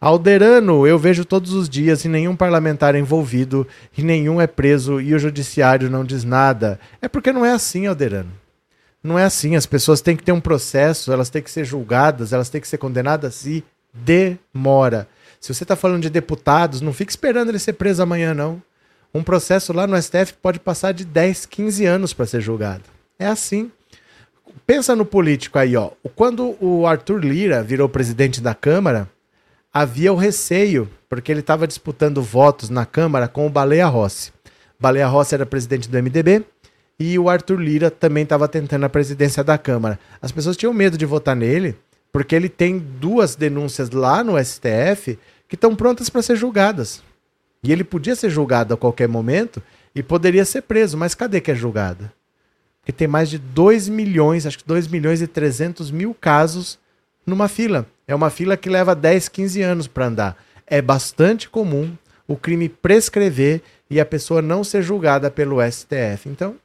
Alderano, 0.00 0.86
eu 0.86 0.98
vejo 0.98 1.24
todos 1.24 1.52
os 1.52 1.68
dias 1.68 2.04
e 2.04 2.08
nenhum 2.08 2.36
parlamentar 2.36 2.94
é 2.94 2.98
envolvido 2.98 3.66
e 3.96 4.02
nenhum 4.02 4.40
é 4.40 4.46
preso 4.46 5.00
e 5.00 5.14
o 5.14 5.18
judiciário 5.18 5.90
não 5.90 6.04
diz 6.04 6.24
nada. 6.24 6.78
É 7.00 7.08
porque 7.08 7.32
não 7.32 7.44
é 7.44 7.52
assim, 7.52 7.86
Alderano. 7.86 8.30
Não 9.02 9.18
é 9.18 9.24
assim. 9.24 9.56
As 9.56 9.66
pessoas 9.66 10.00
têm 10.00 10.16
que 10.16 10.22
ter 10.22 10.32
um 10.32 10.40
processo, 10.40 11.12
elas 11.12 11.30
têm 11.30 11.42
que 11.42 11.50
ser 11.50 11.64
julgadas, 11.64 12.32
elas 12.32 12.50
têm 12.50 12.60
que 12.60 12.68
ser 12.68 12.78
condenadas 12.78 13.46
e 13.46 13.64
demora. 13.92 15.08
Se 15.40 15.52
você 15.52 15.64
está 15.64 15.76
falando 15.76 16.02
de 16.02 16.10
deputados, 16.10 16.80
não 16.80 16.92
fique 16.92 17.12
esperando 17.12 17.50
ele 17.50 17.58
ser 17.58 17.74
preso 17.74 18.02
amanhã, 18.02 18.34
não. 18.34 18.62
Um 19.12 19.22
processo 19.22 19.72
lá 19.72 19.86
no 19.86 20.00
STF 20.00 20.34
pode 20.42 20.58
passar 20.58 20.92
de 20.92 21.04
10, 21.04 21.46
15 21.46 21.86
anos 21.86 22.12
para 22.12 22.26
ser 22.26 22.40
julgado. 22.40 22.82
É 23.18 23.26
assim. 23.26 23.70
Pensa 24.66 24.96
no 24.96 25.04
político 25.04 25.58
aí, 25.58 25.76
ó. 25.76 25.90
Quando 26.14 26.56
o 26.60 26.86
Arthur 26.86 27.24
Lira 27.24 27.62
virou 27.62 27.88
presidente 27.88 28.40
da 28.40 28.54
Câmara, 28.54 29.08
havia 29.72 30.12
o 30.12 30.16
receio, 30.16 30.88
porque 31.08 31.30
ele 31.30 31.40
estava 31.40 31.66
disputando 31.66 32.22
votos 32.22 32.70
na 32.70 32.86
Câmara 32.86 33.28
com 33.28 33.46
o 33.46 33.50
Baleia 33.50 33.86
Rossi. 33.86 34.32
Baleia 34.78 35.06
Rossi 35.06 35.34
era 35.34 35.44
presidente 35.44 35.88
do 35.88 36.02
MDB 36.02 36.44
e 36.98 37.18
o 37.18 37.28
Arthur 37.28 37.60
Lira 37.60 37.90
também 37.90 38.22
estava 38.22 38.48
tentando 38.48 38.84
a 38.84 38.88
presidência 38.88 39.42
da 39.42 39.58
Câmara. 39.58 39.98
As 40.22 40.32
pessoas 40.32 40.56
tinham 40.56 40.72
medo 40.72 40.96
de 40.96 41.04
votar 41.04 41.34
nele, 41.34 41.76
porque 42.12 42.34
ele 42.34 42.48
tem 42.48 42.78
duas 42.78 43.34
denúncias 43.34 43.90
lá 43.90 44.22
no 44.22 44.42
STF 44.42 45.18
que 45.48 45.56
estão 45.56 45.74
prontas 45.74 46.08
para 46.08 46.22
ser 46.22 46.36
julgadas. 46.36 47.02
E 47.62 47.72
ele 47.72 47.82
podia 47.82 48.14
ser 48.14 48.30
julgado 48.30 48.74
a 48.74 48.76
qualquer 48.76 49.08
momento 49.08 49.62
e 49.94 50.02
poderia 50.02 50.44
ser 50.44 50.62
preso, 50.62 50.96
mas 50.96 51.14
cadê 51.14 51.40
que 51.40 51.50
é 51.50 51.54
julgado? 51.54 52.10
Porque 52.84 52.92
tem 52.92 53.08
mais 53.08 53.30
de 53.30 53.38
2 53.38 53.88
milhões, 53.88 54.44
acho 54.44 54.58
que 54.58 54.66
2 54.66 54.88
milhões 54.88 55.22
e 55.22 55.26
300 55.26 55.90
mil 55.90 56.12
casos 56.12 56.78
numa 57.26 57.48
fila. 57.48 57.86
É 58.06 58.14
uma 58.14 58.28
fila 58.28 58.58
que 58.58 58.68
leva 58.68 58.94
10, 58.94 59.30
15 59.30 59.62
anos 59.62 59.86
para 59.86 60.04
andar. 60.04 60.36
É 60.66 60.82
bastante 60.82 61.48
comum 61.48 61.96
o 62.28 62.36
crime 62.36 62.68
prescrever 62.68 63.62
e 63.88 63.98
a 63.98 64.04
pessoa 64.04 64.42
não 64.42 64.62
ser 64.62 64.82
julgada 64.82 65.30
pelo 65.30 65.62
STF. 65.62 66.28
Então, 66.28 66.56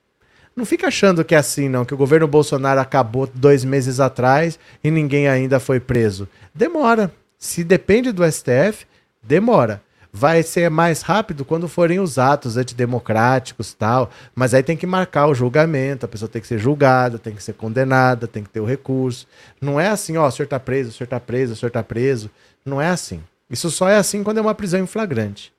não 0.54 0.66
fica 0.66 0.88
achando 0.88 1.24
que 1.24 1.34
é 1.34 1.38
assim, 1.38 1.70
não, 1.70 1.86
que 1.86 1.94
o 1.94 1.98
governo 1.98 2.28
Bolsonaro 2.28 2.82
acabou 2.82 3.26
dois 3.34 3.64
meses 3.64 4.02
atrás 4.02 4.60
e 4.84 4.92
ninguém 4.92 5.30
ainda 5.30 5.58
foi 5.58 5.80
preso. 5.80 6.28
Demora. 6.54 7.14
Se 7.38 7.64
depende 7.64 8.12
do 8.12 8.30
STF, 8.30 8.86
demora. 9.24 9.82
Vai 10.12 10.42
ser 10.42 10.72
mais 10.72 11.04
rápido 11.04 11.46
quando 11.46 11.68
forem 11.68 12.00
os 12.00 12.18
atos 12.18 12.58
antidemocráticos 12.58 13.74
tal, 13.74 14.10
mas 14.34 14.56
aí 14.56 14.64
tem 14.64 14.76
que 14.76 14.88
marcar 14.88 15.28
o 15.28 15.36
julgamento, 15.36 16.06
a 16.06 16.10
pessoa 16.10 16.28
tem 16.28 16.42
que 16.42 16.48
ser 16.48 16.58
julgada, 16.58 17.20
tem 17.20 17.36
que 17.36 17.44
ser 17.44 17.54
condenada, 17.54 18.28
tem 18.28 18.44
que 18.44 18.50
ter 18.50 18.60
o 18.60 18.66
recurso. 18.66 19.28
Não 19.62 19.80
é 19.80 19.88
assim, 19.88 20.18
ó, 20.18 20.28
o 20.28 20.32
senhor 20.32 20.48
tá 20.48 20.60
preso, 20.60 20.90
o 20.90 20.94
senhor 20.94 21.08
tá 21.08 21.20
preso, 21.20 21.54
o 21.54 21.56
senhor 21.56 21.72
tá 21.72 21.84
preso. 21.84 22.30
Não 22.66 22.82
é 22.82 22.90
assim. 22.90 23.22
Isso 23.50 23.70
só 23.70 23.88
é 23.88 23.98
assim 23.98 24.24
quando 24.24 24.40
é 24.40 24.42
uma 24.42 24.56
prisão 24.56 24.80
em 24.80 24.88
flagrante. 24.88 25.54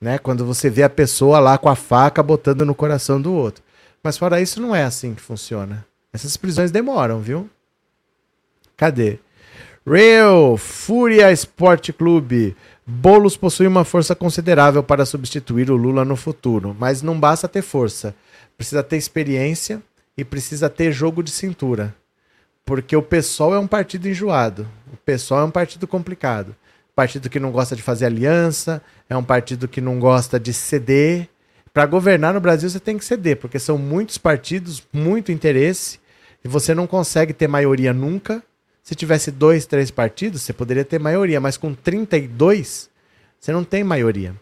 Né? 0.00 0.18
Quando 0.18 0.44
você 0.44 0.70
vê 0.70 0.82
a 0.82 0.90
pessoa 0.90 1.40
lá 1.40 1.58
com 1.58 1.68
a 1.68 1.76
faca 1.76 2.22
botando 2.22 2.64
no 2.64 2.74
coração 2.74 3.20
do 3.20 3.32
outro. 3.32 3.64
Mas 4.02 4.16
fora 4.18 4.40
isso, 4.40 4.60
não 4.60 4.74
é 4.74 4.84
assim 4.84 5.14
que 5.14 5.22
funciona. 5.22 5.84
Essas 6.12 6.36
prisões 6.36 6.70
demoram, 6.70 7.20
viu? 7.20 7.48
Cadê? 8.76 9.18
Real 9.84 10.56
Fúria 10.56 11.32
Esporte 11.32 11.92
Clube. 11.92 12.56
Bolos 12.86 13.36
possui 13.36 13.66
uma 13.66 13.84
força 13.84 14.14
considerável 14.14 14.80
para 14.80 15.04
substituir 15.04 15.72
o 15.72 15.76
Lula 15.76 16.04
no 16.04 16.14
futuro, 16.14 16.76
mas 16.78 17.02
não 17.02 17.18
basta 17.18 17.48
ter 17.48 17.62
força. 17.62 18.14
Precisa 18.56 18.80
ter 18.84 18.96
experiência 18.96 19.82
e 20.16 20.24
precisa 20.24 20.70
ter 20.70 20.92
jogo 20.92 21.20
de 21.20 21.32
cintura. 21.32 21.92
Porque 22.64 22.94
o 22.94 23.02
PSOL 23.02 23.56
é 23.56 23.58
um 23.58 23.66
partido 23.66 24.08
enjoado. 24.08 24.68
O 24.92 24.96
PSOL 24.98 25.40
é 25.40 25.44
um 25.44 25.50
partido 25.50 25.84
complicado. 25.88 26.54
Partido 26.94 27.28
que 27.28 27.40
não 27.40 27.50
gosta 27.50 27.74
de 27.74 27.82
fazer 27.82 28.06
aliança, 28.06 28.80
é 29.10 29.16
um 29.16 29.24
partido 29.24 29.66
que 29.66 29.80
não 29.80 29.98
gosta 29.98 30.38
de 30.38 30.52
ceder. 30.52 31.28
Para 31.74 31.86
governar 31.86 32.32
no 32.32 32.40
Brasil 32.40 32.70
você 32.70 32.78
tem 32.78 32.96
que 32.96 33.04
ceder, 33.04 33.36
porque 33.38 33.58
são 33.58 33.78
muitos 33.78 34.16
partidos, 34.16 34.80
muito 34.92 35.32
interesse, 35.32 35.98
e 36.44 36.46
você 36.46 36.72
não 36.72 36.86
consegue 36.86 37.32
ter 37.32 37.48
maioria 37.48 37.92
nunca 37.92 38.44
se 38.92 38.96
tivesse 38.96 39.30
dois, 39.30 39.64
três 39.64 39.90
partidos, 39.90 40.42
você 40.42 40.52
poderia 40.52 40.84
ter 40.84 41.00
maioria, 41.00 41.40
mas 41.40 41.56
com 41.56 41.72
32, 41.72 42.90
você 43.40 43.50
não 43.50 43.64
tem 43.64 43.82
maioria. 43.82 44.34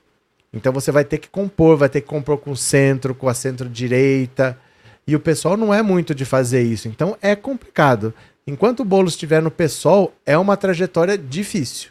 Então 0.53 0.73
você 0.73 0.91
vai 0.91 1.05
ter 1.05 1.19
que 1.19 1.29
compor, 1.29 1.77
vai 1.77 1.89
ter 1.89 2.01
que 2.01 2.09
compor 2.09 2.37
com 2.39 2.51
o 2.51 2.57
centro, 2.57 3.15
com 3.15 3.29
a 3.29 3.35
centro-direita. 3.35 4.59
E 5.07 5.15
o 5.15 5.21
pessoal 5.21 5.57
não 5.57 5.73
é 5.73 5.83
muito 5.83 6.13
de 6.13 6.25
fazer 6.25 6.63
isso. 6.63 6.89
Então 6.89 7.17
é 7.23 7.37
complicado. 7.37 8.13
Enquanto 8.45 8.81
o 8.81 8.85
Boulos 8.85 9.13
estiver 9.13 9.41
no 9.41 9.53
PSOL, 9.53 10.13
é 10.27 10.37
uma 10.37 10.57
trajetória 10.57 11.17
difícil. 11.17 11.91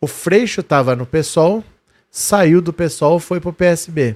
O 0.00 0.06
Freixo 0.06 0.60
estava 0.60 0.94
no 0.94 1.06
PSOL, 1.06 1.64
saiu 2.08 2.62
do 2.62 2.72
PSOL, 2.72 3.18
foi 3.18 3.40
para 3.40 3.50
o 3.50 3.52
PSB. 3.52 4.14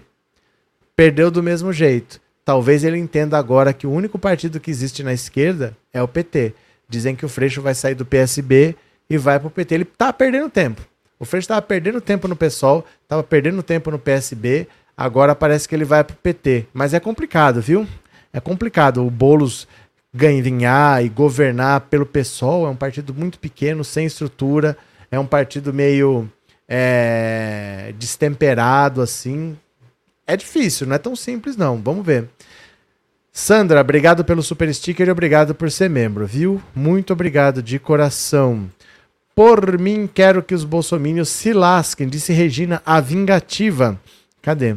Perdeu 0.95 1.29
do 1.29 1.43
mesmo 1.43 1.73
jeito. 1.73 2.21
Talvez 2.45 2.85
ele 2.85 2.99
entenda 2.99 3.37
agora 3.37 3.73
que 3.73 3.87
o 3.87 3.91
único 3.91 4.17
partido 4.17 4.61
que 4.61 4.71
existe 4.71 5.03
na 5.03 5.13
esquerda 5.13 5.77
é 5.93 6.01
o 6.01 6.07
PT. 6.07 6.55
Dizem 6.91 7.17
que 7.17 7.25
o 7.25 7.29
Freixo 7.29 7.63
vai 7.63 7.75
sair 7.75 7.95
do 7.95 8.05
PSB 8.05 8.75
e 9.09 9.17
vai 9.17 9.39
para 9.39 9.49
o 9.49 9.51
PT. 9.51 9.75
Ele 9.77 9.85
tá 9.85 10.13
perdendo 10.13 10.51
tempo. 10.51 10.83
O 11.19 11.25
Freixo 11.25 11.45
estava 11.45 11.63
perdendo 11.63 12.01
tempo 12.01 12.27
no 12.27 12.35
PSOL, 12.35 12.85
estava 13.03 13.23
perdendo 13.23 13.63
tempo 13.63 13.91
no 13.91 13.99
PSB, 13.99 14.67
agora 14.97 15.35
parece 15.35 15.69
que 15.69 15.75
ele 15.75 15.85
vai 15.85 16.03
para 16.03 16.15
o 16.15 16.17
PT. 16.17 16.67
Mas 16.75 16.93
é 16.93 17.01
complicado, 17.01 17.61
viu? 17.61 17.87
É 18.33 18.41
complicado. 18.41 19.07
O 19.07 19.11
Boulos 19.11 19.69
ganhar 20.13 21.05
e 21.05 21.09
governar 21.09 21.83
pelo 21.83 22.05
PSOL 22.05 22.67
é 22.67 22.71
um 22.71 22.77
partido 22.77 23.15
muito 23.15 23.39
pequeno, 23.39 23.85
sem 23.85 24.07
estrutura, 24.07 24.77
é 25.11 25.19
um 25.19 25.27
partido 25.27 25.73
meio 25.73 26.29
é, 26.69 27.95
destemperado, 27.99 29.01
assim. 29.01 29.57
É 30.27 30.37
difícil, 30.37 30.87
não 30.87 30.95
é 30.95 30.99
tão 30.99 31.15
simples, 31.15 31.57
não. 31.57 31.77
Vamos 31.77 32.05
ver. 32.05 32.29
Sandra, 33.33 33.81
obrigado 33.81 34.25
pelo 34.25 34.43
super 34.43 34.73
sticker 34.75 35.07
e 35.07 35.11
obrigado 35.11 35.55
por 35.55 35.71
ser 35.71 35.89
membro, 35.89 36.27
viu? 36.27 36.61
Muito 36.75 37.13
obrigado 37.13 37.63
de 37.63 37.79
coração. 37.79 38.69
Por 39.35 39.79
mim, 39.79 40.09
quero 40.13 40.43
que 40.43 40.55
os 40.55 40.65
bolsomínios 40.65 41.29
se 41.29 41.53
lasquem, 41.53 42.09
disse 42.09 42.33
Regina, 42.33 42.83
a 42.85 43.01
vingativa. 43.01 43.99
Cadê? 44.43 44.77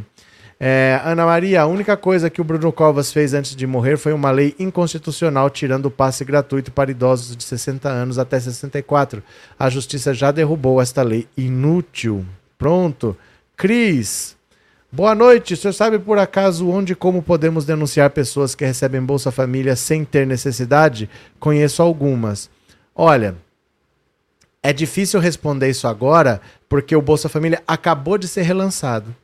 É, 0.59 1.01
Ana 1.03 1.25
Maria, 1.25 1.63
a 1.63 1.65
única 1.65 1.97
coisa 1.97 2.29
que 2.29 2.39
o 2.39 2.43
Bruno 2.43 2.71
Covas 2.71 3.11
fez 3.11 3.33
antes 3.33 3.55
de 3.55 3.67
morrer 3.67 3.97
foi 3.97 4.13
uma 4.13 4.31
lei 4.31 4.55
inconstitucional 4.57 5.49
tirando 5.49 5.87
o 5.87 5.91
passe 5.91 6.23
gratuito 6.23 6.71
para 6.71 6.91
idosos 6.91 7.35
de 7.35 7.43
60 7.43 7.89
anos 7.89 8.17
até 8.17 8.39
64. 8.39 9.21
A 9.59 9.69
justiça 9.69 10.13
já 10.13 10.31
derrubou 10.31 10.81
esta 10.81 11.01
lei 11.01 11.27
inútil. 11.35 12.25
Pronto. 12.57 13.17
Cris, 13.57 14.37
Boa 14.95 15.15
noite. 15.15 15.57
Senhor 15.57 15.73
sabe 15.73 15.97
por 15.97 16.19
acaso 16.19 16.69
onde 16.69 16.93
e 16.93 16.95
como 16.95 17.23
podemos 17.23 17.65
denunciar 17.65 18.11
pessoas 18.11 18.53
que 18.53 18.63
recebem 18.63 19.01
Bolsa 19.01 19.31
Família 19.31 19.75
sem 19.75 20.05
ter 20.05 20.27
necessidade? 20.27 21.09
Conheço 21.39 21.81
algumas. 21.81 22.47
Olha, 22.93 23.35
é 24.61 24.71
difícil 24.71 25.19
responder 25.19 25.67
isso 25.67 25.87
agora 25.87 26.39
porque 26.69 26.95
o 26.95 27.01
Bolsa 27.01 27.27
Família 27.27 27.63
acabou 27.67 28.19
de 28.19 28.27
ser 28.27 28.43
relançado. 28.43 29.15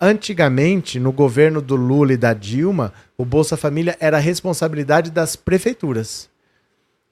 Antigamente, 0.00 1.00
no 1.00 1.10
governo 1.10 1.60
do 1.60 1.74
Lula 1.74 2.12
e 2.12 2.16
da 2.16 2.32
Dilma, 2.32 2.92
o 3.18 3.24
Bolsa 3.24 3.56
Família 3.56 3.96
era 3.98 4.18
responsabilidade 4.18 5.10
das 5.10 5.34
prefeituras. 5.34 6.30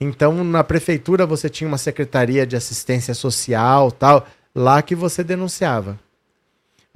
Então, 0.01 0.45
na 0.45 0.63
prefeitura 0.63 1.27
você 1.27 1.49
tinha 1.49 1.67
uma 1.67 1.79
secretaria 1.79 2.47
de 2.47 2.55
assistência 2.55 3.13
social, 3.13 3.91
tal, 3.91 4.25
lá 4.55 4.81
que 4.83 4.95
você 4.95 5.25
denunciava. 5.25 5.99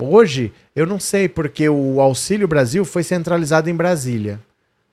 Hoje, 0.01 0.53
eu 0.75 0.87
não 0.87 1.01
sei, 1.01 1.29
porque 1.29 1.69
o 1.69 2.01
Auxílio 2.01 2.47
Brasil 2.47 2.85
foi 2.85 3.03
centralizado 3.03 3.71
em 3.71 3.75
Brasília. 3.75 4.39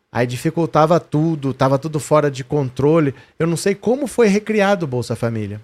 Aí 0.09 0.25
dificultava 0.25 0.99
tudo, 0.99 1.51
estava 1.51 1.77
tudo 1.77 1.99
fora 1.99 2.31
de 2.31 2.43
controle. 2.43 3.13
Eu 3.37 3.45
não 3.47 3.57
sei 3.57 3.75
como 3.75 4.07
foi 4.07 4.27
recriado 4.27 4.85
o 4.85 4.87
Bolsa 4.87 5.15
Família. 5.15 5.59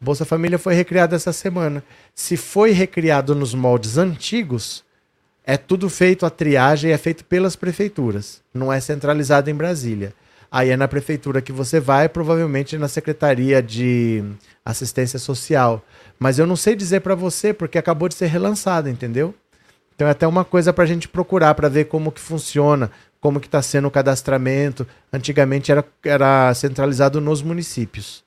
Bolsa 0.00 0.24
Família 0.24 0.58
foi 0.58 0.74
recriado 0.74 1.14
essa 1.14 1.32
semana. 1.32 1.82
Se 2.14 2.36
foi 2.36 2.72
recriado 2.72 3.34
nos 3.34 3.54
moldes 3.54 3.96
antigos, 3.96 4.84
é 5.46 5.56
tudo 5.56 5.88
feito 5.88 6.26
a 6.26 6.30
triagem 6.30 6.90
é 6.90 6.98
feito 6.98 7.24
pelas 7.24 7.54
prefeituras, 7.56 8.42
não 8.52 8.72
é 8.72 8.80
centralizado 8.80 9.48
em 9.48 9.54
Brasília. 9.54 10.12
Aí 10.54 10.70
é 10.70 10.76
na 10.76 10.86
prefeitura 10.86 11.42
que 11.42 11.50
você 11.50 11.80
vai, 11.80 12.08
provavelmente 12.08 12.78
na 12.78 12.86
Secretaria 12.86 13.60
de 13.60 14.22
Assistência 14.64 15.18
Social. 15.18 15.84
Mas 16.16 16.38
eu 16.38 16.46
não 16.46 16.54
sei 16.54 16.76
dizer 16.76 17.00
para 17.00 17.16
você 17.16 17.52
porque 17.52 17.76
acabou 17.76 18.08
de 18.08 18.14
ser 18.14 18.26
relançado, 18.26 18.88
entendeu? 18.88 19.34
Então 19.96 20.06
é 20.06 20.12
até 20.12 20.24
uma 20.28 20.44
coisa 20.44 20.72
para 20.72 20.84
a 20.84 20.86
gente 20.86 21.08
procurar 21.08 21.56
para 21.56 21.68
ver 21.68 21.86
como 21.86 22.12
que 22.12 22.20
funciona, 22.20 22.88
como 23.20 23.40
que 23.40 23.48
está 23.48 23.60
sendo 23.60 23.88
o 23.88 23.90
cadastramento. 23.90 24.86
Antigamente 25.12 25.72
era, 25.72 25.84
era 26.04 26.54
centralizado 26.54 27.20
nos 27.20 27.42
municípios. 27.42 28.22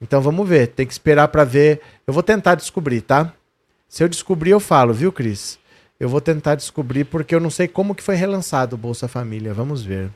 Então 0.00 0.20
vamos 0.22 0.48
ver, 0.48 0.68
tem 0.68 0.86
que 0.86 0.92
esperar 0.92 1.26
para 1.26 1.42
ver. 1.42 1.80
Eu 2.06 2.14
vou 2.14 2.22
tentar 2.22 2.54
descobrir, 2.54 3.00
tá? 3.00 3.34
Se 3.88 4.04
eu 4.04 4.08
descobrir, 4.08 4.52
eu 4.52 4.60
falo, 4.60 4.94
viu, 4.94 5.10
Cris? 5.10 5.58
Eu 5.98 6.08
vou 6.08 6.20
tentar 6.20 6.54
descobrir 6.54 7.06
porque 7.06 7.34
eu 7.34 7.40
não 7.40 7.50
sei 7.50 7.66
como 7.66 7.92
que 7.92 8.04
foi 8.04 8.14
relançado 8.14 8.76
o 8.76 8.78
Bolsa 8.78 9.08
Família. 9.08 9.52
Vamos 9.52 9.82
ver. 9.82 10.12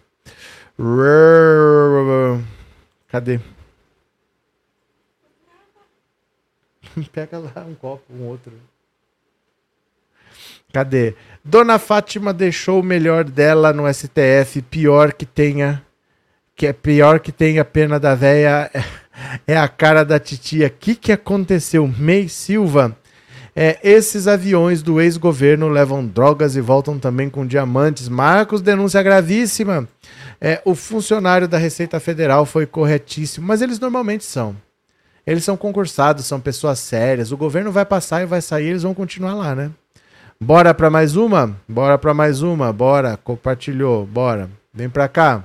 Cadê? 3.08 3.40
Pega 7.12 7.38
lá 7.38 7.64
um 7.66 7.74
copo, 7.74 8.04
um 8.12 8.26
outro. 8.26 8.52
Cadê? 10.72 11.14
Dona 11.44 11.78
Fátima 11.78 12.34
deixou 12.34 12.80
o 12.80 12.84
melhor 12.84 13.24
dela 13.24 13.72
no 13.72 13.92
STF, 13.92 14.60
pior 14.62 15.12
que 15.12 15.24
tenha 15.24 15.82
que 16.56 16.66
é 16.66 16.72
pior 16.72 17.20
que 17.20 17.30
tenha 17.30 17.64
pena 17.64 18.00
da 18.00 18.14
véia 18.14 18.70
é 19.46 19.56
a 19.56 19.68
cara 19.68 20.04
da 20.04 20.18
titia. 20.18 20.68
O 20.68 20.70
que, 20.70 20.94
que 20.94 21.12
aconteceu? 21.12 21.86
Mei 21.86 22.28
Silva. 22.28 22.96
É, 23.54 23.78
esses 23.82 24.26
aviões 24.26 24.82
do 24.82 25.00
ex-governo 25.00 25.68
levam 25.68 26.06
drogas 26.06 26.56
e 26.56 26.60
voltam 26.60 26.98
também 26.98 27.30
com 27.30 27.46
diamantes. 27.46 28.08
Marcos, 28.08 28.60
denúncia 28.60 29.02
gravíssima. 29.02 29.88
É, 30.40 30.60
o 30.64 30.74
funcionário 30.74 31.48
da 31.48 31.58
Receita 31.58 31.98
Federal 31.98 32.44
foi 32.44 32.66
corretíssimo, 32.66 33.46
mas 33.46 33.62
eles 33.62 33.78
normalmente 33.78 34.24
são. 34.24 34.56
Eles 35.26 35.44
são 35.44 35.56
concursados, 35.56 36.26
são 36.26 36.40
pessoas 36.40 36.78
sérias. 36.78 37.32
O 37.32 37.36
governo 37.36 37.72
vai 37.72 37.84
passar 37.84 38.22
e 38.22 38.26
vai 38.26 38.40
sair, 38.40 38.66
eles 38.66 38.82
vão 38.82 38.94
continuar 38.94 39.34
lá, 39.34 39.54
né? 39.54 39.70
Bora 40.40 40.74
para 40.74 40.90
mais 40.90 41.16
uma? 41.16 41.56
Bora 41.66 41.96
para 41.96 42.12
mais 42.12 42.42
uma? 42.42 42.72
Bora. 42.72 43.16
Compartilhou. 43.16 44.04
Bora. 44.04 44.50
Vem 44.72 44.88
para 44.88 45.08
cá. 45.08 45.44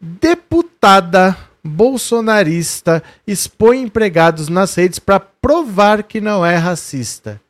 Deputada 0.00 1.36
bolsonarista 1.62 3.02
expõe 3.26 3.82
empregados 3.82 4.48
nas 4.48 4.74
redes 4.74 4.98
para 4.98 5.20
provar 5.20 6.02
que 6.02 6.20
não 6.20 6.44
é 6.44 6.56
racista. 6.56 7.40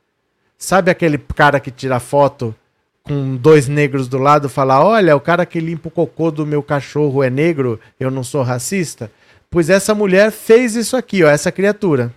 Sabe 0.59 0.91
aquele 0.91 1.17
cara 1.17 1.59
que 1.59 1.71
tira 1.71 1.99
foto 1.99 2.55
com 3.03 3.37
dois 3.37 3.69
negros 3.69 4.09
do 4.09 4.19
lado 4.19 4.47
e 4.47 4.51
fala: 4.51 4.85
Olha, 4.85 5.17
o 5.17 5.21
cara 5.21 5.47
que 5.47 5.61
limpa 5.61 5.89
o 5.89 5.91
cocô 5.91 6.31
do 6.31 6.47
meu 6.47 6.63
cachorro 6.63 7.23
é 7.23 7.31
negro, 7.31 7.81
eu 7.99 8.11
não 8.11 8.23
sou 8.23 8.43
racista? 8.43 9.11
Pois 9.51 9.69
essa 9.69 9.95
mulher 9.95 10.31
fez 10.31 10.77
isso 10.77 10.97
aqui, 10.97 11.25
ó, 11.25 11.29
essa 11.29 11.51
criatura. 11.51 12.15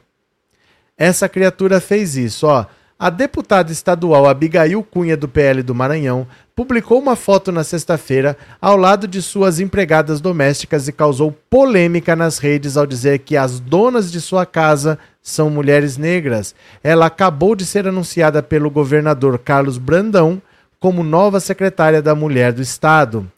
Essa 0.98 1.28
criatura 1.28 1.82
fez 1.82 2.16
isso, 2.16 2.46
ó. 2.48 2.66
A 3.00 3.10
deputada 3.10 3.72
estadual 3.72 4.30
Abigail 4.30 4.82
Cunha, 4.84 5.18
do 5.18 5.28
PL 5.28 5.62
do 5.64 5.76
Maranhão, 5.76 6.28
publicou 6.56 7.00
uma 7.00 7.16
foto 7.16 7.52
na 7.52 7.64
sexta-feira 7.64 8.38
ao 8.62 8.78
lado 8.78 9.08
de 9.08 9.22
suas 9.22 9.60
empregadas 9.60 10.22
domésticas 10.22 10.88
e 10.88 10.94
causou 10.94 11.36
polêmica 11.50 12.16
nas 12.16 12.38
redes 12.38 12.78
ao 12.78 12.86
dizer 12.86 13.20
que 13.20 13.36
as 13.36 13.60
donas 13.60 14.12
de 14.12 14.22
sua 14.22 14.46
casa 14.46 14.98
são 15.22 15.50
mulheres 15.50 15.98
negras. 15.98 16.56
Ela 16.84 17.08
acabou 17.08 17.56
de 17.56 17.66
ser 17.66 17.88
anunciada 17.88 18.42
pelo 18.44 18.70
governador 18.70 19.38
Carlos 19.40 19.78
Brandão 19.78 20.42
como 20.84 21.02
nova 21.02 21.40
secretária 21.40 22.02
da 22.02 22.14
Mulher 22.14 22.52
do 22.52 22.62
Estado. 22.62 23.32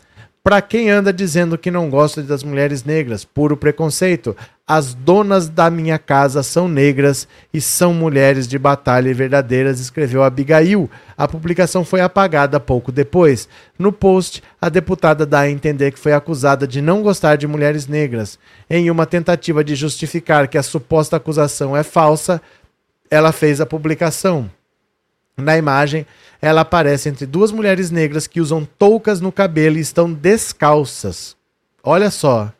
Para 0.44 0.64
quem 0.64 0.90
anda 0.90 1.14
dizendo 1.14 1.60
que 1.60 1.70
não 1.70 1.92
gosta 1.92 2.24
das 2.24 2.42
mulheres 2.42 2.84
negras, 2.84 3.24
puro 3.24 3.56
preconceito. 3.56 4.36
As 4.66 4.96
donas 4.96 5.48
da 5.48 5.70
minha 5.70 6.00
casa 6.00 6.42
são 6.42 6.68
negras 6.68 7.28
e 7.54 7.62
são 7.62 7.94
mulheres 7.94 8.48
de 8.48 8.58
batalha 8.58 9.14
verdadeiras, 9.14 9.80
escreveu 9.80 10.24
Abigail. 10.24 10.90
A 11.16 11.28
publicação 11.28 11.86
foi 11.86 12.02
apagada 12.02 12.60
pouco 12.60 12.92
depois. 12.92 13.48
No 13.78 13.92
post, 13.92 14.42
a 14.60 14.68
deputada 14.68 15.24
dá 15.24 15.42
a 15.42 15.50
entender 15.52 15.92
que 15.92 16.00
foi 16.00 16.14
acusada 16.14 16.68
de 16.68 16.82
não 16.82 17.04
gostar 17.04 17.36
de 17.36 17.46
mulheres 17.46 17.86
negras. 17.86 18.40
Em 18.68 18.90
uma 18.90 19.06
tentativa 19.06 19.64
de 19.64 19.76
justificar 19.76 20.48
que 20.48 20.58
a 20.58 20.64
suposta 20.64 21.18
acusação 21.18 21.78
é 21.78 21.84
falsa, 21.84 22.42
ela 23.08 23.32
fez 23.32 23.62
a 23.62 23.68
publicação. 23.68 24.50
Na 25.38 25.58
imagem, 25.58 26.06
ela 26.42 26.62
aparece 26.62 27.10
entre 27.10 27.26
duas 27.26 27.52
mulheres 27.52 27.92
negras 27.92 28.28
que 28.28 28.40
usam 28.40 28.68
toucas 28.78 29.20
no 29.20 29.32
cabelo 29.32 29.78
e 29.78 29.82
estão 29.82 30.12
descalças. 30.12 31.36
Olha 31.84 32.10
só. 32.10 32.52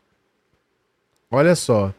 Olha 1.32 1.56
só. 1.56 1.94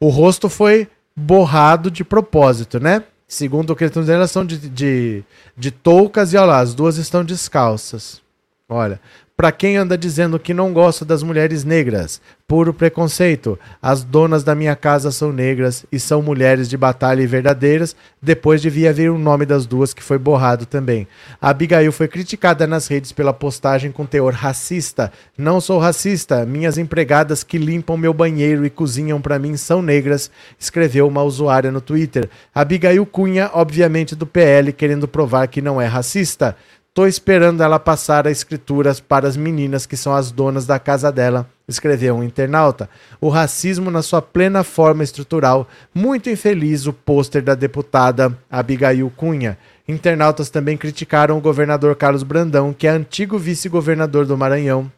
O 0.00 0.08
rosto 0.08 0.48
foi 0.48 0.88
borrado 1.14 1.90
de 1.90 2.02
propósito, 2.02 2.80
né? 2.80 3.04
Segundo 3.28 3.70
o 3.70 3.76
que 3.76 3.84
eles 3.84 3.90
estão 3.90 4.02
dizendo, 4.02 4.16
elas 4.16 4.30
são 4.30 4.44
de, 4.44 4.58
de, 4.68 5.24
de 5.56 5.70
toucas 5.70 6.32
e 6.32 6.36
olha 6.36 6.46
lá, 6.46 6.58
as 6.60 6.74
duas 6.74 6.96
estão 6.96 7.24
descalças. 7.24 8.20
Olha, 8.68 9.00
para 9.36 9.50
quem 9.50 9.76
anda 9.76 9.96
dizendo 9.96 10.38
que 10.38 10.52
não 10.52 10.72
gosta 10.72 11.04
das 11.04 11.22
mulheres 11.22 11.64
negras, 11.64 12.20
puro 12.46 12.74
preconceito. 12.74 13.58
As 13.80 14.04
donas 14.04 14.44
da 14.44 14.54
minha 14.54 14.76
casa 14.76 15.10
são 15.10 15.32
negras 15.32 15.86
e 15.90 15.98
são 15.98 16.20
mulheres 16.20 16.68
de 16.68 16.76
batalha 16.76 17.22
e 17.22 17.26
verdadeiras. 17.26 17.96
Depois 18.20 18.60
devia 18.60 18.92
vir 18.92 19.10
o 19.10 19.18
nome 19.18 19.46
das 19.46 19.64
duas 19.64 19.94
que 19.94 20.02
foi 20.02 20.18
borrado 20.18 20.66
também. 20.66 21.08
A 21.40 21.48
Abigail 21.48 21.90
foi 21.90 22.08
criticada 22.08 22.66
nas 22.66 22.86
redes 22.86 23.10
pela 23.10 23.32
postagem 23.32 23.90
com 23.90 24.04
teor 24.04 24.34
racista. 24.34 25.10
Não 25.36 25.60
sou 25.60 25.78
racista. 25.78 26.44
Minhas 26.44 26.76
empregadas 26.76 27.42
que 27.42 27.56
limpam 27.56 27.96
meu 27.96 28.12
banheiro 28.12 28.66
e 28.66 28.70
cozinham 28.70 29.20
para 29.20 29.38
mim 29.38 29.56
são 29.56 29.80
negras, 29.80 30.30
escreveu 30.58 31.08
uma 31.08 31.22
usuária 31.22 31.72
no 31.72 31.80
Twitter. 31.80 32.28
Abigail 32.54 33.06
Cunha, 33.06 33.50
obviamente 33.54 34.14
do 34.14 34.26
PL, 34.26 34.72
querendo 34.72 35.08
provar 35.08 35.48
que 35.48 35.62
não 35.62 35.80
é 35.80 35.86
racista. 35.86 36.54
Tô 36.94 37.06
esperando 37.06 37.62
ela 37.62 37.78
passar 37.78 38.26
as 38.26 38.36
escrituras 38.36 39.00
para 39.00 39.26
as 39.26 39.34
meninas 39.34 39.86
que 39.86 39.96
são 39.96 40.14
as 40.14 40.30
donas 40.30 40.66
da 40.66 40.78
casa 40.78 41.10
dela, 41.10 41.48
escreveu 41.66 42.16
um 42.16 42.22
internauta. 42.22 42.86
O 43.18 43.30
racismo 43.30 43.90
na 43.90 44.02
sua 44.02 44.20
plena 44.20 44.62
forma 44.62 45.02
estrutural. 45.02 45.66
Muito 45.94 46.28
infeliz 46.28 46.86
o 46.86 46.92
pôster 46.92 47.42
da 47.42 47.54
deputada 47.54 48.36
Abigail 48.50 49.10
Cunha. 49.16 49.56
Internautas 49.88 50.50
também 50.50 50.76
criticaram 50.76 51.38
o 51.38 51.40
governador 51.40 51.96
Carlos 51.96 52.22
Brandão, 52.22 52.74
que 52.74 52.86
é 52.86 52.90
antigo 52.90 53.38
vice-governador 53.38 54.26
do 54.26 54.36
Maranhão, 54.36 54.92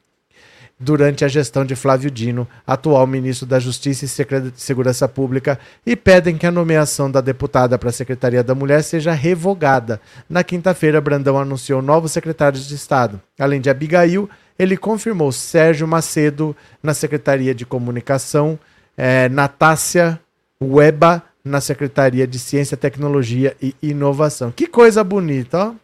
durante 0.79 1.25
a 1.25 1.29
gestão 1.29 1.65
de 1.65 1.77
Flávio 1.77 2.11
Dino, 2.11 2.47
atual 2.67 3.07
ministro 3.07 3.47
da 3.47 3.59
Justiça 3.59 4.05
e 4.05 4.53
Segurança 4.57 5.09
Pública, 5.09 5.59
e 5.87 5.95
pedem 5.95 6.37
que 6.37 6.47
a 6.47 6.51
nomeação 6.51 7.11
da 7.11 7.21
deputada 7.21 7.79
para 7.79 7.91
a 7.91 7.93
Secretaria 7.93 8.43
da 8.43 8.55
Mulher 8.55 8.83
seja 8.83 9.13
revogada. 9.13 10.01
Na 10.29 10.43
quinta-feira, 10.43 11.01
Brandão 11.01 11.39
anunciou 11.39 11.81
novos 11.81 12.13
secretários 12.13 12.67
de 12.67 12.75
Estado. 12.75 13.21
Além 13.39 13.61
de 13.61 13.71
Abigail, 13.71 14.29
ele 14.59 14.77
confirmou 14.77 15.33
Sérgio 15.33 15.87
Macedo 15.87 16.57
na 16.83 16.95
Secretaria 16.95 17.55
de 17.55 17.65
Comunicação, 17.65 18.59
é, 18.97 19.29
Natácia 19.29 20.21
Weba 20.63 21.23
na 21.45 21.61
Secretaria 21.61 22.27
de 22.27 22.39
Ciência, 22.39 22.77
Tecnologia 22.77 23.55
e 23.61 23.75
Inovação. 23.83 24.51
Que 24.51 24.67
coisa 24.67 25.05
bonita, 25.05 25.69
ó. 25.69 25.75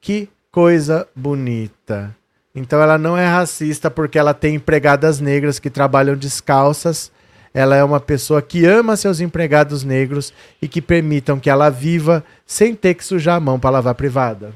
Que 0.00 0.28
coisa 0.50 1.08
bonita. 1.14 2.14
Então 2.54 2.82
ela 2.82 2.98
não 2.98 3.16
é 3.16 3.26
racista 3.26 3.90
porque 3.90 4.18
ela 4.18 4.34
tem 4.34 4.56
empregadas 4.56 5.20
negras 5.20 5.58
que 5.58 5.70
trabalham 5.70 6.16
descalças. 6.16 7.12
Ela 7.52 7.76
é 7.76 7.82
uma 7.82 8.00
pessoa 8.00 8.40
que 8.42 8.64
ama 8.64 8.96
seus 8.96 9.20
empregados 9.20 9.82
negros 9.82 10.32
e 10.60 10.68
que 10.68 10.80
permitam 10.80 11.38
que 11.38 11.50
ela 11.50 11.68
viva 11.68 12.24
sem 12.46 12.74
ter 12.74 12.94
que 12.94 13.04
sujar 13.04 13.36
a 13.36 13.40
mão 13.40 13.58
para 13.58 13.70
lavar 13.70 13.94
privada. 13.94 14.52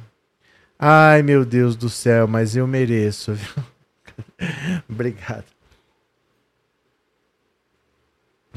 Ai, 0.79 1.23
meu 1.23 1.45
Deus 1.45 1.77
do 1.77 1.89
céu, 1.89 2.27
mas 2.27 2.57
eu 2.57 2.67
mereço. 2.67 3.33
Viu? 3.33 3.65
Obrigado. 4.89 5.45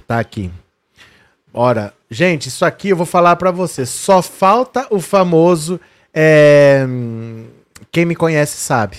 Tá 0.05 0.19
aqui. 0.19 0.51
Ora, 1.53 1.93
gente, 2.09 2.47
isso 2.47 2.63
aqui 2.63 2.89
eu 2.89 2.95
vou 2.95 3.05
falar 3.05 3.35
para 3.35 3.51
você. 3.51 3.85
Só 3.85 4.21
falta 4.21 4.87
o 4.89 4.99
famoso. 4.99 5.79
É... 6.13 6.85
Quem 7.91 8.05
me 8.05 8.15
conhece 8.15 8.57
sabe. 8.57 8.97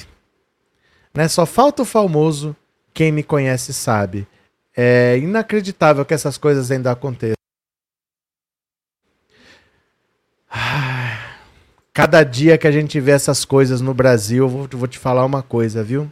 Né? 1.19 1.27
Só 1.27 1.45
falta 1.45 1.83
o 1.83 1.85
famoso, 1.85 2.55
quem 2.95 3.11
me 3.11 3.25
conhece 3.25 3.75
sabe. 3.75 4.25
É 4.77 5.19
inacreditável 5.19 6.05
que 6.05 6.15
essas 6.15 6.39
coisas 6.39 6.71
ainda 6.71 6.93
aconteçam. 6.93 7.35
Cada 11.93 12.23
dia 12.23 12.57
que 12.57 12.69
a 12.69 12.71
gente 12.71 13.01
vê 13.01 13.11
essas 13.11 13.45
coisas 13.45 13.81
no 13.81 13.93
Brasil, 13.93 14.45
eu 14.45 14.69
vou, 14.79 14.87
te 14.87 14.97
falar 14.97 15.25
uma 15.25 15.43
coisa, 15.43 15.83
viu? 15.83 16.09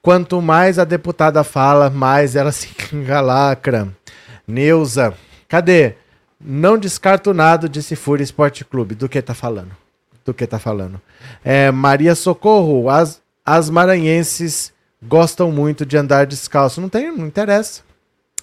Quanto 0.00 0.40
mais 0.40 0.78
a 0.78 0.84
deputada 0.84 1.44
fala, 1.44 1.90
mais 1.90 2.34
ela 2.34 2.50
se 2.50 2.70
engalacra. 2.90 3.86
Neuza, 4.46 5.12
cadê? 5.46 5.92
Não 6.40 6.78
descarto 6.78 7.34
nada, 7.34 7.68
disse 7.68 7.94
Fúria 7.94 8.24
Esporte 8.24 8.64
Clube. 8.64 8.94
Do 8.94 9.10
que 9.10 9.20
tá 9.20 9.34
falando? 9.34 9.76
Do 10.24 10.32
que 10.32 10.46
tá 10.46 10.58
falando? 10.58 10.98
É, 11.44 11.70
Maria 11.70 12.14
Socorro, 12.14 12.88
as, 12.88 13.20
as 13.50 13.70
maranhenses 13.70 14.74
gostam 15.02 15.50
muito 15.50 15.86
de 15.86 15.96
andar 15.96 16.26
descalço. 16.26 16.82
Não 16.82 16.88
tem, 16.90 17.10
não 17.10 17.26
interessa. 17.26 17.80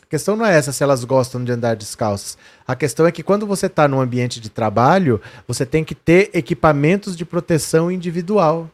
A 0.01 0.07
questão 0.07 0.35
não 0.35 0.43
é 0.43 0.57
essa 0.57 0.71
se 0.71 0.81
elas 0.81 1.03
gostam 1.03 1.43
de 1.43 1.51
andar 1.51 1.75
descalças. 1.75 2.39
A 2.67 2.75
questão 2.75 3.05
é 3.05 3.11
que 3.11 3.21
quando 3.21 3.45
você 3.45 3.67
está 3.67 3.87
num 3.87 4.01
ambiente 4.01 4.39
de 4.39 4.49
trabalho, 4.49 5.21
você 5.47 5.63
tem 5.63 5.83
que 5.83 5.93
ter 5.93 6.31
equipamentos 6.33 7.15
de 7.15 7.23
proteção 7.23 7.91
individual. 7.91 8.67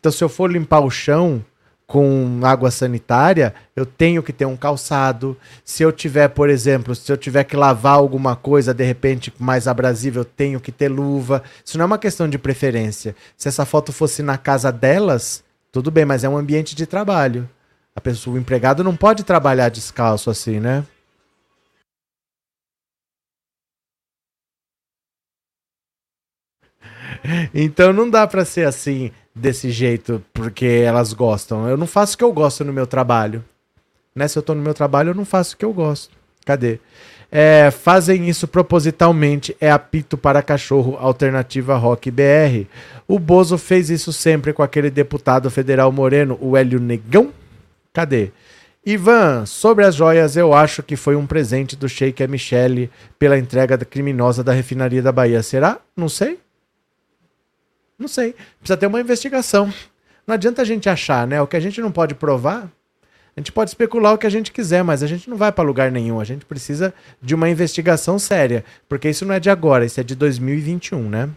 Então, 0.00 0.10
se 0.10 0.24
eu 0.24 0.28
for 0.30 0.50
limpar 0.50 0.80
o 0.80 0.90
chão 0.90 1.44
com 1.86 2.40
água 2.44 2.70
sanitária, 2.70 3.54
eu 3.76 3.84
tenho 3.84 4.22
que 4.22 4.32
ter 4.32 4.46
um 4.46 4.56
calçado. 4.56 5.36
Se 5.66 5.82
eu 5.82 5.92
tiver, 5.92 6.28
por 6.28 6.48
exemplo, 6.48 6.94
se 6.94 7.12
eu 7.12 7.16
tiver 7.18 7.44
que 7.44 7.56
lavar 7.56 7.94
alguma 7.94 8.34
coisa, 8.34 8.72
de 8.72 8.84
repente 8.84 9.30
mais 9.38 9.68
abrasível, 9.68 10.22
eu 10.22 10.24
tenho 10.24 10.60
que 10.60 10.72
ter 10.72 10.88
luva. 10.88 11.42
Isso 11.62 11.76
não 11.76 11.82
é 11.82 11.86
uma 11.86 11.98
questão 11.98 12.26
de 12.26 12.38
preferência. 12.38 13.14
Se 13.36 13.48
essa 13.48 13.66
foto 13.66 13.92
fosse 13.92 14.22
na 14.22 14.38
casa 14.38 14.72
delas, 14.72 15.46
tudo 15.72 15.90
bem, 15.90 16.04
mas 16.04 16.24
é 16.24 16.28
um 16.28 16.36
ambiente 16.36 16.74
de 16.74 16.86
trabalho. 16.86 17.48
A 17.94 18.00
pessoa, 18.00 18.36
o 18.36 18.38
empregado 18.38 18.84
não 18.84 18.96
pode 18.96 19.24
trabalhar 19.24 19.68
descalço 19.68 20.30
assim, 20.30 20.60
né? 20.60 20.84
Então 27.54 27.92
não 27.92 28.08
dá 28.08 28.26
para 28.26 28.44
ser 28.44 28.66
assim 28.66 29.10
desse 29.34 29.70
jeito 29.70 30.24
porque 30.32 30.66
elas 30.66 31.12
gostam. 31.12 31.68
Eu 31.68 31.76
não 31.76 31.86
faço 31.86 32.14
o 32.14 32.18
que 32.18 32.24
eu 32.24 32.32
gosto 32.32 32.64
no 32.64 32.72
meu 32.72 32.86
trabalho. 32.86 33.44
Né? 34.14 34.26
Se 34.28 34.38
eu 34.38 34.42
tô 34.42 34.54
no 34.54 34.62
meu 34.62 34.74
trabalho, 34.74 35.10
eu 35.10 35.14
não 35.14 35.24
faço 35.24 35.54
o 35.54 35.58
que 35.58 35.64
eu 35.64 35.72
gosto. 35.72 36.16
Cadê? 36.44 36.80
É, 37.30 37.70
fazem 37.70 38.28
isso 38.28 38.48
propositalmente. 38.48 39.56
É 39.60 39.70
apito 39.70 40.16
para 40.16 40.42
cachorro, 40.42 40.96
alternativa 40.98 41.76
rock 41.76 42.10
BR. 42.10 42.66
O 43.06 43.18
Bozo 43.18 43.58
fez 43.58 43.90
isso 43.90 44.12
sempre 44.12 44.52
com 44.52 44.62
aquele 44.62 44.90
deputado 44.90 45.50
federal 45.50 45.92
moreno, 45.92 46.38
o 46.40 46.56
Hélio 46.56 46.80
Negão. 46.80 47.32
Cadê? 47.92 48.30
Ivan, 48.84 49.44
sobre 49.44 49.84
as 49.84 49.94
joias, 49.94 50.36
eu 50.36 50.54
acho 50.54 50.82
que 50.82 50.96
foi 50.96 51.14
um 51.14 51.26
presente 51.26 51.76
do 51.76 51.88
Sheik 51.88 52.26
Michele 52.26 52.90
pela 53.18 53.38
entrega 53.38 53.76
criminosa 53.78 54.42
da 54.42 54.52
refinaria 54.52 55.02
da 55.02 55.12
Bahia. 55.12 55.42
Será? 55.42 55.78
Não 55.94 56.08
sei. 56.08 56.38
Não 57.98 58.08
sei. 58.08 58.34
Precisa 58.60 58.76
ter 58.78 58.86
uma 58.86 59.00
investigação. 59.00 59.72
Não 60.26 60.34
adianta 60.34 60.62
a 60.62 60.64
gente 60.64 60.88
achar, 60.88 61.26
né? 61.26 61.40
O 61.42 61.46
que 61.46 61.56
a 61.56 61.60
gente 61.60 61.80
não 61.80 61.90
pode 61.90 62.14
provar, 62.14 62.70
a 63.38 63.40
gente 63.40 63.52
pode 63.52 63.70
especular 63.70 64.14
o 64.14 64.18
que 64.18 64.26
a 64.26 64.30
gente 64.30 64.50
quiser, 64.50 64.82
mas 64.82 65.00
a 65.00 65.06
gente 65.06 65.30
não 65.30 65.36
vai 65.36 65.52
para 65.52 65.62
lugar 65.62 65.92
nenhum. 65.92 66.18
A 66.18 66.24
gente 66.24 66.44
precisa 66.44 66.92
de 67.22 67.36
uma 67.36 67.48
investigação 67.48 68.18
séria, 68.18 68.64
porque 68.88 69.08
isso 69.08 69.24
não 69.24 69.32
é 69.32 69.38
de 69.38 69.48
agora, 69.48 69.84
isso 69.84 70.00
é 70.00 70.02
de 70.02 70.16
2021, 70.16 71.08
né? 71.08 71.28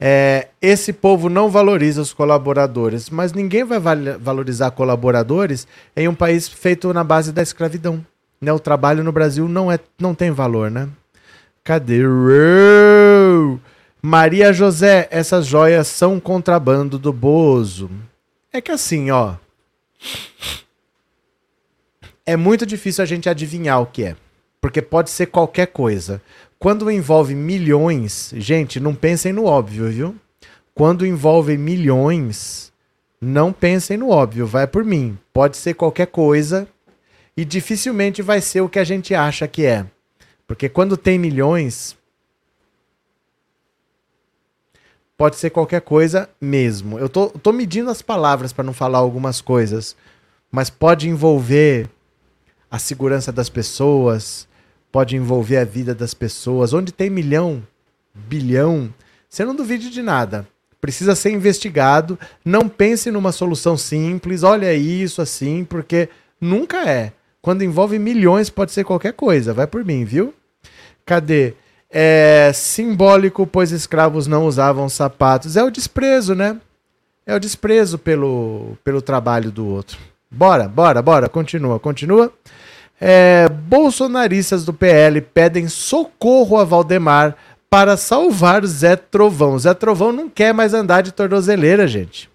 É, 0.00 0.48
esse 0.60 0.92
povo 0.92 1.28
não 1.28 1.48
valoriza 1.48 2.02
os 2.02 2.12
colaboradores, 2.12 3.08
mas 3.10 3.32
ninguém 3.32 3.62
vai 3.62 3.78
valorizar 4.18 4.72
colaboradores 4.72 5.68
em 5.94 6.08
um 6.08 6.16
país 6.16 6.48
feito 6.48 6.92
na 6.92 7.04
base 7.04 7.30
da 7.30 7.42
escravidão. 7.42 8.04
Né? 8.40 8.52
O 8.52 8.58
trabalho 8.58 9.04
no 9.04 9.12
Brasil 9.12 9.48
não, 9.48 9.70
é, 9.70 9.78
não 10.00 10.16
tem 10.16 10.32
valor, 10.32 10.68
né? 10.68 10.88
Cadê? 11.62 12.02
Maria 14.02 14.52
José, 14.52 15.06
essas 15.12 15.46
joias 15.46 15.86
são 15.86 16.18
contrabando 16.18 16.98
do 16.98 17.12
Bozo. 17.12 17.88
É 18.52 18.60
que 18.60 18.72
assim, 18.72 19.12
ó. 19.12 19.36
É 22.24 22.36
muito 22.36 22.64
difícil 22.64 23.02
a 23.02 23.06
gente 23.06 23.28
adivinhar 23.28 23.80
o 23.80 23.86
que 23.86 24.04
é. 24.04 24.16
Porque 24.60 24.82
pode 24.82 25.10
ser 25.10 25.26
qualquer 25.26 25.66
coisa. 25.66 26.22
Quando 26.58 26.90
envolve 26.90 27.34
milhões, 27.34 28.32
gente, 28.36 28.78
não 28.78 28.94
pensem 28.94 29.32
no 29.32 29.46
óbvio, 29.46 29.90
viu? 29.90 30.16
Quando 30.74 31.06
envolve 31.06 31.56
milhões, 31.56 32.70
não 33.20 33.52
pensem 33.52 33.96
no 33.96 34.10
óbvio, 34.10 34.46
vai 34.46 34.66
por 34.66 34.84
mim. 34.84 35.18
Pode 35.32 35.56
ser 35.56 35.74
qualquer 35.74 36.06
coisa 36.06 36.68
e 37.36 37.44
dificilmente 37.44 38.22
vai 38.22 38.40
ser 38.40 38.60
o 38.60 38.68
que 38.68 38.78
a 38.78 38.84
gente 38.84 39.14
acha 39.14 39.48
que 39.48 39.64
é. 39.64 39.86
Porque 40.46 40.68
quando 40.68 40.96
tem 40.96 41.18
milhões, 41.18 41.96
pode 45.20 45.36
ser 45.36 45.50
qualquer 45.50 45.82
coisa 45.82 46.30
mesmo. 46.40 46.98
Eu 46.98 47.06
tô, 47.06 47.28
tô 47.28 47.52
medindo 47.52 47.90
as 47.90 48.00
palavras 48.00 48.54
para 48.54 48.64
não 48.64 48.72
falar 48.72 49.00
algumas 49.00 49.42
coisas, 49.42 49.94
mas 50.50 50.70
pode 50.70 51.10
envolver 51.10 51.90
a 52.70 52.78
segurança 52.78 53.30
das 53.30 53.50
pessoas, 53.50 54.48
pode 54.90 55.16
envolver 55.16 55.58
a 55.58 55.64
vida 55.66 55.94
das 55.94 56.14
pessoas. 56.14 56.72
Onde 56.72 56.90
tem 56.90 57.10
milhão, 57.10 57.62
bilhão, 58.14 58.90
você 59.28 59.44
não 59.44 59.54
duvide 59.54 59.90
de 59.90 60.00
nada. 60.00 60.48
Precisa 60.80 61.14
ser 61.14 61.32
investigado. 61.32 62.18
Não 62.42 62.66
pense 62.66 63.10
numa 63.10 63.30
solução 63.30 63.76
simples. 63.76 64.42
Olha 64.42 64.72
isso 64.72 65.20
assim, 65.20 65.66
porque 65.66 66.08
nunca 66.40 66.88
é. 66.88 67.12
Quando 67.42 67.62
envolve 67.62 67.98
milhões, 67.98 68.48
pode 68.48 68.72
ser 68.72 68.84
qualquer 68.84 69.12
coisa. 69.12 69.52
Vai 69.52 69.66
por 69.66 69.84
mim, 69.84 70.02
viu? 70.02 70.32
Cadê? 71.04 71.52
É 71.90 72.52
simbólico, 72.54 73.46
pois 73.46 73.72
escravos 73.72 74.26
não 74.26 74.46
usavam 74.46 74.88
sapatos. 74.88 75.56
É 75.56 75.64
o 75.64 75.70
desprezo, 75.70 76.34
né? 76.34 76.56
É 77.26 77.34
o 77.34 77.40
desprezo 77.40 77.98
pelo, 77.98 78.78
pelo 78.84 79.02
trabalho 79.02 79.50
do 79.50 79.66
outro. 79.66 79.98
Bora, 80.30 80.68
bora, 80.68 81.02
bora, 81.02 81.28
continua, 81.28 81.80
continua. 81.80 82.32
É, 83.00 83.48
bolsonaristas 83.48 84.64
do 84.64 84.72
PL 84.72 85.20
pedem 85.20 85.68
socorro 85.68 86.58
a 86.58 86.64
Valdemar 86.64 87.36
para 87.68 87.96
salvar 87.96 88.64
Zé 88.64 88.94
Trovão. 88.96 89.58
Zé 89.58 89.74
Trovão 89.74 90.12
não 90.12 90.28
quer 90.28 90.52
mais 90.52 90.74
andar 90.74 91.02
de 91.02 91.12
tornozeleira, 91.12 91.88
gente. 91.88 92.30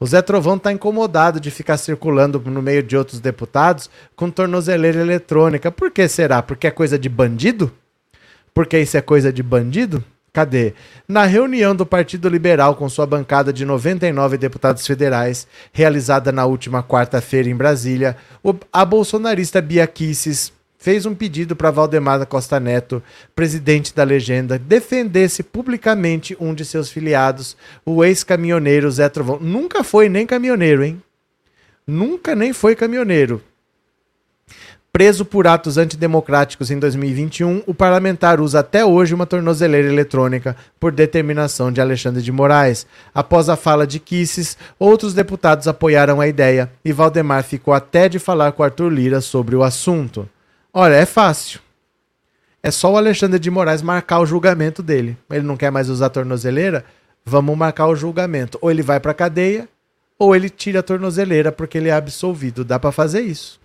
O 0.00 0.06
Zé 0.06 0.22
Trovão 0.22 0.58
tá 0.58 0.72
incomodado 0.72 1.40
de 1.40 1.50
ficar 1.50 1.76
circulando 1.76 2.40
no 2.46 2.62
meio 2.62 2.82
de 2.82 2.96
outros 2.96 3.20
deputados 3.20 3.90
com 4.14 4.30
tornozeleira 4.30 5.00
eletrônica. 5.00 5.70
Por 5.70 5.90
que 5.90 6.06
será? 6.08 6.42
Porque 6.42 6.66
é 6.66 6.70
coisa 6.70 6.98
de 6.98 7.08
bandido? 7.08 7.72
Porque 8.58 8.76
isso 8.76 8.96
é 8.96 9.00
coisa 9.00 9.32
de 9.32 9.40
bandido? 9.40 10.02
Cadê? 10.32 10.74
Na 11.06 11.24
reunião 11.24 11.76
do 11.76 11.86
Partido 11.86 12.28
Liberal 12.28 12.74
com 12.74 12.88
sua 12.88 13.06
bancada 13.06 13.52
de 13.52 13.64
99 13.64 14.36
deputados 14.36 14.84
federais, 14.84 15.46
realizada 15.72 16.32
na 16.32 16.44
última 16.44 16.82
quarta-feira 16.82 17.48
em 17.48 17.54
Brasília, 17.54 18.16
a 18.72 18.84
bolsonarista 18.84 19.62
Bia 19.62 19.86
Kicis 19.86 20.52
fez 20.76 21.06
um 21.06 21.14
pedido 21.14 21.54
para 21.54 21.70
Valdemar 21.70 22.26
Costa 22.26 22.58
Neto, 22.58 23.00
presidente 23.32 23.94
da 23.94 24.02
legenda, 24.02 24.58
defendesse 24.58 25.44
publicamente 25.44 26.36
um 26.40 26.52
de 26.52 26.64
seus 26.64 26.90
filiados, 26.90 27.56
o 27.86 28.04
ex-caminhoneiro 28.04 28.90
Zé 28.90 29.08
Trovão. 29.08 29.38
Nunca 29.40 29.84
foi 29.84 30.08
nem 30.08 30.26
caminhoneiro, 30.26 30.82
hein? 30.82 31.00
Nunca 31.86 32.34
nem 32.34 32.52
foi 32.52 32.74
caminhoneiro. 32.74 33.40
Preso 34.98 35.24
por 35.24 35.46
atos 35.46 35.78
antidemocráticos 35.78 36.72
em 36.72 36.78
2021, 36.80 37.62
o 37.68 37.72
parlamentar 37.72 38.40
usa 38.40 38.58
até 38.58 38.84
hoje 38.84 39.14
uma 39.14 39.26
tornozeleira 39.26 39.86
eletrônica 39.86 40.56
por 40.80 40.90
determinação 40.90 41.70
de 41.70 41.80
Alexandre 41.80 42.20
de 42.20 42.32
Moraes. 42.32 42.84
Após 43.14 43.48
a 43.48 43.54
fala 43.54 43.86
de 43.86 44.00
Kisses, 44.00 44.58
outros 44.76 45.14
deputados 45.14 45.68
apoiaram 45.68 46.20
a 46.20 46.26
ideia 46.26 46.68
e 46.84 46.92
Valdemar 46.92 47.44
ficou 47.44 47.72
até 47.72 48.08
de 48.08 48.18
falar 48.18 48.50
com 48.50 48.64
Arthur 48.64 48.88
Lira 48.88 49.20
sobre 49.20 49.54
o 49.54 49.62
assunto. 49.62 50.28
Olha, 50.74 50.96
é 50.96 51.06
fácil. 51.06 51.60
É 52.60 52.72
só 52.72 52.92
o 52.92 52.96
Alexandre 52.96 53.38
de 53.38 53.52
Moraes 53.52 53.82
marcar 53.82 54.18
o 54.18 54.26
julgamento 54.26 54.82
dele. 54.82 55.16
Ele 55.30 55.46
não 55.46 55.56
quer 55.56 55.70
mais 55.70 55.88
usar 55.88 56.06
a 56.06 56.10
tornozeleira? 56.10 56.84
Vamos 57.24 57.56
marcar 57.56 57.86
o 57.86 57.94
julgamento. 57.94 58.58
Ou 58.60 58.68
ele 58.68 58.82
vai 58.82 58.98
para 58.98 59.14
cadeia, 59.14 59.68
ou 60.18 60.34
ele 60.34 60.50
tira 60.50 60.80
a 60.80 60.82
tornozeleira 60.82 61.52
porque 61.52 61.78
ele 61.78 61.88
é 61.88 61.92
absolvido. 61.92 62.64
Dá 62.64 62.80
para 62.80 62.90
fazer 62.90 63.20
isso. 63.20 63.60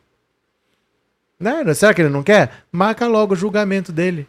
Né? 1.43 1.73
Será 1.73 1.93
que 1.93 2.01
ele 2.01 2.09
não 2.09 2.23
quer? 2.23 2.51
Marca 2.71 3.05
logo 3.05 3.33
o 3.33 3.35
julgamento 3.35 3.91
dele. 3.91 4.25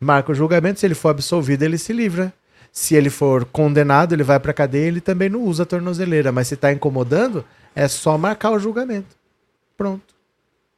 Marca 0.00 0.32
o 0.32 0.34
julgamento, 0.34 0.80
se 0.80 0.86
ele 0.86 0.94
for 0.94 1.10
absolvido, 1.10 1.62
ele 1.62 1.76
se 1.76 1.92
livra. 1.92 2.32
Se 2.72 2.94
ele 2.94 3.10
for 3.10 3.44
condenado, 3.44 4.14
ele 4.14 4.22
vai 4.22 4.40
para 4.40 4.54
cadeia, 4.54 4.86
ele 4.86 5.00
também 5.00 5.28
não 5.28 5.42
usa 5.42 5.64
a 5.64 5.66
tornozeleira. 5.66 6.32
Mas 6.32 6.48
se 6.48 6.54
está 6.54 6.72
incomodando, 6.72 7.44
é 7.74 7.86
só 7.88 8.16
marcar 8.16 8.52
o 8.52 8.58
julgamento. 8.58 9.14
Pronto. 9.76 10.14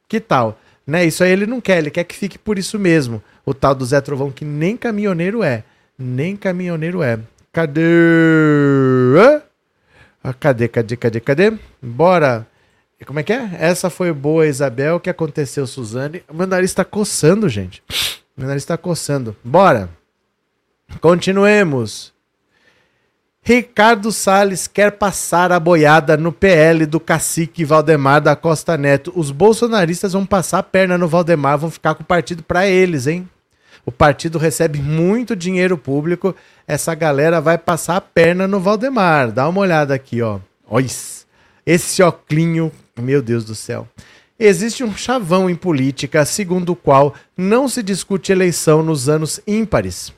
Que 0.07 0.19
tal? 0.19 0.59
Né? 0.85 1.05
Isso 1.05 1.23
aí 1.23 1.31
ele 1.31 1.45
não 1.45 1.61
quer, 1.61 1.77
ele 1.77 1.89
quer 1.89 2.03
que 2.03 2.15
fique 2.15 2.37
por 2.37 2.59
isso 2.59 2.77
mesmo. 2.77 3.23
O 3.45 3.53
tal 3.53 3.73
do 3.73 3.85
Zé 3.85 4.01
Trovão, 4.01 4.31
que 4.31 4.43
nem 4.43 4.75
caminhoneiro 4.75 5.43
é. 5.43 5.63
Nem 5.97 6.35
caminhoneiro 6.35 7.01
é. 7.01 7.19
Cadê? 7.53 7.81
Ah, 10.21 10.33
cadê, 10.33 10.67
cadê, 10.67 10.97
cadê, 10.97 11.19
cadê? 11.19 11.53
Bora 11.81 12.45
como 13.05 13.19
é 13.19 13.23
que 13.23 13.31
é? 13.31 13.49
Essa 13.59 13.89
foi 13.89 14.11
boa, 14.11 14.45
Isabel. 14.45 14.97
O 14.97 14.99
que 14.99 15.09
aconteceu, 15.09 15.65
Suzane? 15.65 16.23
O 16.27 16.33
meu 16.33 16.45
nariz 16.45 16.73
tá 16.73 16.83
coçando, 16.83 17.47
gente. 17.47 17.81
Meu 18.35 18.47
nariz 18.47 18.65
tá 18.65 18.77
coçando. 18.77 19.35
Bora. 19.43 19.89
Continuemos. 20.99 22.13
Ricardo 23.41 24.11
Salles 24.11 24.67
quer 24.67 24.91
passar 24.91 25.51
a 25.51 25.59
boiada 25.59 26.17
no 26.17 26.31
PL 26.31 26.85
do 26.85 26.99
cacique 26.99 27.63
Valdemar 27.63 28.21
da 28.21 28.35
Costa 28.35 28.77
Neto. 28.77 29.11
Os 29.15 29.31
bolsonaristas 29.31 30.13
vão 30.13 30.25
passar 30.25 30.59
a 30.59 30.63
perna 30.63 30.97
no 30.97 31.07
Valdemar, 31.07 31.57
vão 31.57 31.71
ficar 31.71 31.95
com 31.95 32.03
o 32.03 32.05
partido 32.05 32.43
para 32.43 32.67
eles, 32.67 33.07
hein? 33.07 33.27
O 33.85 33.91
partido 33.91 34.37
recebe 34.37 34.79
muito 34.79 35.35
dinheiro 35.35 35.77
público. 35.77 36.35
Essa 36.67 36.93
galera 36.93 37.41
vai 37.41 37.57
passar 37.57 37.95
a 37.95 38.01
perna 38.01 38.47
no 38.47 38.59
Valdemar. 38.59 39.31
Dá 39.31 39.47
uma 39.47 39.61
olhada 39.61 39.95
aqui, 39.95 40.21
ó. 40.21 40.39
Olha 40.69 40.85
esse 41.69 42.01
oclinho 42.01 42.71
meu 42.99 43.21
Deus 43.21 43.45
do 43.45 43.53
céu. 43.53 43.87
Existe 44.39 44.83
um 44.83 44.95
chavão 44.97 45.47
em 45.47 45.55
política 45.55 46.25
segundo 46.25 46.71
o 46.71 46.75
qual 46.75 47.13
não 47.37 47.69
se 47.69 47.83
discute 47.83 48.31
eleição 48.31 48.81
nos 48.81 49.07
anos 49.07 49.39
ímpares. 49.45 50.11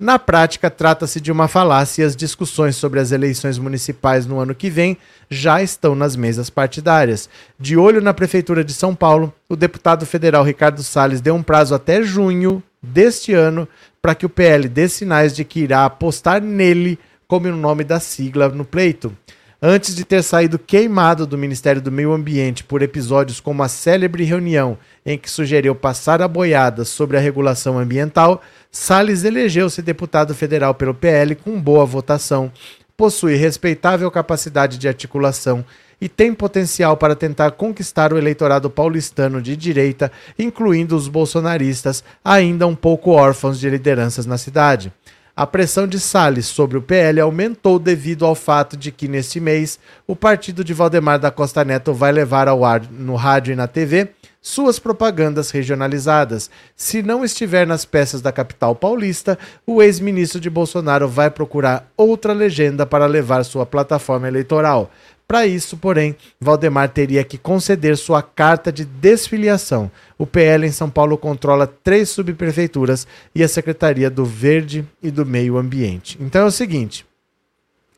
Na 0.00 0.18
prática, 0.18 0.70
trata-se 0.70 1.20
de 1.20 1.30
uma 1.30 1.46
falácia 1.46 2.02
e 2.02 2.04
as 2.06 2.16
discussões 2.16 2.76
sobre 2.76 3.00
as 3.00 3.12
eleições 3.12 3.58
municipais 3.58 4.26
no 4.26 4.40
ano 4.40 4.54
que 4.54 4.70
vem 4.70 4.96
já 5.28 5.62
estão 5.62 5.94
nas 5.94 6.16
mesas 6.16 6.48
partidárias. 6.48 7.28
De 7.60 7.76
olho 7.76 8.00
na 8.00 8.14
Prefeitura 8.14 8.64
de 8.64 8.72
São 8.72 8.94
Paulo, 8.94 9.32
o 9.46 9.54
deputado 9.54 10.06
federal 10.06 10.42
Ricardo 10.42 10.82
Salles 10.82 11.20
deu 11.20 11.34
um 11.34 11.42
prazo 11.42 11.74
até 11.74 12.02
junho 12.02 12.62
deste 12.82 13.34
ano 13.34 13.68
para 14.00 14.14
que 14.14 14.24
o 14.24 14.30
PL 14.30 14.68
dê 14.68 14.88
sinais 14.88 15.36
de 15.36 15.44
que 15.44 15.60
irá 15.60 15.84
apostar 15.84 16.40
nele 16.40 16.98
como 17.28 17.46
o 17.46 17.56
nome 17.56 17.84
da 17.84 18.00
sigla 18.00 18.48
no 18.48 18.64
pleito. 18.64 19.14
Antes 19.62 19.94
de 19.94 20.04
ter 20.04 20.22
saído 20.22 20.58
queimado 20.58 21.26
do 21.26 21.38
Ministério 21.38 21.80
do 21.80 21.90
Meio 21.90 22.12
Ambiente 22.12 22.64
por 22.64 22.82
episódios 22.82 23.40
como 23.40 23.62
a 23.62 23.68
célebre 23.68 24.24
reunião 24.24 24.76
em 25.06 25.16
que 25.16 25.30
sugeriu 25.30 25.74
passar 25.74 26.20
a 26.20 26.28
boiada 26.28 26.84
sobre 26.84 27.16
a 27.16 27.20
regulação 27.20 27.78
ambiental, 27.78 28.42
Salles 28.70 29.24
elegeu-se 29.24 29.80
deputado 29.80 30.34
federal 30.34 30.74
pelo 30.74 30.92
PL 30.92 31.34
com 31.36 31.60
boa 31.60 31.86
votação, 31.86 32.52
possui 32.96 33.36
respeitável 33.36 34.10
capacidade 34.10 34.76
de 34.76 34.88
articulação 34.88 35.64
e 36.00 36.08
tem 36.08 36.34
potencial 36.34 36.96
para 36.96 37.14
tentar 37.14 37.52
conquistar 37.52 38.12
o 38.12 38.18
eleitorado 38.18 38.68
paulistano 38.68 39.40
de 39.40 39.56
direita, 39.56 40.10
incluindo 40.38 40.94
os 40.96 41.08
bolsonaristas, 41.08 42.04
ainda 42.24 42.66
um 42.66 42.74
pouco 42.74 43.12
órfãos 43.12 43.58
de 43.58 43.70
lideranças 43.70 44.26
na 44.26 44.36
cidade. 44.36 44.92
A 45.36 45.48
pressão 45.48 45.84
de 45.84 45.98
Salles 45.98 46.46
sobre 46.46 46.78
o 46.78 46.82
PL 46.82 47.20
aumentou 47.20 47.80
devido 47.80 48.24
ao 48.24 48.36
fato 48.36 48.76
de 48.76 48.92
que, 48.92 49.08
neste 49.08 49.40
mês, 49.40 49.80
o 50.06 50.14
partido 50.14 50.62
de 50.62 50.72
Valdemar 50.72 51.18
da 51.18 51.28
Costa 51.28 51.64
Neto 51.64 51.92
vai 51.92 52.12
levar 52.12 52.46
ao 52.46 52.64
ar 52.64 52.82
no 52.88 53.16
rádio 53.16 53.52
e 53.52 53.56
na 53.56 53.66
TV 53.66 54.10
suas 54.40 54.78
propagandas 54.78 55.50
regionalizadas. 55.50 56.48
Se 56.76 57.02
não 57.02 57.24
estiver 57.24 57.66
nas 57.66 57.84
peças 57.84 58.22
da 58.22 58.30
capital 58.30 58.76
paulista, 58.76 59.36
o 59.66 59.82
ex-ministro 59.82 60.38
de 60.38 60.48
Bolsonaro 60.48 61.08
vai 61.08 61.30
procurar 61.30 61.90
outra 61.96 62.32
legenda 62.32 62.86
para 62.86 63.06
levar 63.06 63.42
sua 63.42 63.66
plataforma 63.66 64.28
eleitoral. 64.28 64.88
Para 65.26 65.46
isso, 65.46 65.76
porém, 65.78 66.14
Valdemar 66.38 66.90
teria 66.90 67.24
que 67.24 67.38
conceder 67.38 67.96
sua 67.96 68.22
carta 68.22 68.70
de 68.70 68.84
desfiliação. 68.84 69.90
O 70.18 70.26
PL 70.26 70.66
em 70.66 70.70
São 70.70 70.90
Paulo 70.90 71.16
controla 71.16 71.66
três 71.66 72.10
subprefeituras 72.10 73.06
e 73.34 73.42
a 73.42 73.48
Secretaria 73.48 74.10
do 74.10 74.24
Verde 74.24 74.86
e 75.02 75.10
do 75.10 75.24
Meio 75.24 75.56
Ambiente. 75.56 76.18
Então 76.20 76.42
é 76.42 76.46
o 76.46 76.50
seguinte: 76.50 77.06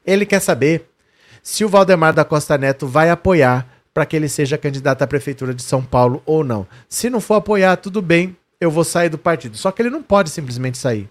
ele 0.07 0.25
quer 0.25 0.41
saber 0.41 0.89
se 1.43 1.65
o 1.65 1.69
Valdemar 1.69 2.15
da 2.15 2.25
Costa 2.25 2.57
Neto 2.57 2.87
vai 2.87 3.11
apoiar 3.11 3.67
para 3.93 4.07
que 4.07 4.15
ele 4.15 4.29
seja 4.29 4.59
candidato 4.59 5.03
à 5.03 5.07
prefeitura 5.07 5.53
de 5.55 5.63
São 5.63 5.83
Paulo 5.83 6.23
ou 6.25 6.45
não. 6.45 6.67
Se 6.89 7.11
não 7.11 7.21
for 7.21 7.35
apoiar, 7.35 7.77
tudo 7.77 8.01
bem, 8.03 8.37
eu 8.61 8.71
vou 8.71 8.85
sair 8.85 9.09
do 9.09 9.19
partido. 9.19 9.57
Só 9.57 9.73
que 9.73 9.83
ele 9.83 9.91
não 9.91 10.03
pode 10.03 10.31
simplesmente 10.31 10.79
sair. 10.79 11.09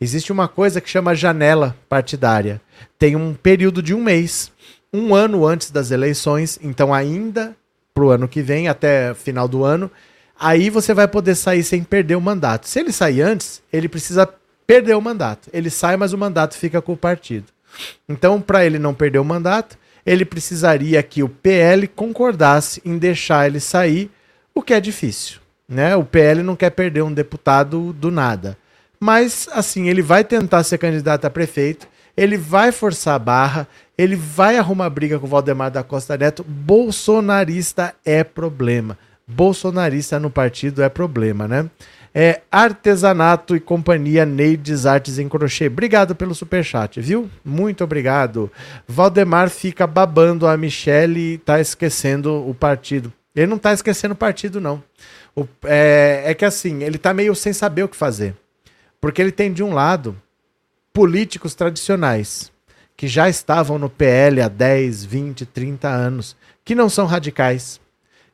Existe 0.00 0.32
uma 0.32 0.48
coisa 0.48 0.80
que 0.80 0.90
chama 0.90 1.14
janela 1.14 1.76
partidária. 1.88 2.60
Tem 2.98 3.14
um 3.16 3.34
período 3.34 3.82
de 3.82 3.94
um 3.94 4.02
mês 4.02 4.52
um 4.92 5.14
ano 5.14 5.46
antes 5.46 5.70
das 5.70 5.90
eleições, 5.90 6.58
então 6.62 6.92
ainda 6.92 7.56
para 7.94 8.04
o 8.04 8.10
ano 8.10 8.28
que 8.28 8.42
vem, 8.42 8.68
até 8.68 9.14
final 9.14 9.46
do 9.46 9.64
ano, 9.64 9.90
aí 10.38 10.70
você 10.70 10.94
vai 10.94 11.06
poder 11.06 11.34
sair 11.34 11.62
sem 11.62 11.82
perder 11.82 12.16
o 12.16 12.20
mandato. 12.20 12.68
Se 12.68 12.80
ele 12.80 12.92
sair 12.92 13.22
antes, 13.22 13.62
ele 13.72 13.88
precisa 13.88 14.28
perder 14.66 14.94
o 14.94 15.00
mandato. 15.00 15.48
Ele 15.52 15.70
sai, 15.70 15.96
mas 15.96 16.12
o 16.12 16.18
mandato 16.18 16.56
fica 16.56 16.80
com 16.80 16.92
o 16.92 16.96
partido. 16.96 17.46
Então, 18.08 18.40
para 18.40 18.64
ele 18.64 18.78
não 18.78 18.94
perder 18.94 19.18
o 19.18 19.24
mandato, 19.24 19.78
ele 20.04 20.24
precisaria 20.24 21.02
que 21.02 21.22
o 21.22 21.28
PL 21.28 21.86
concordasse 21.88 22.82
em 22.84 22.98
deixar 22.98 23.46
ele 23.46 23.60
sair, 23.60 24.10
o 24.54 24.62
que 24.62 24.74
é 24.74 24.80
difícil. 24.80 25.40
Né? 25.68 25.96
O 25.96 26.04
PL 26.04 26.42
não 26.42 26.56
quer 26.56 26.70
perder 26.70 27.02
um 27.02 27.12
deputado 27.12 27.92
do 27.92 28.10
nada. 28.10 28.56
Mas, 28.98 29.48
assim, 29.52 29.88
ele 29.88 30.02
vai 30.02 30.22
tentar 30.22 30.62
ser 30.64 30.78
candidato 30.78 31.24
a 31.24 31.30
prefeito, 31.30 31.88
ele 32.16 32.36
vai 32.36 32.70
forçar 32.70 33.14
a 33.14 33.18
barra, 33.18 33.68
ele 33.96 34.16
vai 34.16 34.56
arrumar 34.56 34.90
briga 34.90 35.18
com 35.18 35.26
o 35.26 35.28
Valdemar 35.28 35.70
da 35.70 35.82
Costa 35.82 36.16
Neto. 36.16 36.44
Bolsonarista 36.44 37.94
é 38.04 38.24
problema. 38.24 38.98
Bolsonarista 39.26 40.18
no 40.18 40.30
partido 40.30 40.82
é 40.82 40.88
problema, 40.88 41.46
né? 41.46 41.68
É 42.14 42.42
Artesanato 42.50 43.56
e 43.56 43.60
Companhia 43.60 44.26
Neides 44.26 44.84
Artes 44.84 45.18
em 45.18 45.28
Crochê. 45.28 45.68
Obrigado 45.68 46.14
pelo 46.14 46.34
superchat, 46.34 47.00
viu? 47.00 47.30
Muito 47.42 47.82
obrigado. 47.82 48.52
Valdemar 48.86 49.48
fica 49.48 49.86
babando 49.86 50.46
a 50.46 50.56
Michelle 50.56 51.34
e 51.34 51.38
tá 51.38 51.58
esquecendo 51.58 52.46
o 52.46 52.54
partido. 52.54 53.10
Ele 53.34 53.46
não 53.46 53.56
tá 53.56 53.72
esquecendo 53.72 54.12
o 54.12 54.16
partido, 54.16 54.60
não. 54.60 54.82
O, 55.34 55.46
é, 55.64 56.24
é 56.26 56.34
que 56.34 56.44
assim, 56.44 56.82
ele 56.82 56.98
tá 56.98 57.14
meio 57.14 57.34
sem 57.34 57.54
saber 57.54 57.82
o 57.82 57.88
que 57.88 57.96
fazer. 57.96 58.34
Porque 59.00 59.22
ele 59.22 59.32
tem 59.32 59.50
de 59.50 59.62
um 59.62 59.72
lado 59.72 60.14
políticos 60.92 61.54
tradicionais 61.54 62.51
que 63.02 63.08
já 63.08 63.28
estavam 63.28 63.80
no 63.80 63.90
PL 63.90 64.40
há 64.40 64.46
10, 64.46 65.04
20, 65.04 65.44
30 65.46 65.88
anos, 65.88 66.36
que 66.64 66.72
não 66.72 66.88
são 66.88 67.04
radicais, 67.04 67.80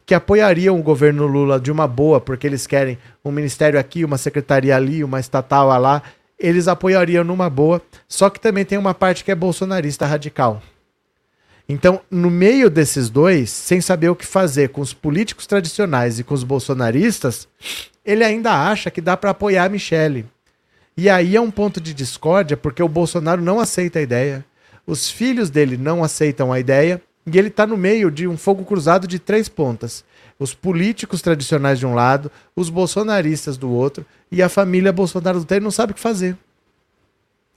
que 0.05 0.15
apoiariam 0.15 0.79
o 0.79 0.83
governo 0.83 1.27
Lula 1.27 1.59
de 1.59 1.73
uma 1.73 1.89
boa, 1.89 2.21
porque 2.21 2.47
eles 2.47 2.67
querem 2.67 2.99
um 3.25 3.31
ministério 3.31 3.81
aqui, 3.81 4.05
uma 4.05 4.19
secretaria 4.19 4.77
ali, 4.77 5.03
uma 5.03 5.21
estatal 5.21 5.69
lá, 5.81 6.03
eles 6.39 6.69
apoiariam 6.69 7.25
numa 7.25 7.49
boa, 7.49 7.81
só 8.07 8.29
que 8.29 8.39
também 8.39 8.63
tem 8.63 8.77
uma 8.77 8.93
parte 8.93 9.25
que 9.25 9.31
é 9.31 9.35
bolsonarista 9.35 10.05
radical. 10.05 10.63
Então, 11.67 12.03
no 12.11 12.29
meio 12.29 12.69
desses 12.69 13.09
dois, 13.09 13.49
sem 13.49 13.81
saber 13.81 14.11
o 14.11 14.17
que 14.17 14.27
fazer 14.27 14.69
com 14.69 14.83
os 14.83 14.93
políticos 14.93 15.47
tradicionais 15.47 16.19
e 16.19 16.25
com 16.25 16.35
os 16.35 16.45
bolsonaristas, 16.45 17.49
ele 18.05 18.23
ainda 18.23 18.53
acha 18.53 18.91
que 18.91 19.01
dá 19.01 19.17
para 19.17 19.31
apoiar 19.31 19.65
a 19.65 19.71
Michelle. 19.71 20.27
E 20.95 21.09
aí 21.09 21.37
é 21.37 21.41
um 21.41 21.51
ponto 21.51 21.81
de 21.81 21.95
discórdia, 21.95 22.55
porque 22.55 22.83
o 22.83 22.89
Bolsonaro 22.89 23.41
não 23.41 23.61
aceita 23.61 23.99
a 23.99 24.03
ideia, 24.03 24.45
os 24.89 25.11
filhos 25.11 25.51
dele 25.51 25.77
não 25.77 26.03
aceitam 26.03 26.51
a 26.51 26.59
ideia, 26.59 27.03
e 27.27 27.39
ele 27.39 27.49
está 27.49 27.67
no 27.67 27.77
meio 27.77 28.11
de 28.11 28.27
um 28.27 28.39
fogo 28.39 28.65
cruzado 28.65 29.07
de 29.07 29.19
três 29.19 29.47
pontas. 29.47 30.03
Os 30.39 30.55
políticos 30.55 31.21
tradicionais 31.21 31.79
de 31.79 31.85
um 31.85 31.95
lado, 31.95 32.33
os 32.57 32.71
bolsonaristas 32.71 33.59
do 33.59 33.71
outro, 33.71 34.07
e 34.33 34.43
a 34.43 34.49
família 34.49 34.91
Bolsonaro 34.91 35.45
do. 35.45 35.55
Ele 35.55 35.63
não 35.63 35.71
sabe 35.71 35.93
o 35.93 35.95
que 35.95 36.01
fazer. 36.01 36.39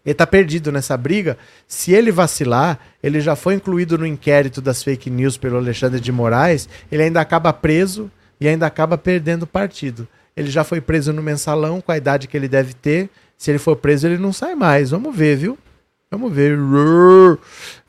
Ele 0.05 0.11
está 0.11 0.27
perdido 0.27 0.73
nessa 0.73 0.97
briga. 0.97 1.37
Se 1.69 1.93
ele 1.93 2.11
vacilar, 2.11 2.77
ele 3.01 3.21
já 3.21 3.33
foi 3.33 3.53
incluído 3.53 3.97
no 3.97 4.05
inquérito 4.05 4.61
das 4.61 4.83
fake 4.83 5.09
news 5.09 5.37
pelo 5.37 5.55
Alexandre 5.55 6.01
de 6.01 6.11
Moraes, 6.11 6.67
ele 6.91 7.03
ainda 7.03 7.21
acaba 7.21 7.53
preso 7.53 8.11
e 8.41 8.47
ainda 8.47 8.67
acaba 8.67 8.97
perdendo 8.97 9.43
o 9.43 9.47
partido. 9.47 10.05
Ele 10.35 10.51
já 10.51 10.65
foi 10.65 10.81
preso 10.81 11.13
no 11.13 11.23
mensalão 11.23 11.79
com 11.79 11.93
a 11.93 11.97
idade 11.97 12.27
que 12.27 12.35
ele 12.35 12.49
deve 12.49 12.73
ter 12.73 13.09
se 13.41 13.49
ele 13.49 13.57
for 13.57 13.75
preso, 13.75 14.05
ele 14.05 14.19
não 14.19 14.31
sai 14.31 14.53
mais. 14.53 14.91
Vamos 14.91 15.15
ver, 15.15 15.35
viu? 15.35 15.57
Vamos 16.11 16.33
ver. 16.33 16.59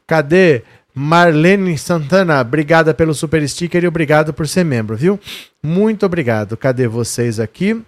Cadê? 0.07 0.63
Marlene 0.95 1.77
Santana, 1.77 2.41
obrigada 2.41 2.93
pelo 2.93 3.15
super 3.15 3.47
sticker 3.49 3.83
e 3.83 3.89
obrigado 3.89 4.33
por 4.33 4.47
ser 4.47 4.63
membro, 4.63 4.95
viu? 4.95 5.19
Muito 5.63 6.07
obrigado. 6.07 6.57
Cadê 6.57 6.87
vocês 6.87 7.41
aqui? 7.41 7.83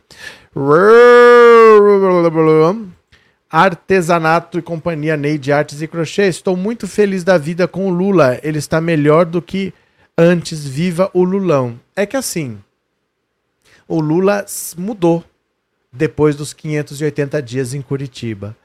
Artesanato 3.50 4.58
e 4.58 4.62
Companhia 4.62 5.16
Neide 5.16 5.52
Artes 5.52 5.82
e 5.82 5.86
Crochê. 5.86 6.26
Estou 6.26 6.56
muito 6.56 6.88
feliz 6.88 7.22
da 7.22 7.38
vida 7.38 7.68
com 7.68 7.86
o 7.86 7.90
Lula. 7.90 8.40
Ele 8.42 8.58
está 8.58 8.80
melhor 8.80 9.26
do 9.26 9.40
que 9.40 9.72
antes. 10.18 10.66
Viva 10.66 11.10
o 11.12 11.22
Lulão. 11.22 11.78
É 11.94 12.06
que 12.06 12.16
assim, 12.16 12.58
o 13.86 14.00
Lula 14.00 14.44
mudou 14.76 15.22
depois 15.92 16.34
dos 16.34 16.52
580 16.52 17.40
dias 17.42 17.74
em 17.74 17.82
Curitiba. 17.82 18.56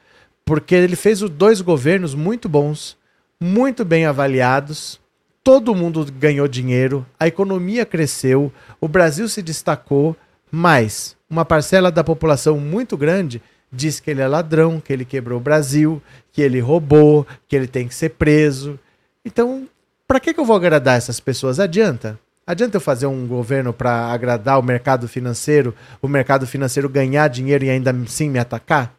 Porque 0.49 0.73
ele 0.73 0.95
fez 0.95 1.19
dois 1.19 1.61
governos 1.61 2.15
muito 2.15 2.49
bons, 2.49 2.97
muito 3.39 3.85
bem 3.85 4.07
avaliados, 4.07 4.99
todo 5.43 5.75
mundo 5.75 6.03
ganhou 6.17 6.47
dinheiro, 6.47 7.05
a 7.19 7.27
economia 7.27 7.85
cresceu, 7.85 8.51
o 8.81 8.87
Brasil 8.87 9.29
se 9.29 9.43
destacou, 9.43 10.17
mas 10.51 11.15
uma 11.29 11.45
parcela 11.45 11.91
da 11.91 12.03
população 12.03 12.57
muito 12.57 12.97
grande 12.97 13.43
diz 13.71 13.99
que 13.99 14.09
ele 14.09 14.21
é 14.21 14.27
ladrão, 14.27 14.81
que 14.81 14.91
ele 14.91 15.05
quebrou 15.05 15.37
o 15.37 15.39
Brasil, 15.39 16.01
que 16.31 16.41
ele 16.41 16.59
roubou, 16.59 17.27
que 17.47 17.55
ele 17.55 17.67
tem 17.67 17.87
que 17.87 17.93
ser 17.93 18.09
preso. 18.09 18.79
Então, 19.23 19.67
para 20.07 20.19
que, 20.19 20.33
que 20.33 20.39
eu 20.39 20.45
vou 20.45 20.55
agradar 20.55 20.97
essas 20.97 21.19
pessoas? 21.19 21.59
Adianta? 21.59 22.19
Adianta 22.47 22.77
eu 22.77 22.81
fazer 22.81 23.05
um 23.05 23.27
governo 23.27 23.71
para 23.71 24.07
agradar 24.07 24.57
o 24.57 24.63
mercado 24.63 25.07
financeiro, 25.07 25.75
o 26.01 26.07
mercado 26.07 26.47
financeiro 26.47 26.89
ganhar 26.89 27.27
dinheiro 27.27 27.65
e 27.65 27.69
ainda 27.69 27.91
assim 27.91 28.31
me 28.31 28.39
atacar? 28.39 28.98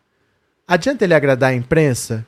Adianta 0.70 1.02
ele 1.02 1.14
agradar 1.14 1.50
a 1.50 1.54
imprensa? 1.54 2.24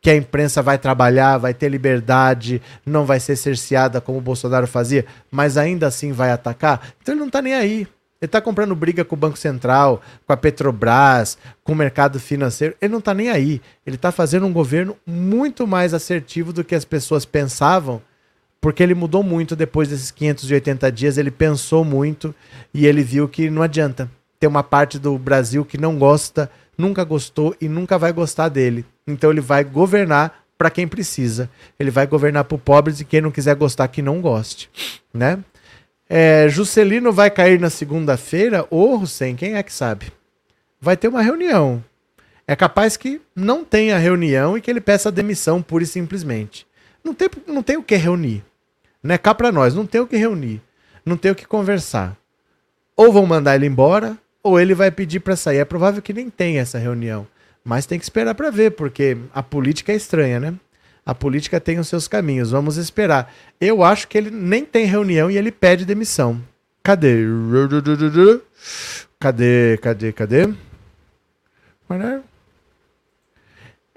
Que 0.00 0.10
a 0.10 0.16
imprensa 0.16 0.60
vai 0.60 0.76
trabalhar, 0.76 1.38
vai 1.38 1.54
ter 1.54 1.68
liberdade, 1.68 2.60
não 2.84 3.06
vai 3.06 3.20
ser 3.20 3.36
cerceada 3.36 4.00
como 4.00 4.18
o 4.18 4.20
Bolsonaro 4.20 4.66
fazia, 4.66 5.06
mas 5.30 5.56
ainda 5.56 5.86
assim 5.86 6.10
vai 6.10 6.32
atacar? 6.32 6.94
Então 7.00 7.14
ele 7.14 7.20
não 7.20 7.28
está 7.28 7.40
nem 7.40 7.54
aí. 7.54 7.86
Ele 8.20 8.26
está 8.26 8.40
comprando 8.40 8.74
briga 8.74 9.04
com 9.04 9.14
o 9.14 9.18
Banco 9.18 9.38
Central, 9.38 10.02
com 10.26 10.32
a 10.32 10.36
Petrobras, 10.36 11.38
com 11.62 11.74
o 11.74 11.76
mercado 11.76 12.18
financeiro. 12.18 12.74
Ele 12.82 12.90
não 12.90 12.98
está 12.98 13.14
nem 13.14 13.30
aí. 13.30 13.62
Ele 13.86 13.94
está 13.94 14.10
fazendo 14.10 14.46
um 14.46 14.52
governo 14.52 14.96
muito 15.06 15.64
mais 15.64 15.94
assertivo 15.94 16.52
do 16.52 16.64
que 16.64 16.74
as 16.74 16.84
pessoas 16.84 17.24
pensavam 17.24 18.02
porque 18.60 18.82
ele 18.82 18.96
mudou 18.96 19.22
muito 19.22 19.54
depois 19.54 19.90
desses 19.90 20.10
580 20.10 20.90
dias, 20.90 21.18
ele 21.18 21.30
pensou 21.30 21.84
muito 21.84 22.34
e 22.74 22.84
ele 22.84 23.04
viu 23.04 23.28
que 23.28 23.48
não 23.48 23.62
adianta. 23.62 24.10
Tem 24.40 24.48
uma 24.48 24.64
parte 24.64 24.98
do 24.98 25.16
Brasil 25.16 25.64
que 25.64 25.78
não 25.78 25.96
gosta 25.96 26.50
nunca 26.76 27.04
gostou 27.04 27.54
e 27.60 27.68
nunca 27.68 27.98
vai 27.98 28.12
gostar 28.12 28.48
dele. 28.48 28.84
Então 29.06 29.30
ele 29.30 29.40
vai 29.40 29.64
governar 29.64 30.44
para 30.58 30.70
quem 30.70 30.86
precisa. 30.86 31.50
Ele 31.78 31.90
vai 31.90 32.06
governar 32.06 32.44
para 32.44 32.58
pobres 32.58 33.00
e 33.00 33.04
quem 33.04 33.20
não 33.20 33.30
quiser 33.30 33.54
gostar 33.54 33.88
que 33.88 34.02
não 34.02 34.20
goste, 34.20 34.70
né? 35.12 35.38
É, 36.08 36.48
Juscelino 36.48 37.12
vai 37.12 37.30
cair 37.30 37.58
na 37.58 37.68
segunda-feira 37.68 38.64
ou 38.70 39.00
Hussein, 39.00 39.34
quem 39.34 39.54
é 39.54 39.62
que 39.62 39.72
sabe? 39.72 40.12
Vai 40.80 40.96
ter 40.96 41.08
uma 41.08 41.22
reunião. 41.22 41.82
É 42.46 42.54
capaz 42.54 42.96
que 42.96 43.20
não 43.34 43.64
tenha 43.64 43.98
reunião 43.98 44.56
e 44.56 44.60
que 44.60 44.70
ele 44.70 44.80
peça 44.80 45.10
demissão 45.10 45.60
pura 45.60 45.82
e 45.82 45.86
simplesmente. 45.86 46.64
Não 47.02 47.12
tem, 47.12 47.28
não 47.46 47.62
tem 47.62 47.76
o 47.76 47.82
que 47.82 47.96
reunir. 47.96 48.44
Não 49.02 49.14
é 49.14 49.18
cá 49.18 49.34
para 49.34 49.50
nós, 49.50 49.74
não 49.74 49.84
tem 49.84 50.00
o 50.00 50.06
que 50.06 50.16
reunir. 50.16 50.62
Não 51.04 51.16
tem 51.16 51.32
o 51.32 51.34
que 51.34 51.46
conversar. 51.46 52.16
Ou 52.96 53.12
vão 53.12 53.26
mandar 53.26 53.56
ele 53.56 53.66
embora, 53.66 54.16
ou 54.46 54.60
ele 54.60 54.74
vai 54.74 54.92
pedir 54.92 55.18
para 55.18 55.34
sair. 55.34 55.58
É 55.58 55.64
provável 55.64 56.00
que 56.00 56.12
nem 56.12 56.30
tenha 56.30 56.60
essa 56.60 56.78
reunião. 56.78 57.26
Mas 57.64 57.84
tem 57.84 57.98
que 57.98 58.04
esperar 58.04 58.32
para 58.32 58.48
ver, 58.48 58.70
porque 58.70 59.16
a 59.34 59.42
política 59.42 59.92
é 59.92 59.96
estranha, 59.96 60.38
né? 60.38 60.54
A 61.04 61.12
política 61.12 61.60
tem 61.60 61.80
os 61.80 61.88
seus 61.88 62.06
caminhos. 62.06 62.52
Vamos 62.52 62.76
esperar. 62.76 63.32
Eu 63.60 63.82
acho 63.82 64.06
que 64.06 64.16
ele 64.16 64.30
nem 64.30 64.64
tem 64.64 64.86
reunião 64.86 65.28
e 65.28 65.36
ele 65.36 65.50
pede 65.50 65.84
demissão. 65.84 66.40
Cadê? 66.80 67.24
Cadê? 69.18 69.76
Cadê? 69.82 70.12
Cadê? 70.12 70.48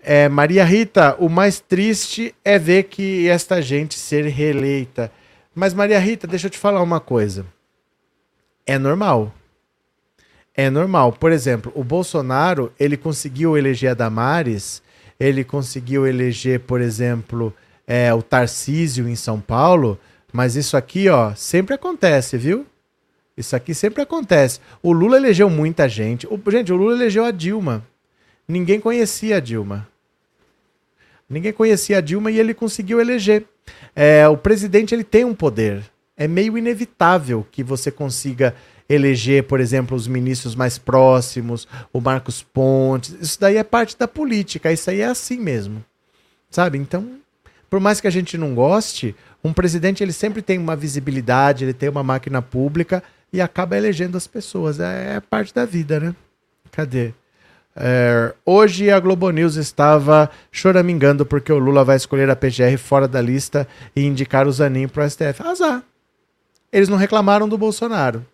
É, 0.01 0.27
Maria 0.29 0.65
Rita, 0.65 1.15
o 1.19 1.29
mais 1.29 1.59
triste 1.59 2.33
é 2.43 2.57
ver 2.57 2.83
que 2.83 3.27
esta 3.27 3.61
gente 3.61 3.99
ser 3.99 4.25
reeleita. 4.25 5.11
Mas 5.53 5.75
Maria 5.75 5.99
Rita, 5.99 6.25
deixa 6.25 6.47
eu 6.47 6.51
te 6.51 6.57
falar 6.57 6.81
uma 6.81 6.99
coisa. 6.99 7.45
É 8.65 8.79
normal 8.79 9.33
é 10.65 10.69
normal. 10.69 11.13
Por 11.13 11.31
exemplo, 11.31 11.71
o 11.73 11.83
Bolsonaro, 11.85 12.71
ele 12.77 12.97
conseguiu 12.97 13.57
eleger 13.57 13.91
a 13.91 13.93
Damares, 13.93 14.81
ele 15.17 15.43
conseguiu 15.43 16.05
eleger, 16.05 16.59
por 16.59 16.81
exemplo, 16.81 17.53
é, 17.87 18.13
o 18.13 18.21
Tarcísio 18.21 19.07
em 19.07 19.15
São 19.15 19.39
Paulo, 19.39 19.97
mas 20.33 20.57
isso 20.57 20.75
aqui, 20.75 21.07
ó, 21.07 21.33
sempre 21.33 21.73
acontece, 21.73 22.37
viu? 22.37 22.65
Isso 23.37 23.55
aqui 23.55 23.73
sempre 23.73 24.01
acontece. 24.01 24.59
O 24.83 24.91
Lula 24.91 25.15
elegeu 25.15 25.49
muita 25.49 25.87
gente. 25.87 26.27
O, 26.27 26.39
gente, 26.51 26.73
o 26.73 26.75
Lula 26.75 26.93
elegeu 26.93 27.23
a 27.23 27.31
Dilma. 27.31 27.85
Ninguém 28.45 28.81
conhecia 28.81 29.37
a 29.37 29.39
Dilma. 29.39 29.87
Ninguém 31.29 31.53
conhecia 31.53 31.99
a 31.99 32.01
Dilma 32.01 32.31
e 32.31 32.39
ele 32.39 32.53
conseguiu 32.53 32.99
eleger. 32.99 33.45
É, 33.95 34.27
o 34.27 34.35
presidente 34.35 34.93
ele 34.93 35.05
tem 35.05 35.23
um 35.23 35.33
poder. 35.33 35.83
É 36.17 36.27
meio 36.27 36.57
inevitável 36.57 37.47
que 37.49 37.63
você 37.63 37.89
consiga 37.89 38.53
eleger, 38.89 39.43
por 39.43 39.59
exemplo, 39.59 39.95
os 39.95 40.07
ministros 40.07 40.55
mais 40.55 40.77
próximos, 40.77 41.67
o 41.93 42.01
Marcos 42.01 42.41
Pontes. 42.41 43.15
Isso 43.21 43.39
daí 43.39 43.57
é 43.57 43.63
parte 43.63 43.95
da 43.97 44.07
política, 44.07 44.71
isso 44.71 44.89
aí 44.89 45.01
é 45.01 45.05
assim 45.05 45.37
mesmo. 45.37 45.85
Sabe? 46.49 46.79
Então, 46.79 47.19
por 47.69 47.79
mais 47.79 48.01
que 48.01 48.07
a 48.07 48.11
gente 48.11 48.37
não 48.37 48.55
goste, 48.55 49.15
um 49.43 49.53
presidente 49.53 50.03
ele 50.03 50.11
sempre 50.11 50.41
tem 50.41 50.57
uma 50.57 50.75
visibilidade, 50.75 51.63
ele 51.63 51.73
tem 51.73 51.87
uma 51.87 52.03
máquina 52.03 52.41
pública 52.41 53.03
e 53.31 53.39
acaba 53.39 53.77
elegendo 53.77 54.17
as 54.17 54.25
pessoas. 54.25 54.79
É, 54.79 55.17
é 55.17 55.19
parte 55.19 55.53
da 55.53 55.65
vida, 55.65 55.99
né? 55.99 56.15
Cadê? 56.71 57.13
É, 57.75 58.33
hoje 58.43 58.89
a 58.89 58.99
Globo 58.99 59.29
News 59.29 59.55
estava 59.55 60.29
choramingando 60.51 61.25
porque 61.25 61.53
o 61.53 61.59
Lula 61.59 61.83
vai 61.83 61.95
escolher 61.95 62.29
a 62.29 62.35
PGR 62.35 62.77
fora 62.77 63.07
da 63.07 63.21
lista 63.21 63.67
e 63.95 64.03
indicar 64.03 64.47
o 64.47 64.51
Zanin 64.51 64.87
para 64.87 65.05
o 65.05 65.09
STF. 65.09 65.43
Azar. 65.43 65.83
Eles 66.71 66.89
não 66.89 66.97
reclamaram 66.97 67.47
do 67.47 67.57
Bolsonaro. 67.57 68.25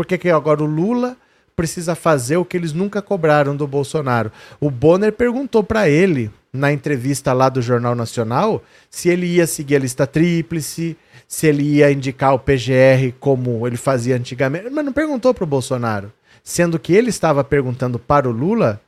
Por 0.00 0.06
que, 0.06 0.16
que 0.16 0.30
agora 0.30 0.62
o 0.62 0.66
Lula 0.66 1.14
precisa 1.54 1.94
fazer 1.94 2.38
o 2.38 2.44
que 2.46 2.56
eles 2.56 2.72
nunca 2.72 3.02
cobraram 3.02 3.54
do 3.54 3.66
Bolsonaro? 3.66 4.32
O 4.58 4.70
Bonner 4.70 5.12
perguntou 5.12 5.62
para 5.62 5.90
ele, 5.90 6.30
na 6.50 6.72
entrevista 6.72 7.34
lá 7.34 7.50
do 7.50 7.60
Jornal 7.60 7.94
Nacional, 7.94 8.64
se 8.88 9.10
ele 9.10 9.26
ia 9.26 9.46
seguir 9.46 9.76
a 9.76 9.80
lista 9.80 10.06
tríplice, 10.06 10.96
se 11.28 11.46
ele 11.46 11.64
ia 11.64 11.92
indicar 11.92 12.32
o 12.32 12.38
PGR 12.38 13.12
como 13.20 13.66
ele 13.66 13.76
fazia 13.76 14.16
antigamente, 14.16 14.70
mas 14.70 14.86
não 14.86 14.92
perguntou 14.94 15.34
para 15.34 15.44
o 15.44 15.46
Bolsonaro. 15.46 16.10
Sendo 16.42 16.78
que 16.78 16.94
ele 16.94 17.10
estava 17.10 17.44
perguntando 17.44 17.98
para 17.98 18.26
o 18.26 18.32
Lula 18.32 18.80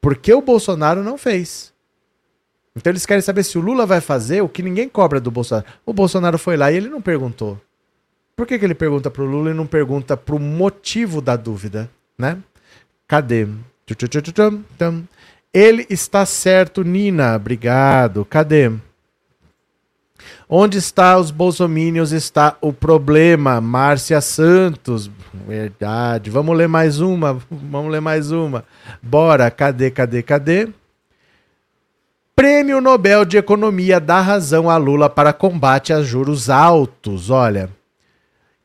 por 0.00 0.16
que 0.16 0.32
o 0.32 0.40
Bolsonaro 0.40 1.02
não 1.02 1.18
fez. 1.18 1.70
Então 2.74 2.90
eles 2.90 3.04
querem 3.04 3.20
saber 3.20 3.42
se 3.42 3.58
o 3.58 3.60
Lula 3.60 3.84
vai 3.84 4.00
fazer 4.00 4.40
o 4.40 4.48
que 4.48 4.62
ninguém 4.62 4.88
cobra 4.88 5.20
do 5.20 5.30
Bolsonaro. 5.30 5.66
O 5.84 5.92
Bolsonaro 5.92 6.38
foi 6.38 6.56
lá 6.56 6.72
e 6.72 6.76
ele 6.78 6.88
não 6.88 7.02
perguntou. 7.02 7.60
Por 8.36 8.46
que, 8.46 8.58
que 8.58 8.64
ele 8.66 8.74
pergunta 8.74 9.10
pro 9.10 9.24
Lula 9.24 9.50
e 9.50 9.54
não 9.54 9.66
pergunta 9.66 10.14
pro 10.14 10.38
motivo 10.38 11.22
da 11.22 11.36
dúvida, 11.36 11.90
né? 12.18 12.36
Cadê? 13.08 13.48
Ele 15.54 15.86
está 15.88 16.26
certo, 16.26 16.84
Nina. 16.84 17.34
Obrigado. 17.34 18.26
Cadê? 18.26 18.70
Onde 20.46 20.76
está 20.76 21.16
os 21.16 21.30
bolsomínios 21.30 22.12
está 22.12 22.58
o 22.60 22.74
problema. 22.74 23.58
Márcia 23.58 24.20
Santos. 24.20 25.10
Verdade. 25.46 26.28
Vamos 26.28 26.54
ler 26.56 26.68
mais 26.68 27.00
uma. 27.00 27.38
Vamos 27.50 27.90
ler 27.90 28.00
mais 28.02 28.32
uma. 28.32 28.64
Bora. 29.02 29.50
Cadê, 29.50 29.90
cadê, 29.90 30.22
cadê? 30.22 30.68
Prêmio 32.34 32.82
Nobel 32.82 33.24
de 33.24 33.38
Economia 33.38 33.98
dá 33.98 34.20
razão 34.20 34.68
a 34.68 34.76
Lula 34.76 35.08
para 35.08 35.32
combate 35.32 35.90
a 35.90 36.02
juros 36.02 36.50
altos. 36.50 37.30
Olha, 37.30 37.70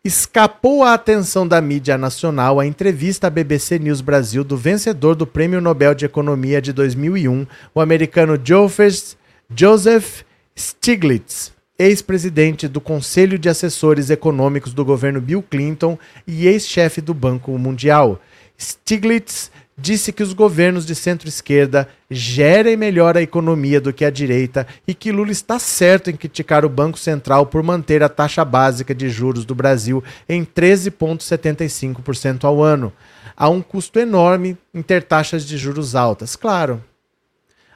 escapou 0.04 0.84
à 0.84 0.95
atenção 0.95 1.47
da 1.47 1.62
mídia 1.62 1.95
nacional 1.95 2.60
a 2.60 2.66
entrevista 2.66 3.28
à 3.28 3.30
BBC 3.30 3.78
News 3.78 4.02
Brasil 4.02 4.43
do 4.43 4.58
vencedor 4.58 5.14
do 5.16 5.28
Prêmio 5.28 5.62
Nobel 5.62 5.93
de 5.93 6.06
Economia 6.06 6.60
de 6.60 6.74
2001, 6.74 7.45
o 7.76 7.80
americano 7.80 8.36
Joseph 8.43 10.24
Stiglitz, 10.58 11.54
ex-presidente 11.78 12.68
do 12.68 12.82
Conselho 12.82 13.38
de 13.38 13.47
Assessores 13.47 14.10
Econômicos 14.10 14.74
do 14.74 14.84
governo 14.84 15.22
Bill 15.22 15.43
Clinton 15.43 15.99
e 16.26 16.47
ex-chefe 16.47 16.99
do 16.99 17.14
Banco 17.14 17.56
Mundial. 17.60 18.20
Stiglitz 18.58 19.52
disse 19.78 20.12
que 20.12 20.22
os 20.22 20.34
governos 20.34 20.86
de 20.86 20.94
centro-esquerda 20.94 21.88
gerem 22.10 22.78
melhor 22.78 23.18
a 23.18 23.22
economia 23.22 23.80
do 23.82 23.94
que 23.94 24.06
a 24.06 24.10
direita 24.10 24.68
e 24.88 24.94
que 24.94 25.12
Lula 25.12 25.32
está 25.32 25.58
certo 25.58 26.10
em 26.10 26.16
criticar 26.16 26.64
o 26.66 26.70
Banco 26.70 27.00
Central 27.00 27.46
por 27.46 27.64
manter 27.64 28.04
a 28.04 28.10
taxa 28.10 28.46
básica 28.46 28.94
de 28.94 29.10
juros 29.10 29.46
do 29.46 29.56
Brasil 29.56 30.04
em 30.28 30.46
13,75% 30.46 32.44
ao 32.44 32.62
ano. 32.62 32.94
Há 33.36 33.50
um 33.50 33.62
custo 33.62 33.98
enorme 33.98 34.58
em 34.74 34.82
ter 34.82 35.04
taxas 35.04 35.46
de 35.46 35.58
juros 35.58 35.96
altas. 35.96 36.36
Claro. 36.36 36.84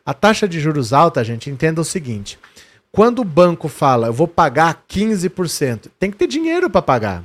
A 0.06 0.14
taxa 0.14 0.48
de 0.48 0.60
juros 0.60 0.94
alta, 0.94 1.24
gente, 1.24 1.50
entenda 1.50 1.82
o 1.82 1.86
seguinte: 1.86 2.38
quando 2.92 3.20
o 3.20 3.26
banco 3.26 3.68
fala, 3.68 4.08
eu 4.08 4.14
vou 4.14 4.28
pagar 4.28 4.86
15%, 4.88 5.90
tem 6.00 6.12
que 6.12 6.18
ter 6.18 6.28
dinheiro 6.28 6.70
para 6.70 6.82
pagar. 6.82 7.24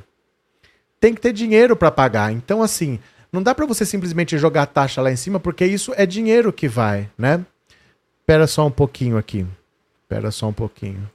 Tem 0.98 1.14
que 1.14 1.20
ter 1.20 1.32
dinheiro 1.32 1.76
para 1.76 1.90
pagar. 1.90 2.32
Então, 2.32 2.62
assim, 2.62 2.98
não 3.32 3.42
dá 3.42 3.54
para 3.54 3.66
você 3.66 3.86
simplesmente 3.86 4.36
jogar 4.38 4.62
a 4.62 4.66
taxa 4.66 5.00
lá 5.00 5.10
em 5.10 5.16
cima, 5.16 5.38
porque 5.38 5.64
isso 5.64 5.92
é 5.96 6.04
dinheiro 6.04 6.52
que 6.52 6.68
vai, 6.68 7.08
né? 7.16 7.44
Espera 8.20 8.46
só 8.46 8.66
um 8.66 8.70
pouquinho 8.70 9.16
aqui. 9.16 9.46
Espera 10.02 10.30
só 10.30 10.48
um 10.48 10.52
pouquinho. 10.52 11.08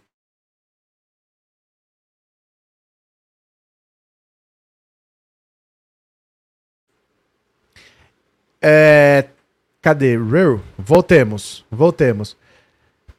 É, 8.61 9.27
cadê? 9.81 10.17
Voltemos, 10.77 11.63
voltemos. 11.69 12.35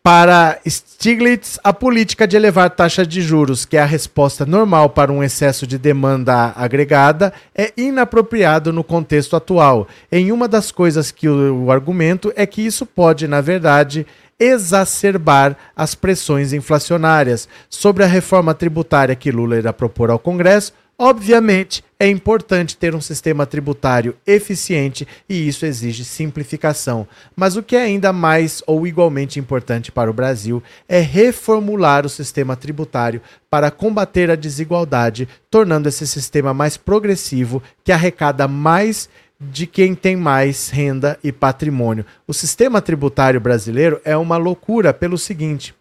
Para 0.06 0.60
Stiglitz, 0.64 1.58
a 1.64 1.72
política 1.72 2.28
de 2.28 2.36
elevar 2.36 2.70
taxas 2.70 3.08
de 3.08 3.20
juros, 3.20 3.64
que 3.64 3.76
é 3.76 3.80
a 3.80 3.84
resposta 3.84 4.46
normal 4.46 4.90
para 4.90 5.10
um 5.10 5.20
excesso 5.20 5.66
de 5.66 5.76
demanda 5.76 6.52
agregada, 6.54 7.32
é 7.52 7.72
inapropriado 7.76 8.72
no 8.72 8.84
contexto 8.84 9.34
atual. 9.34 9.88
Em 10.12 10.30
uma 10.30 10.46
das 10.46 10.70
coisas 10.70 11.10
que 11.10 11.28
o, 11.28 11.64
o 11.64 11.72
argumento 11.72 12.32
é 12.36 12.46
que 12.46 12.64
isso 12.64 12.86
pode, 12.86 13.26
na 13.26 13.40
verdade, 13.40 14.06
exacerbar 14.38 15.56
as 15.74 15.96
pressões 15.96 16.52
inflacionárias. 16.52 17.48
Sobre 17.68 18.04
a 18.04 18.06
reforma 18.06 18.54
tributária 18.54 19.16
que 19.16 19.32
Lula 19.32 19.56
irá 19.56 19.72
propor 19.72 20.08
ao 20.08 20.20
Congresso, 20.20 20.72
Obviamente, 20.98 21.84
é 22.00 22.08
importante 22.08 22.74
ter 22.74 22.94
um 22.94 23.02
sistema 23.02 23.44
tributário 23.44 24.16
eficiente 24.26 25.06
e 25.28 25.46
isso 25.46 25.66
exige 25.66 26.06
simplificação. 26.06 27.06
Mas 27.36 27.54
o 27.54 27.62
que 27.62 27.76
é 27.76 27.82
ainda 27.82 28.14
mais 28.14 28.62
ou 28.66 28.86
igualmente 28.86 29.38
importante 29.38 29.92
para 29.92 30.10
o 30.10 30.14
Brasil 30.14 30.62
é 30.88 31.00
reformular 31.00 32.06
o 32.06 32.08
sistema 32.08 32.56
tributário 32.56 33.20
para 33.50 33.70
combater 33.70 34.30
a 34.30 34.36
desigualdade, 34.36 35.28
tornando 35.50 35.86
esse 35.86 36.06
sistema 36.06 36.54
mais 36.54 36.78
progressivo, 36.78 37.62
que 37.84 37.92
arrecada 37.92 38.48
mais 38.48 39.06
de 39.38 39.66
quem 39.66 39.94
tem 39.94 40.16
mais 40.16 40.70
renda 40.70 41.18
e 41.22 41.30
patrimônio. 41.30 42.06
O 42.26 42.32
sistema 42.32 42.80
tributário 42.80 43.38
brasileiro 43.38 44.00
é 44.02 44.16
uma 44.16 44.38
loucura 44.38 44.94
pelo 44.94 45.18
seguinte: 45.18 45.74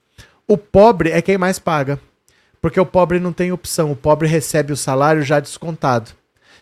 o 0.46 0.58
pobre 0.58 1.12
é 1.12 1.22
quem 1.22 1.38
mais 1.38 1.58
paga. 1.58 1.98
Porque 2.66 2.80
o 2.80 2.86
pobre 2.86 3.20
não 3.20 3.32
tem 3.32 3.52
opção, 3.52 3.92
o 3.92 3.96
pobre 3.96 4.28
recebe 4.28 4.74
o 4.74 4.76
salário 4.76 5.22
já 5.22 5.40
descontado. 5.40 6.10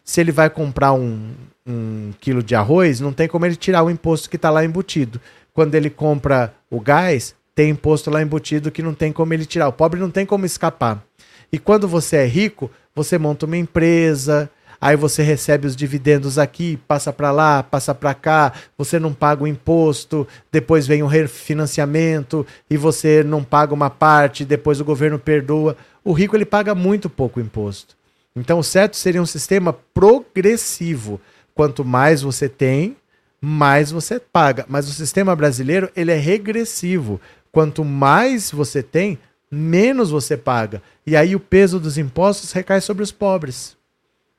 Se 0.04 0.20
ele 0.20 0.34
vai 0.34 0.49
comprar 0.49 0.91
um, 0.91 1.32
um 1.66 2.12
quilo 2.20 2.43
de 2.43 2.54
arroz, 2.56 2.99
não 2.99 3.14
tem 3.14 3.26
como 3.26 3.45
ele 3.45 3.56
tirar 3.56 3.84
o 3.84 3.89
imposto 3.89 4.30
que 4.30 4.36
está 4.36 4.49
lá 4.49 4.66
embutido. 4.66 5.22
Quando 5.54 5.76
ele 5.76 5.89
compra 5.89 6.54
o 6.70 6.82
gás, 6.82 7.34
tem 7.56 7.70
imposto 7.70 8.10
lá 8.10 8.22
embutido 8.22 8.70
que 8.70 8.82
não 8.82 8.93
tem 8.93 9.14
como 9.14 9.34
ele 9.34 9.45
tirar. 9.45 9.70
O 9.70 9.72
pobre 9.72 9.97
não 9.97 10.12
tem 10.12 10.26
como 10.26 10.45
escapar. 10.45 11.01
E 11.49 11.58
quando 11.58 11.88
você 11.88 12.18
é 12.18 12.26
rico, 12.26 12.70
você 12.93 13.18
monta 13.18 13.45
uma 13.45 13.56
empresa, 13.56 14.49
aí 14.84 14.97
você 14.97 15.23
recebe 15.23 15.65
os 15.65 15.77
dividendos 15.77 16.38
aqui, 16.38 16.77
passa 16.86 17.13
para 17.13 17.31
lá, 17.31 17.63
passa 17.63 17.95
para 17.95 18.13
cá, 18.13 18.51
você 18.77 18.99
não 18.99 19.13
paga 19.13 19.41
o 19.41 19.47
imposto, 19.47 20.27
depois 20.51 20.86
vem 20.86 21.01
o 21.01 21.07
refinanciamento 21.07 22.45
e 22.69 22.75
você 22.75 23.23
não 23.23 23.45
paga 23.45 23.73
uma 23.73 23.89
parte, 23.89 24.43
depois 24.43 24.81
o 24.81 24.86
governo 24.86 25.17
perdoa. 25.17 25.77
O 26.03 26.11
rico 26.11 26.36
ele 26.36 26.43
paga 26.43 26.75
muito 26.75 27.09
pouco 27.09 27.39
imposto. 27.39 27.95
Então 28.36 28.59
o 28.59 28.63
certo 28.63 28.97
seria 28.97 29.21
um 29.21 29.25
sistema 29.25 29.71
progressivo. 29.71 31.21
Quanto 31.55 31.86
mais 31.86 32.21
você 32.21 32.49
tem, 32.49 32.97
mais 33.39 33.89
você 33.89 34.19
paga. 34.19 34.65
Mas 34.67 34.89
o 34.89 34.93
sistema 34.93 35.34
brasileiro 35.34 35.89
ele 35.95 36.11
é 36.11 36.17
regressivo. 36.17 37.21
Quanto 37.53 37.86
mais 37.86 38.51
você 38.51 38.84
tem, 38.84 39.17
menos 39.49 40.09
você 40.09 40.36
paga. 40.36 40.81
E 41.07 41.15
aí 41.15 41.38
o 41.38 41.39
peso 41.39 41.79
dos 41.79 41.97
impostos 41.97 42.51
recai 42.51 42.81
sobre 42.81 43.01
os 43.01 43.13
pobres. 43.13 43.77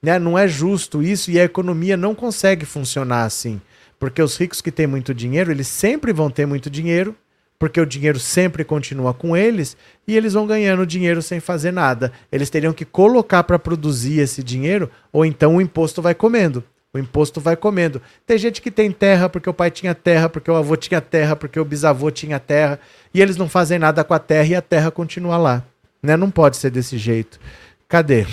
Né? 0.05 0.19
Não 0.19 0.39
é 0.39 0.47
justo 0.47 1.03
isso 1.03 1.31
e 1.31 1.41
a 1.41 1.45
economia 1.45 1.97
não 1.97 2.15
consegue 2.15 2.67
funcionar 2.67 3.25
assim. 3.25 3.59
Porque 3.99 4.21
os 4.21 4.37
ricos 4.37 4.61
que 4.61 4.71
têm 4.71 4.87
muito 4.87 5.15
dinheiro, 5.15 5.51
eles 5.51 5.67
sempre 5.67 6.13
vão 6.13 6.29
ter 6.29 6.45
muito 6.45 6.69
dinheiro, 6.69 7.17
porque 7.59 7.81
o 7.81 7.87
dinheiro 7.87 8.21
sempre 8.21 8.65
continua 8.65 9.15
com 9.15 9.35
eles 9.35 9.79
e 10.07 10.15
eles 10.15 10.35
vão 10.35 10.47
ganhando 10.47 10.85
dinheiro 10.85 11.23
sem 11.23 11.41
fazer 11.41 11.73
nada. 11.73 12.13
Eles 12.31 12.51
teriam 12.51 12.75
que 12.75 12.85
colocar 12.85 13.45
para 13.45 13.59
produzir 13.59 14.21
esse 14.21 14.43
dinheiro 14.43 14.91
ou 15.11 15.25
então 15.25 15.57
o 15.57 15.61
imposto 15.61 16.03
vai 16.03 16.15
comendo. 16.15 16.63
O 16.93 16.99
imposto 16.99 17.41
vai 17.41 17.57
comendo. 17.57 18.03
Tem 18.27 18.37
gente 18.37 18.61
que 18.61 18.71
tem 18.71 18.93
terra 18.93 19.31
porque 19.31 19.49
o 19.49 19.55
pai 19.55 19.71
tinha 19.71 19.95
terra, 19.95 20.29
porque 20.29 20.51
o 20.51 20.55
avô 20.55 20.77
tinha 20.77 21.01
terra, 21.01 21.35
porque 21.35 21.59
o 21.59 21.65
bisavô 21.65 22.11
tinha 22.11 22.39
terra, 22.39 22.79
e 23.15 23.23
eles 23.23 23.39
não 23.39 23.49
fazem 23.49 23.79
nada 23.79 24.05
com 24.05 24.13
a 24.13 24.19
terra 24.19 24.49
e 24.49 24.55
a 24.55 24.61
terra 24.61 24.91
continua 24.91 25.39
lá. 25.39 25.65
Né? 26.03 26.15
Não 26.15 26.31
pode 26.31 26.59
ser 26.59 26.71
desse 26.71 26.99
jeito. 26.99 27.41
Cadê? 27.89 28.27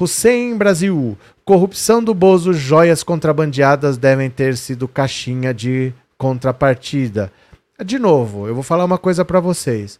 Hussein 0.00 0.56
Brasil. 0.56 1.18
Corrupção 1.44 2.02
do 2.02 2.14
Bozo, 2.14 2.52
joias 2.52 3.02
contrabandeadas 3.02 3.96
devem 3.96 4.30
ter 4.30 4.56
sido 4.56 4.86
caixinha 4.86 5.52
de 5.52 5.92
contrapartida. 6.16 7.32
De 7.84 7.98
novo, 7.98 8.46
eu 8.46 8.54
vou 8.54 8.62
falar 8.62 8.84
uma 8.84 8.98
coisa 8.98 9.24
para 9.24 9.40
vocês. 9.40 9.98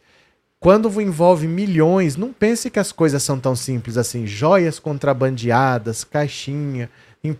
Quando 0.60 1.00
envolve 1.00 1.46
milhões, 1.46 2.16
não 2.16 2.32
pense 2.32 2.70
que 2.70 2.78
as 2.78 2.92
coisas 2.92 3.22
são 3.22 3.40
tão 3.40 3.56
simples 3.56 3.96
assim. 3.96 4.26
Joias 4.26 4.78
contrabandeadas, 4.78 6.04
caixinha. 6.04 6.88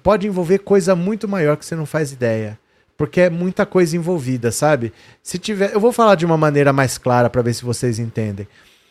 Pode 0.03 0.27
envolver 0.27 0.59
coisa 0.59 0.97
muito 0.97 1.29
maior 1.29 1.57
que 1.57 1.65
você 1.65 1.77
não 1.77 1.87
faz 1.87 2.13
ideia. 2.13 2.59
Porque 2.97 3.21
é 3.21 3.31
muita 3.31 3.65
coisa 3.65 3.97
envolvida, 3.97 4.51
sabe? 4.51 4.93
Se 5.23 5.39
tiver, 5.39 5.73
eu 5.73 5.81
vou 5.81 5.93
falar 5.93 6.17
de 6.17 6.27
uma 6.27 6.37
maneira 6.37 6.73
mais 6.73 6.99
clara 6.99 7.31
para 7.31 7.43
ver 7.43 7.55
se 7.55 7.65
vocês 7.65 7.99
entendem. 8.01 8.49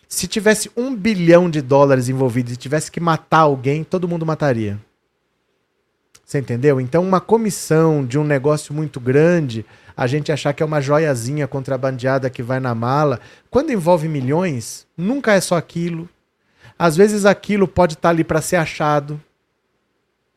Se 0.08 0.26
tivesse 0.26 0.72
um 0.76 0.95
bilhão 0.95 1.49
de 1.49 1.62
dólares 1.62 2.08
envolvidos 2.08 2.53
e 2.53 2.58
tivesse 2.58 2.89
que 2.89 2.99
matar 2.99 3.39
alguém, 3.39 3.84
todo 3.84 4.08
mundo 4.08 4.26
mataria. 4.26 4.80
Você 6.24 6.39
entendeu? 6.39 6.80
Então, 6.80 7.03
uma 7.03 7.20
comissão 7.20 8.05
de 8.05 8.18
um 8.18 8.24
negócio 8.24 8.74
muito 8.74 8.99
grande, 8.99 9.66
a 9.95 10.08
gente 10.08 10.32
achar 10.32 10.53
que 10.53 10.64
é 10.64 10.66
uma 10.66 10.82
joiazinha 10.82 11.47
contrabandeada 11.47 12.30
que 12.30 12.43
vai 12.43 12.60
na 12.60 12.74
mala, 12.74 13.20
quando 13.49 13.72
envolve 13.72 14.08
milhões, 14.08 14.88
nunca 14.97 15.34
é 15.34 15.41
só 15.41 15.55
aquilo. 15.55 16.08
Às 16.80 16.95
vezes 16.95 17.26
aquilo 17.26 17.68
pode 17.68 17.93
estar 17.93 18.10
tá 18.10 18.10
ali 18.10 18.24
para 18.24 18.41
ser 18.41 18.58
achado. 18.58 19.20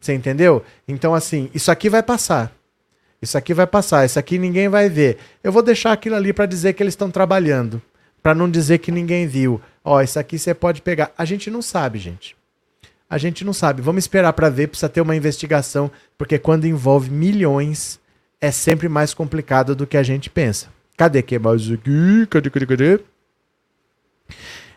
Você 0.01 0.15
entendeu? 0.15 0.65
Então, 0.87 1.15
assim, 1.15 1.51
isso 1.55 1.71
aqui 1.71 1.89
vai 1.89 2.03
passar. 2.03 2.53
Isso 3.21 3.37
aqui 3.37 3.53
vai 3.53 3.67
passar. 3.67 4.05
Isso 4.05 4.19
aqui 4.19 4.39
ninguém 4.39 4.69
vai 4.69 4.89
ver. 4.89 5.19
Eu 5.43 5.53
vou 5.53 5.63
deixar 5.63 5.93
aquilo 5.93 6.17
ali 6.17 6.33
para 6.33 6.47
dizer 6.47 6.73
que 6.73 6.83
eles 6.83 6.93
estão 6.93 7.11
trabalhando 7.11 7.83
para 8.23 8.35
não 8.35 8.51
dizer 8.51 8.79
que 8.79 8.93
ninguém 8.93 9.27
viu. 9.27 9.61
Ó, 9.85 10.01
isso 10.01 10.19
aqui 10.19 10.39
você 10.39 10.55
pode 10.55 10.83
pegar. 10.83 11.13
A 11.17 11.25
gente 11.25 11.51
não 11.51 11.63
sabe, 11.63 11.99
gente. 11.99 12.37
A 13.09 13.19
gente 13.19 13.45
não 13.45 13.53
sabe. 13.53 13.83
Vamos 13.83 14.05
esperar 14.05 14.33
para 14.33 14.49
ver, 14.49 14.69
precisa 14.69 14.89
ter 14.89 15.01
uma 15.01 15.17
investigação, 15.17 15.91
porque 16.17 16.39
quando 16.39 16.67
envolve 16.67 17.11
milhões, 17.11 17.99
é 18.41 18.51
sempre 18.51 18.89
mais 18.89 19.13
complicado 19.13 19.75
do 19.75 19.87
que 19.87 19.97
a 19.97 20.03
gente 20.03 20.31
pensa. 20.31 20.69
Cadê 20.97 21.23
que 21.23 21.39
mais 21.39 21.71
aqui? 21.71 22.27
Cadê, 22.29 22.51
cadê, 22.51 22.67
cadê? 22.67 23.01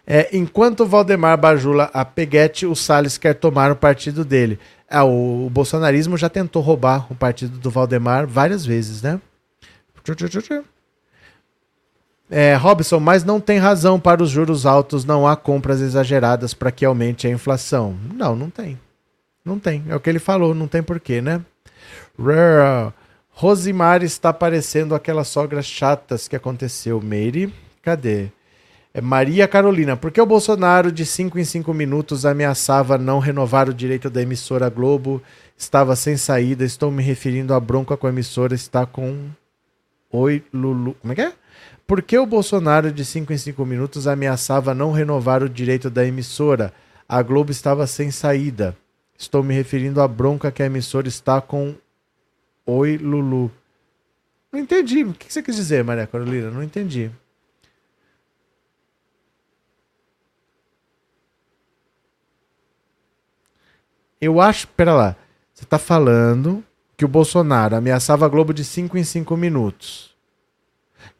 É, 0.05 0.35
enquanto 0.35 0.85
Valdemar 0.85 1.37
bajula 1.37 1.89
a 1.93 2.03
Peguete, 2.03 2.65
o 2.65 2.75
Salles 2.75 3.17
quer 3.17 3.35
tomar 3.35 3.71
o 3.71 3.75
partido 3.75 4.25
dele. 4.25 4.59
Ah, 4.89 5.05
o, 5.05 5.45
o 5.45 5.49
bolsonarismo 5.49 6.17
já 6.17 6.29
tentou 6.29 6.61
roubar 6.61 7.11
o 7.11 7.15
partido 7.15 7.57
do 7.57 7.69
Valdemar 7.69 8.27
várias 8.27 8.65
vezes, 8.65 9.01
né? 9.01 9.19
É, 12.29 12.55
Robson, 12.55 12.99
mas 12.99 13.23
não 13.23 13.39
tem 13.39 13.59
razão 13.59 13.99
para 13.99 14.23
os 14.23 14.29
juros 14.29 14.65
altos, 14.65 15.05
não 15.05 15.27
há 15.27 15.35
compras 15.35 15.81
exageradas 15.81 16.53
para 16.53 16.71
que 16.71 16.85
aumente 16.85 17.27
a 17.27 17.29
inflação. 17.29 17.95
Não, 18.13 18.35
não 18.35 18.49
tem. 18.49 18.79
Não 19.43 19.59
tem. 19.59 19.83
É 19.89 19.95
o 19.95 19.99
que 19.99 20.09
ele 20.09 20.19
falou, 20.19 20.55
não 20.55 20.67
tem 20.67 20.81
porquê, 20.81 21.21
né? 21.21 21.41
Rosimar 23.29 24.03
está 24.03 24.31
parecendo 24.31 24.95
aquelas 24.95 25.27
sogras 25.27 25.65
chatas 25.65 26.27
que 26.27 26.35
aconteceu. 26.35 27.01
Meire, 27.01 27.53
cadê? 27.81 28.29
É 28.93 29.01
Maria 29.01 29.47
Carolina, 29.47 29.97
por 29.97 30.11
que 30.11 30.21
o 30.21 30.25
Bolsonaro 30.25 30.91
de 30.91 31.03
5 31.03 31.39
em 31.39 31.43
5 31.43 31.73
minutos 31.73 32.27
ameaçava 32.27 32.95
não 32.95 33.17
renovar 33.17 33.67
o 33.67 33.73
direito 33.73 34.07
da 34.07 34.21
emissora 34.21 34.69
Globo? 34.69 35.19
Estava 35.57 35.95
sem 35.95 36.15
saída, 36.15 36.63
estou 36.63 36.91
me 36.91 37.01
referindo 37.01 37.55
à 37.55 37.59
bronca 37.59 37.97
com 37.97 38.05
a 38.05 38.11
emissora, 38.11 38.53
está 38.53 38.85
com... 38.85 39.29
Oi, 40.11 40.43
Lulu... 40.53 40.95
Como 41.01 41.11
é 41.11 41.15
que 41.15 41.21
é? 41.21 41.33
Por 41.85 42.01
que 42.01 42.17
o 42.17 42.25
Bolsonaro, 42.25 42.91
de 42.91 43.03
5 43.03 43.33
em 43.33 43.37
5 43.37 43.65
minutos, 43.65 44.07
ameaçava 44.07 44.73
não 44.73 44.91
renovar 44.91 45.43
o 45.43 45.49
direito 45.49 45.89
da 45.89 46.05
emissora? 46.05 46.73
A 47.07 47.21
Globo 47.21 47.51
estava 47.51 47.85
sem 47.85 48.09
saída. 48.09 48.75
Estou 49.17 49.43
me 49.43 49.53
referindo 49.53 50.01
à 50.01 50.07
bronca 50.07 50.51
que 50.51 50.63
a 50.63 50.65
emissora 50.65 51.07
está 51.07 51.41
com 51.41 51.75
Oi 52.65 52.97
Lulu. 52.97 53.51
Não 54.51 54.59
entendi. 54.59 55.03
O 55.03 55.13
que 55.13 55.31
você 55.31 55.43
quis 55.43 55.55
dizer, 55.55 55.83
Maria 55.83 56.07
Carolina? 56.07 56.49
Não 56.49 56.63
entendi. 56.63 57.11
Eu 64.21 64.39
acho. 64.39 64.67
Pera 64.69 64.93
lá. 64.93 65.15
Você 65.53 65.65
está 65.65 65.77
falando 65.77 66.63
que 66.95 67.03
o 67.03 67.07
Bolsonaro 67.07 67.75
ameaçava 67.75 68.25
a 68.25 68.29
Globo 68.29 68.53
de 68.53 68.63
5 68.63 68.97
em 68.97 69.03
5 69.03 69.35
minutos. 69.35 70.12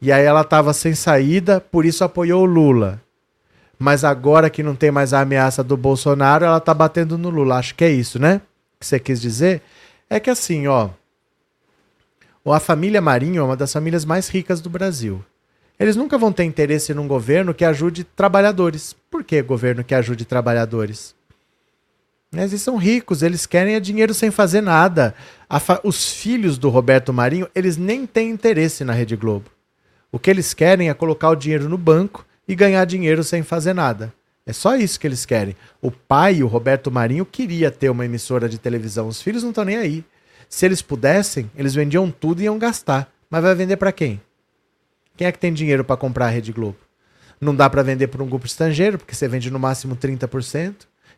E 0.04 0.12
aí 0.12 0.22
ela 0.22 0.42
estava 0.42 0.74
sem 0.74 0.94
saída, 0.94 1.62
por 1.62 1.86
isso 1.86 2.04
apoiou 2.04 2.42
o 2.42 2.44
Lula. 2.44 3.00
Mas 3.78 4.04
agora 4.04 4.50
que 4.50 4.62
não 4.62 4.76
tem 4.76 4.90
mais 4.90 5.14
a 5.14 5.22
ameaça 5.22 5.64
do 5.64 5.78
Bolsonaro, 5.78 6.44
ela 6.44 6.60
tá 6.60 6.74
batendo 6.74 7.16
no 7.16 7.30
Lula. 7.30 7.56
Acho 7.56 7.74
que 7.74 7.84
é 7.84 7.90
isso, 7.90 8.18
né? 8.18 8.42
Que 8.78 8.86
você 8.86 9.00
quis 9.00 9.18
dizer? 9.18 9.62
É 10.10 10.20
que 10.20 10.28
assim, 10.28 10.66
ó. 10.66 10.90
A 12.44 12.60
família 12.60 13.00
Marinho 13.00 13.40
é 13.40 13.42
uma 13.42 13.56
das 13.56 13.72
famílias 13.72 14.04
mais 14.04 14.28
ricas 14.28 14.60
do 14.60 14.68
Brasil. 14.68 15.24
Eles 15.80 15.96
nunca 15.96 16.18
vão 16.18 16.30
ter 16.30 16.44
interesse 16.44 16.92
num 16.92 17.08
governo 17.08 17.54
que 17.54 17.64
ajude 17.64 18.04
trabalhadores. 18.04 18.94
Por 19.10 19.24
que 19.24 19.40
governo 19.40 19.82
que 19.82 19.94
ajude 19.94 20.26
trabalhadores? 20.26 21.14
Eles 22.30 22.60
são 22.60 22.76
ricos, 22.76 23.22
eles 23.22 23.46
querem 23.46 23.74
é 23.74 23.80
dinheiro 23.80 24.12
sem 24.12 24.30
fazer 24.30 24.60
nada. 24.60 25.14
Os 25.82 26.12
filhos 26.12 26.58
do 26.58 26.68
Roberto 26.68 27.10
Marinho, 27.10 27.48
eles 27.54 27.78
nem 27.78 28.06
têm 28.06 28.28
interesse 28.28 28.84
na 28.84 28.92
Rede 28.92 29.16
Globo. 29.16 29.53
O 30.14 30.18
que 30.20 30.30
eles 30.30 30.54
querem 30.54 30.88
é 30.88 30.94
colocar 30.94 31.28
o 31.30 31.34
dinheiro 31.34 31.68
no 31.68 31.76
banco 31.76 32.24
e 32.46 32.54
ganhar 32.54 32.84
dinheiro 32.84 33.24
sem 33.24 33.42
fazer 33.42 33.74
nada. 33.74 34.14
É 34.46 34.52
só 34.52 34.76
isso 34.76 35.00
que 35.00 35.08
eles 35.08 35.26
querem. 35.26 35.56
O 35.82 35.90
pai, 35.90 36.40
o 36.40 36.46
Roberto 36.46 36.88
Marinho, 36.88 37.26
queria 37.26 37.68
ter 37.68 37.90
uma 37.90 38.04
emissora 38.04 38.48
de 38.48 38.56
televisão. 38.56 39.08
Os 39.08 39.20
filhos 39.20 39.42
não 39.42 39.50
estão 39.50 39.64
nem 39.64 39.76
aí. 39.76 40.04
Se 40.48 40.64
eles 40.64 40.80
pudessem, 40.80 41.50
eles 41.56 41.74
vendiam 41.74 42.12
tudo 42.12 42.40
e 42.40 42.44
iam 42.44 42.60
gastar. 42.60 43.12
Mas 43.28 43.42
vai 43.42 43.56
vender 43.56 43.76
para 43.76 43.90
quem? 43.90 44.22
Quem 45.16 45.26
é 45.26 45.32
que 45.32 45.38
tem 45.40 45.52
dinheiro 45.52 45.82
para 45.82 45.96
comprar 45.96 46.26
a 46.26 46.30
Rede 46.30 46.52
Globo? 46.52 46.78
Não 47.40 47.52
dá 47.52 47.68
para 47.68 47.82
vender 47.82 48.06
para 48.06 48.22
um 48.22 48.28
grupo 48.28 48.46
estrangeiro, 48.46 48.98
porque 48.98 49.16
você 49.16 49.26
vende 49.26 49.50
no 49.50 49.58
máximo 49.58 49.96
30%. 49.96 50.76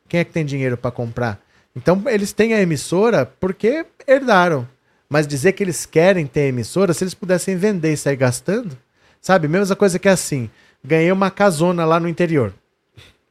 Quem 0.09 0.21
é 0.21 0.25
que 0.25 0.33
tem 0.33 0.43
dinheiro 0.43 0.79
para 0.79 0.91
comprar? 0.91 1.39
Então 1.77 2.03
eles 2.07 2.33
têm 2.33 2.55
a 2.55 2.63
emissora 2.63 3.27
porque 3.27 3.85
herdaram. 4.09 4.67
Mas 5.07 5.27
dizer 5.27 5.53
que 5.53 5.63
eles 5.63 5.85
querem 5.85 6.27
ter 6.27 6.49
emissora, 6.49 6.95
se 6.95 7.05
eles 7.05 7.13
pudessem 7.13 7.59
vender 7.59 7.93
e 7.93 7.97
sair 7.99 8.17
gastando, 8.17 8.86
Sabe? 9.27 9.49
Mesma 9.49 9.75
coisa 9.75 9.99
que 9.99 10.09
assim, 10.09 10.49
ganhei 10.85 11.11
uma 11.11 11.33
casona 11.33 11.85
lá 11.85 11.99
no 11.99 12.09
interior. 12.09 12.55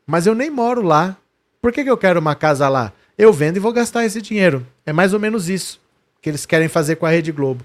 Mas 0.05 0.27
eu 0.27 0.35
nem 0.35 0.49
moro 0.49 0.81
lá. 0.81 1.15
Por 1.61 1.71
que, 1.71 1.85
que 1.85 1.89
eu 1.89 1.97
quero 1.97 2.19
uma 2.19 2.35
casa 2.35 2.67
lá? 2.67 2.91
Eu 3.17 3.31
vendo 3.31 3.55
e 3.55 3.61
vou 3.61 3.71
gastar 3.71 4.03
esse 4.03 4.21
dinheiro. 4.21 4.67
É 4.85 4.91
mais 4.91 5.13
ou 5.13 5.21
menos 5.21 5.47
isso 5.47 5.79
que 6.21 6.29
eles 6.29 6.45
querem 6.45 6.67
fazer 6.67 6.97
com 6.97 7.05
a 7.05 7.09
Rede 7.09 7.31
Globo. 7.31 7.63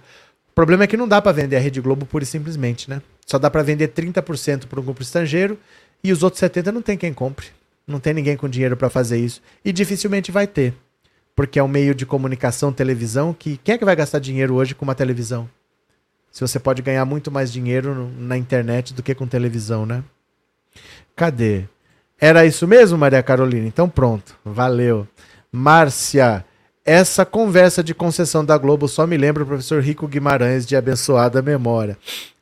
O 0.48 0.54
problema 0.54 0.84
é 0.84 0.86
que 0.86 0.96
não 0.96 1.08
dá 1.08 1.20
para 1.20 1.32
vender 1.32 1.56
a 1.56 1.58
Rede 1.58 1.80
Globo 1.80 2.06
pura 2.06 2.22
e 2.22 2.26
simplesmente, 2.26 2.88
né? 2.88 3.02
Só 3.26 3.36
dá 3.36 3.50
para 3.50 3.64
vender 3.64 3.88
30% 3.88 4.66
para 4.68 4.78
um 4.78 4.84
grupo 4.84 5.02
estrangeiro 5.02 5.58
e 6.04 6.12
os 6.12 6.22
outros 6.22 6.38
70 6.38 6.70
não 6.70 6.82
tem 6.82 6.96
quem 6.96 7.12
compre. 7.12 7.48
Não 7.84 7.98
tem 7.98 8.14
ninguém 8.14 8.36
com 8.36 8.48
dinheiro 8.48 8.76
para 8.76 8.88
fazer 8.88 9.18
isso 9.18 9.42
e 9.64 9.72
dificilmente 9.72 10.30
vai 10.30 10.46
ter. 10.46 10.72
porque 11.34 11.58
é 11.58 11.62
um 11.64 11.66
meio 11.66 11.96
de 11.96 12.06
comunicação, 12.06 12.72
televisão, 12.72 13.34
que 13.36 13.58
quem 13.64 13.74
é 13.74 13.78
que 13.78 13.84
vai 13.84 13.96
gastar 13.96 14.20
dinheiro 14.20 14.54
hoje 14.54 14.72
com 14.72 14.84
uma 14.84 14.94
televisão? 14.94 15.48
Se 16.30 16.40
você 16.40 16.58
pode 16.58 16.82
ganhar 16.82 17.04
muito 17.04 17.30
mais 17.30 17.52
dinheiro 17.52 18.10
na 18.16 18.36
internet 18.36 18.94
do 18.94 19.02
que 19.02 19.14
com 19.14 19.26
televisão, 19.26 19.84
né? 19.84 20.04
Cadê? 21.16 21.64
Era 22.18 22.46
isso 22.46 22.66
mesmo, 22.68 22.96
Maria 22.96 23.22
Carolina? 23.22 23.66
Então 23.66 23.88
pronto, 23.88 24.36
valeu. 24.44 25.08
Márcia, 25.50 26.44
essa 26.84 27.26
conversa 27.26 27.82
de 27.82 27.94
concessão 27.94 28.44
da 28.44 28.56
Globo 28.56 28.86
só 28.88 29.06
me 29.06 29.16
lembra 29.16 29.42
o 29.42 29.46
professor 29.46 29.82
Rico 29.82 30.06
Guimarães 30.06 30.66
de 30.66 30.76
abençoada 30.76 31.42
memória. 31.42 31.98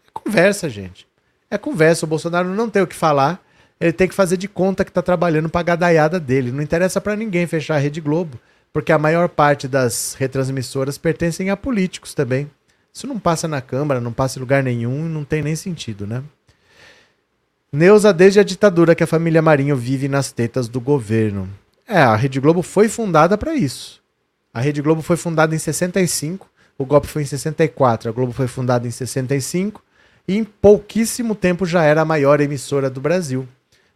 É 0.07 0.11
conversa, 0.12 0.68
gente. 0.68 1.07
É 1.51 1.57
conversa. 1.57 2.05
O 2.05 2.09
Bolsonaro 2.09 2.49
não 2.49 2.68
tem 2.68 2.82
o 2.82 2.86
que 2.86 2.95
falar. 2.95 3.43
Ele 3.80 3.93
tem 3.93 4.09
que 4.09 4.14
fazer 4.14 4.36
de 4.36 4.49
conta 4.49 4.84
que 4.84 4.91
está 4.91 5.01
trabalhando 5.01 5.49
para 5.49 5.61
a 5.61 5.64
gadaiada 5.64 6.18
dele. 6.18 6.53
Não 6.53 6.62
interessa 6.62 7.01
para 7.01 7.16
ninguém 7.16 7.47
fechar 7.47 7.76
a 7.76 7.78
Rede 7.78 8.01
Globo, 8.01 8.39
porque 8.72 8.93
a 8.93 8.99
maior 8.99 9.28
parte 9.28 9.68
das 9.68 10.14
retransmissoras 10.18 10.99
pertencem 10.99 11.51
a 11.51 11.57
políticos 11.57 12.14
também. 12.14 12.51
Isso 12.99 13.07
não 13.07 13.16
passa 13.16 13.46
na 13.46 13.61
Câmara, 13.61 14.01
não 14.01 14.12
passa 14.12 14.40
em 14.40 14.42
lugar 14.42 14.61
nenhum, 14.61 15.05
não 15.09 15.22
tem 15.22 15.40
nem 15.40 15.55
sentido, 15.55 16.05
né? 16.05 16.20
Neuza, 17.72 18.12
desde 18.12 18.40
a 18.40 18.42
ditadura 18.42 18.92
que 18.92 19.05
a 19.05 19.07
família 19.07 19.40
Marinho 19.40 19.76
vive 19.76 20.09
nas 20.09 20.32
tetas 20.32 20.66
do 20.66 20.80
governo. 20.80 21.49
É, 21.86 22.01
a 22.01 22.16
Rede 22.16 22.40
Globo 22.40 22.61
foi 22.61 22.88
fundada 22.88 23.38
para 23.38 23.55
isso. 23.55 24.03
A 24.53 24.61
Rede 24.61 24.82
Globo 24.82 25.01
foi 25.01 25.16
fundada 25.16 25.55
em 25.55 25.59
65, 25.61 26.51
o 26.76 26.84
golpe 26.84 27.07
foi 27.07 27.22
em 27.22 27.24
64, 27.24 28.09
a 28.09 28.12
Globo 28.12 28.32
foi 28.32 28.49
fundada 28.49 28.88
em 28.88 28.90
65 28.90 29.80
e 30.26 30.36
em 30.36 30.42
pouquíssimo 30.42 31.36
tempo 31.36 31.64
já 31.64 31.84
era 31.84 32.01
a 32.01 32.05
maior 32.05 32.40
emissora 32.40 32.90
do 32.90 33.01
Brasil, 33.01 33.46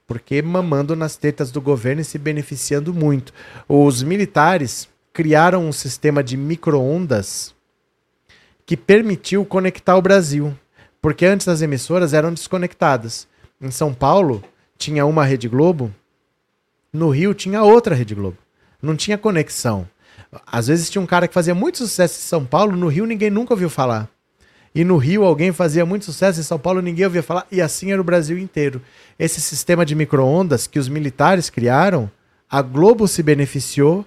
porque 0.07 0.41
mamando 0.41 0.95
nas 0.95 1.17
tetas 1.17 1.51
do 1.51 1.61
governo 1.61 2.03
e 2.03 2.05
se 2.05 2.19
beneficiando 2.19 2.95
muito. 2.95 3.35
Os 3.69 4.01
militares 4.05 4.89
criaram 5.13 5.67
um 5.67 5.73
sistema 5.73 6.23
de 6.23 6.37
microondas 6.37 7.53
que 8.73 8.77
permitiu 8.79 9.45
conectar 9.45 9.99
o 9.99 10.01
Brasil, 10.01 10.59
porque 10.99 11.27
antes 11.27 11.47
as 11.47 11.61
emissoras 11.61 12.15
eram 12.15 12.33
desconectadas. 12.33 13.29
Em 13.61 13.71
São 13.71 13.93
Paulo 13.93 14.43
tinha 14.79 15.05
uma 15.05 15.27
Rede 15.27 15.47
Globo, 15.47 15.95
no 16.91 17.11
Rio 17.11 17.35
tinha 17.35 17.63
outra 17.63 17.95
Rede 17.95 18.15
Globo. 18.15 18.39
Não 18.81 18.97
tinha 18.97 19.19
conexão. 19.19 19.87
Às 20.47 20.69
vezes 20.69 20.89
tinha 20.89 21.03
um 21.03 21.07
cara 21.07 21.29
que 21.29 21.35
fazia 21.35 21.55
muito 21.55 21.77
sucesso 21.77 22.19
em 22.19 22.23
São 22.23 22.47
Paulo, 22.47 22.75
no 22.75 22.89
Rio 22.89 23.05
ninguém 23.05 23.29
nunca 23.29 23.53
ouviu 23.53 23.69
falar. 23.69 24.09
E 24.75 24.85
no 24.85 24.97
Rio 24.97 25.23
alguém 25.23 25.53
fazia 25.53 25.85
muito 25.85 26.07
sucesso, 26.07 26.41
em 26.41 26.43
São 26.43 26.59
Paulo 26.59 26.81
ninguém 26.81 27.05
ouvia 27.05 27.23
falar, 27.23 27.47
e 27.53 27.61
assim 27.61 27.93
era 27.93 28.01
o 28.01 28.05
Brasil 28.05 28.39
inteiro. 28.39 28.81
Esse 29.19 29.39
sistema 29.39 29.85
de 29.85 29.95
micro-ondas 29.95 30.67
que 30.67 30.79
os 30.79 30.89
militares 30.89 31.51
criaram, 31.51 32.11
a 32.49 32.63
Globo 32.63 33.07
se 33.07 33.23
beneficiou 33.23 34.03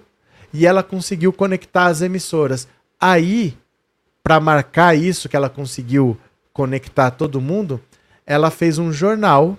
e 0.52 0.66
ela 0.66 0.82
conseguiu 0.82 1.32
conectar 1.32 1.86
as 1.86 2.02
emissoras. 2.02 2.66
Aí, 3.00 3.56
para 4.26 4.40
marcar 4.40 4.98
isso 4.98 5.28
que 5.28 5.36
ela 5.36 5.48
conseguiu 5.48 6.18
conectar 6.52 7.12
todo 7.12 7.40
mundo, 7.40 7.80
ela 8.26 8.50
fez 8.50 8.76
um 8.76 8.92
jornal 8.92 9.56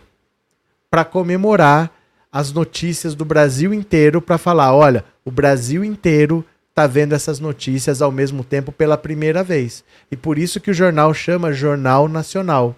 para 0.92 1.06
comemorar 1.06 1.90
as 2.30 2.52
notícias 2.52 3.16
do 3.16 3.24
Brasil 3.24 3.74
inteiro 3.74 4.22
para 4.22 4.38
falar, 4.38 4.76
olha, 4.76 5.06
o 5.24 5.32
Brasil 5.32 5.86
inteiro 5.86 6.44
está 6.68 6.86
vendo 6.86 7.16
essas 7.16 7.40
notícias 7.40 8.02
ao 8.02 8.12
mesmo 8.12 8.44
tempo 8.44 8.74
pela 8.74 8.98
primeira 8.98 9.42
vez. 9.42 9.86
E 10.12 10.18
por 10.18 10.38
isso 10.38 10.60
que 10.60 10.72
o 10.72 10.74
jornal 10.74 11.14
chama 11.14 11.54
Jornal 11.54 12.10
Nacional. 12.10 12.76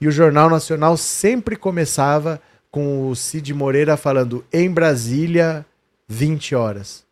E 0.00 0.08
o 0.08 0.10
Jornal 0.10 0.48
Nacional 0.48 0.96
sempre 0.96 1.56
começava 1.56 2.40
com 2.70 3.06
o 3.06 3.14
Cid 3.14 3.52
Moreira 3.52 3.98
falando 3.98 4.46
em 4.50 4.70
Brasília 4.70 5.66
20 6.08 6.54
horas. 6.54 7.07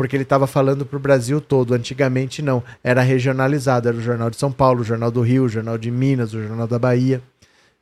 Porque 0.00 0.16
ele 0.16 0.22
estava 0.22 0.46
falando 0.46 0.86
para 0.86 0.96
o 0.96 0.98
Brasil 0.98 1.42
todo. 1.42 1.74
Antigamente 1.74 2.40
não, 2.40 2.64
era 2.82 3.02
regionalizado. 3.02 3.86
Era 3.86 3.98
o 3.98 4.00
Jornal 4.00 4.30
de 4.30 4.36
São 4.36 4.50
Paulo, 4.50 4.80
o 4.80 4.84
Jornal 4.84 5.10
do 5.10 5.20
Rio, 5.20 5.44
o 5.44 5.48
Jornal 5.48 5.76
de 5.76 5.90
Minas, 5.90 6.32
o 6.32 6.42
Jornal 6.42 6.66
da 6.66 6.78
Bahia. 6.78 7.20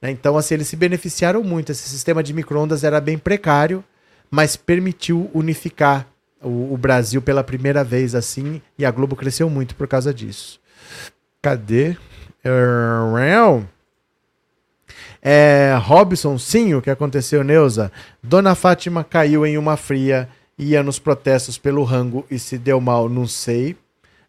Né? 0.02 0.10
Então, 0.10 0.36
assim, 0.36 0.54
eles 0.54 0.66
se 0.66 0.74
beneficiaram 0.74 1.44
muito. 1.44 1.70
Esse 1.70 1.88
sistema 1.88 2.20
de 2.20 2.34
microondas 2.34 2.82
era 2.82 3.00
bem 3.00 3.16
precário, 3.16 3.84
mas 4.28 4.56
permitiu 4.56 5.30
unificar 5.32 6.08
o, 6.42 6.74
o, 6.74 6.76
Brasil 6.76 7.22
pela 7.22 7.44
primeira 7.44 7.84
vez 7.84 8.16
assim, 8.16 8.60
e 8.76 8.84
a 8.84 8.90
Globo 8.90 9.14
cresceu 9.14 9.48
muito 9.48 9.76
por 9.76 9.86
causa 9.86 10.12
disso. 10.12 10.58
Cadê? 11.40 11.96
É, 15.22 15.78
Robson, 15.82 16.36
sim, 16.36 16.74
o 16.74 16.82
que 16.82 16.90
aconteceu, 16.90 17.44
Neuza? 17.44 17.92
Dona 18.20 18.56
Fátima 18.56 19.04
caiu 19.04 19.46
em 19.46 19.56
uma 19.56 19.76
fria, 19.76 20.28
ia 20.58 20.82
nos 20.82 20.98
protestos 20.98 21.56
pelo 21.56 21.84
rango 21.84 22.26
e 22.30 22.38
se 22.38 22.58
deu 22.58 22.80
mal, 22.80 23.08
não 23.08 23.26
sei. 23.26 23.76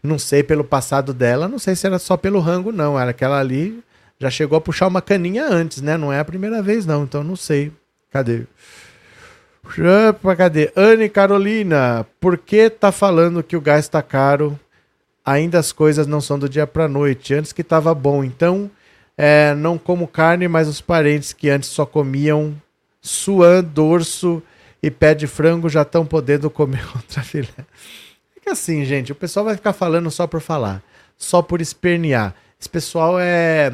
Não 0.01 0.17
sei 0.17 0.43
pelo 0.43 0.63
passado 0.63 1.13
dela, 1.13 1.47
não 1.47 1.59
sei 1.59 1.75
se 1.75 1.85
era 1.85 1.99
só 1.99 2.15
pelo 2.15 2.39
rango, 2.39 2.71
não. 2.71 2.97
Era 2.97 3.11
aquela 3.11 3.39
ali 3.39 3.83
já 4.19 4.29
chegou 4.29 4.57
a 4.57 4.61
puxar 4.61 4.87
uma 4.87 5.01
caninha 5.01 5.45
antes, 5.45 5.81
né? 5.81 5.97
Não 5.97 6.11
é 6.11 6.19
a 6.19 6.25
primeira 6.25 6.61
vez, 6.61 6.85
não. 6.85 7.03
Então 7.03 7.23
não 7.23 7.37
sei. 7.37 7.71
Cadê? 8.11 8.43
Opa, 10.09 10.35
cadê? 10.35 10.71
Anne 10.75 11.07
Carolina, 11.07 12.05
por 12.19 12.37
que 12.37 12.69
tá 12.69 12.91
falando 12.91 13.41
que 13.41 13.55
o 13.55 13.61
gás 13.61 13.87
tá 13.87 14.01
caro? 14.01 14.59
Ainda 15.25 15.57
as 15.57 15.71
coisas 15.71 16.05
não 16.05 16.19
são 16.19 16.37
do 16.37 16.49
dia 16.49 16.67
pra 16.67 16.87
noite. 16.87 17.33
Antes 17.33 17.53
que 17.53 17.63
tava 17.63 17.93
bom. 17.95 18.23
Então, 18.23 18.69
é, 19.17 19.53
não 19.55 19.77
como 19.77 20.07
carne, 20.07 20.49
mas 20.49 20.67
os 20.67 20.81
parentes 20.81 21.31
que 21.31 21.49
antes 21.49 21.69
só 21.69 21.85
comiam 21.85 22.53
suan, 23.01 23.63
dorso 23.63 24.43
e 24.81 24.89
pé 24.89 25.13
de 25.13 25.27
frango 25.27 25.69
já 25.69 25.81
estão 25.81 26.05
podendo 26.05 26.49
comer 26.49 26.83
outra 26.95 27.21
filé. 27.21 27.47
É 28.35 28.39
que 28.39 28.49
assim, 28.49 28.83
gente, 28.85 29.11
o 29.11 29.15
pessoal 29.15 29.45
vai 29.45 29.55
ficar 29.55 29.73
falando 29.73 30.09
só 30.09 30.25
por 30.27 30.41
falar, 30.41 30.81
só 31.17 31.41
por 31.41 31.61
espernear. 31.61 32.33
Esse 32.59 32.69
pessoal 32.69 33.17
é 33.19 33.71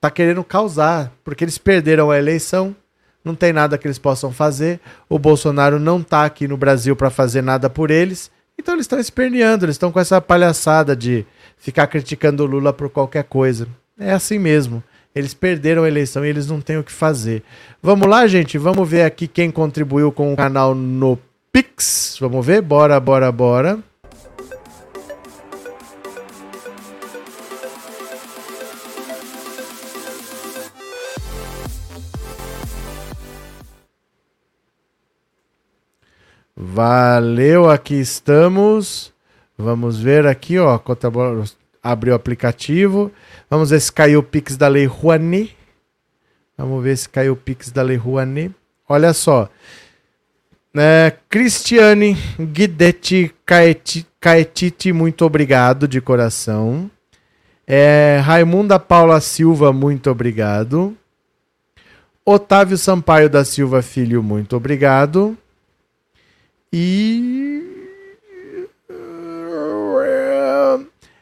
tá 0.00 0.10
querendo 0.10 0.44
causar, 0.44 1.12
porque 1.24 1.42
eles 1.44 1.56
perderam 1.56 2.10
a 2.10 2.18
eleição, 2.18 2.76
não 3.24 3.34
tem 3.34 3.52
nada 3.52 3.78
que 3.78 3.86
eles 3.86 3.98
possam 3.98 4.32
fazer. 4.32 4.80
O 5.08 5.18
Bolsonaro 5.18 5.78
não 5.78 6.02
tá 6.02 6.24
aqui 6.24 6.46
no 6.46 6.56
Brasil 6.56 6.94
para 6.94 7.10
fazer 7.10 7.42
nada 7.42 7.68
por 7.70 7.90
eles. 7.90 8.30
Então 8.58 8.74
eles 8.74 8.84
estão 8.84 8.98
esperneando, 8.98 9.64
eles 9.64 9.74
estão 9.74 9.90
com 9.90 10.00
essa 10.00 10.20
palhaçada 10.20 10.94
de 10.94 11.24
ficar 11.56 11.86
criticando 11.86 12.42
o 12.42 12.46
Lula 12.46 12.72
por 12.72 12.90
qualquer 12.90 13.24
coisa. 13.24 13.66
É 13.98 14.12
assim 14.12 14.38
mesmo. 14.38 14.82
Eles 15.14 15.34
perderam 15.34 15.82
a 15.82 15.88
eleição 15.88 16.24
e 16.24 16.28
eles 16.28 16.46
não 16.46 16.60
têm 16.60 16.78
o 16.78 16.84
que 16.84 16.92
fazer. 16.92 17.42
Vamos 17.82 18.06
lá, 18.06 18.26
gente? 18.26 18.56
Vamos 18.58 18.88
ver 18.88 19.02
aqui 19.02 19.26
quem 19.26 19.50
contribuiu 19.50 20.12
com 20.12 20.32
o 20.32 20.36
canal 20.36 20.74
no 20.74 21.18
Pix. 21.52 22.16
Vamos 22.20 22.46
ver? 22.46 22.62
Bora, 22.62 22.98
bora, 23.00 23.32
bora. 23.32 23.78
Valeu, 36.56 37.68
aqui 37.68 37.94
estamos. 37.94 39.12
Vamos 39.58 39.98
ver 39.98 40.26
aqui, 40.26 40.58
ó. 40.58 40.78
Abriu 41.82 42.12
o 42.12 42.16
aplicativo. 42.16 43.10
Vamos 43.48 43.70
ver 43.70 43.80
se 43.80 43.92
caiu 43.92 44.20
o 44.20 44.22
Pix 44.22 44.56
da 44.56 44.68
Lei 44.68 44.86
Rouanet. 44.86 45.56
Vamos 46.56 46.82
ver 46.82 46.96
se 46.96 47.08
caiu 47.08 47.32
o 47.32 47.36
Pix 47.36 47.70
da 47.70 47.82
Lei 47.82 47.96
Rouanet. 47.96 48.54
Olha 48.88 49.12
só. 49.12 49.48
É, 50.76 51.12
Cristiane 51.28 52.16
Guidetti 52.38 53.34
Caetiti, 54.20 54.92
muito 54.92 55.24
obrigado 55.24 55.88
de 55.88 56.00
coração. 56.00 56.90
É, 57.66 58.20
Raimunda 58.22 58.78
Paula 58.78 59.20
Silva, 59.20 59.72
muito 59.72 60.10
obrigado. 60.10 60.96
Otávio 62.24 62.76
Sampaio 62.76 63.30
da 63.30 63.44
Silva 63.44 63.80
Filho, 63.82 64.22
muito 64.22 64.56
obrigado. 64.56 65.36
E. 66.72 67.69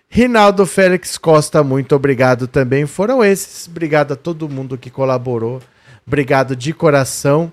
Rinaldo 0.09 0.64
Félix 0.64 1.18
Costa, 1.18 1.62
muito 1.62 1.94
obrigado 1.94 2.48
também. 2.48 2.86
Foram 2.86 3.22
esses. 3.22 3.68
Obrigado 3.68 4.12
a 4.12 4.16
todo 4.16 4.48
mundo 4.48 4.78
que 4.78 4.90
colaborou. 4.90 5.61
Obrigado 6.06 6.56
de 6.56 6.72
coração. 6.72 7.52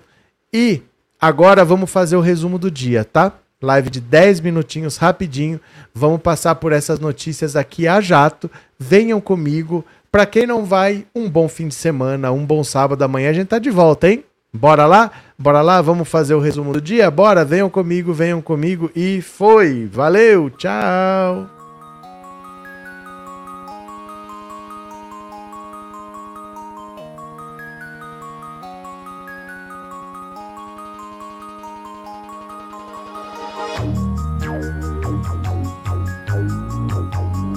E 0.52 0.82
agora 1.20 1.64
vamos 1.64 1.90
fazer 1.90 2.16
o 2.16 2.20
resumo 2.20 2.58
do 2.58 2.70
dia, 2.70 3.04
tá? 3.04 3.32
Live 3.60 3.90
de 3.90 4.00
10 4.00 4.40
minutinhos, 4.40 4.96
rapidinho. 4.96 5.60
Vamos 5.94 6.20
passar 6.20 6.54
por 6.56 6.72
essas 6.72 6.98
notícias 6.98 7.56
aqui 7.56 7.86
a 7.86 8.00
jato. 8.00 8.50
Venham 8.78 9.20
comigo. 9.20 9.84
Para 10.10 10.24
quem 10.24 10.46
não 10.46 10.64
vai, 10.64 11.06
um 11.14 11.28
bom 11.28 11.48
fim 11.48 11.68
de 11.68 11.74
semana, 11.74 12.32
um 12.32 12.44
bom 12.44 12.64
sábado. 12.64 13.02
Amanhã 13.02 13.30
a 13.30 13.34
gente 13.34 13.48
tá 13.48 13.58
de 13.58 13.70
volta, 13.70 14.08
hein? 14.08 14.24
Bora 14.52 14.86
lá? 14.86 15.10
Bora 15.38 15.60
lá? 15.60 15.82
Vamos 15.82 16.08
fazer 16.08 16.34
o 16.34 16.40
resumo 16.40 16.72
do 16.72 16.80
dia? 16.80 17.10
Bora, 17.10 17.44
venham 17.44 17.68
comigo, 17.68 18.14
venham 18.14 18.40
comigo 18.40 18.90
e 18.96 19.20
foi. 19.20 19.86
Valeu, 19.92 20.48
tchau. 20.50 21.55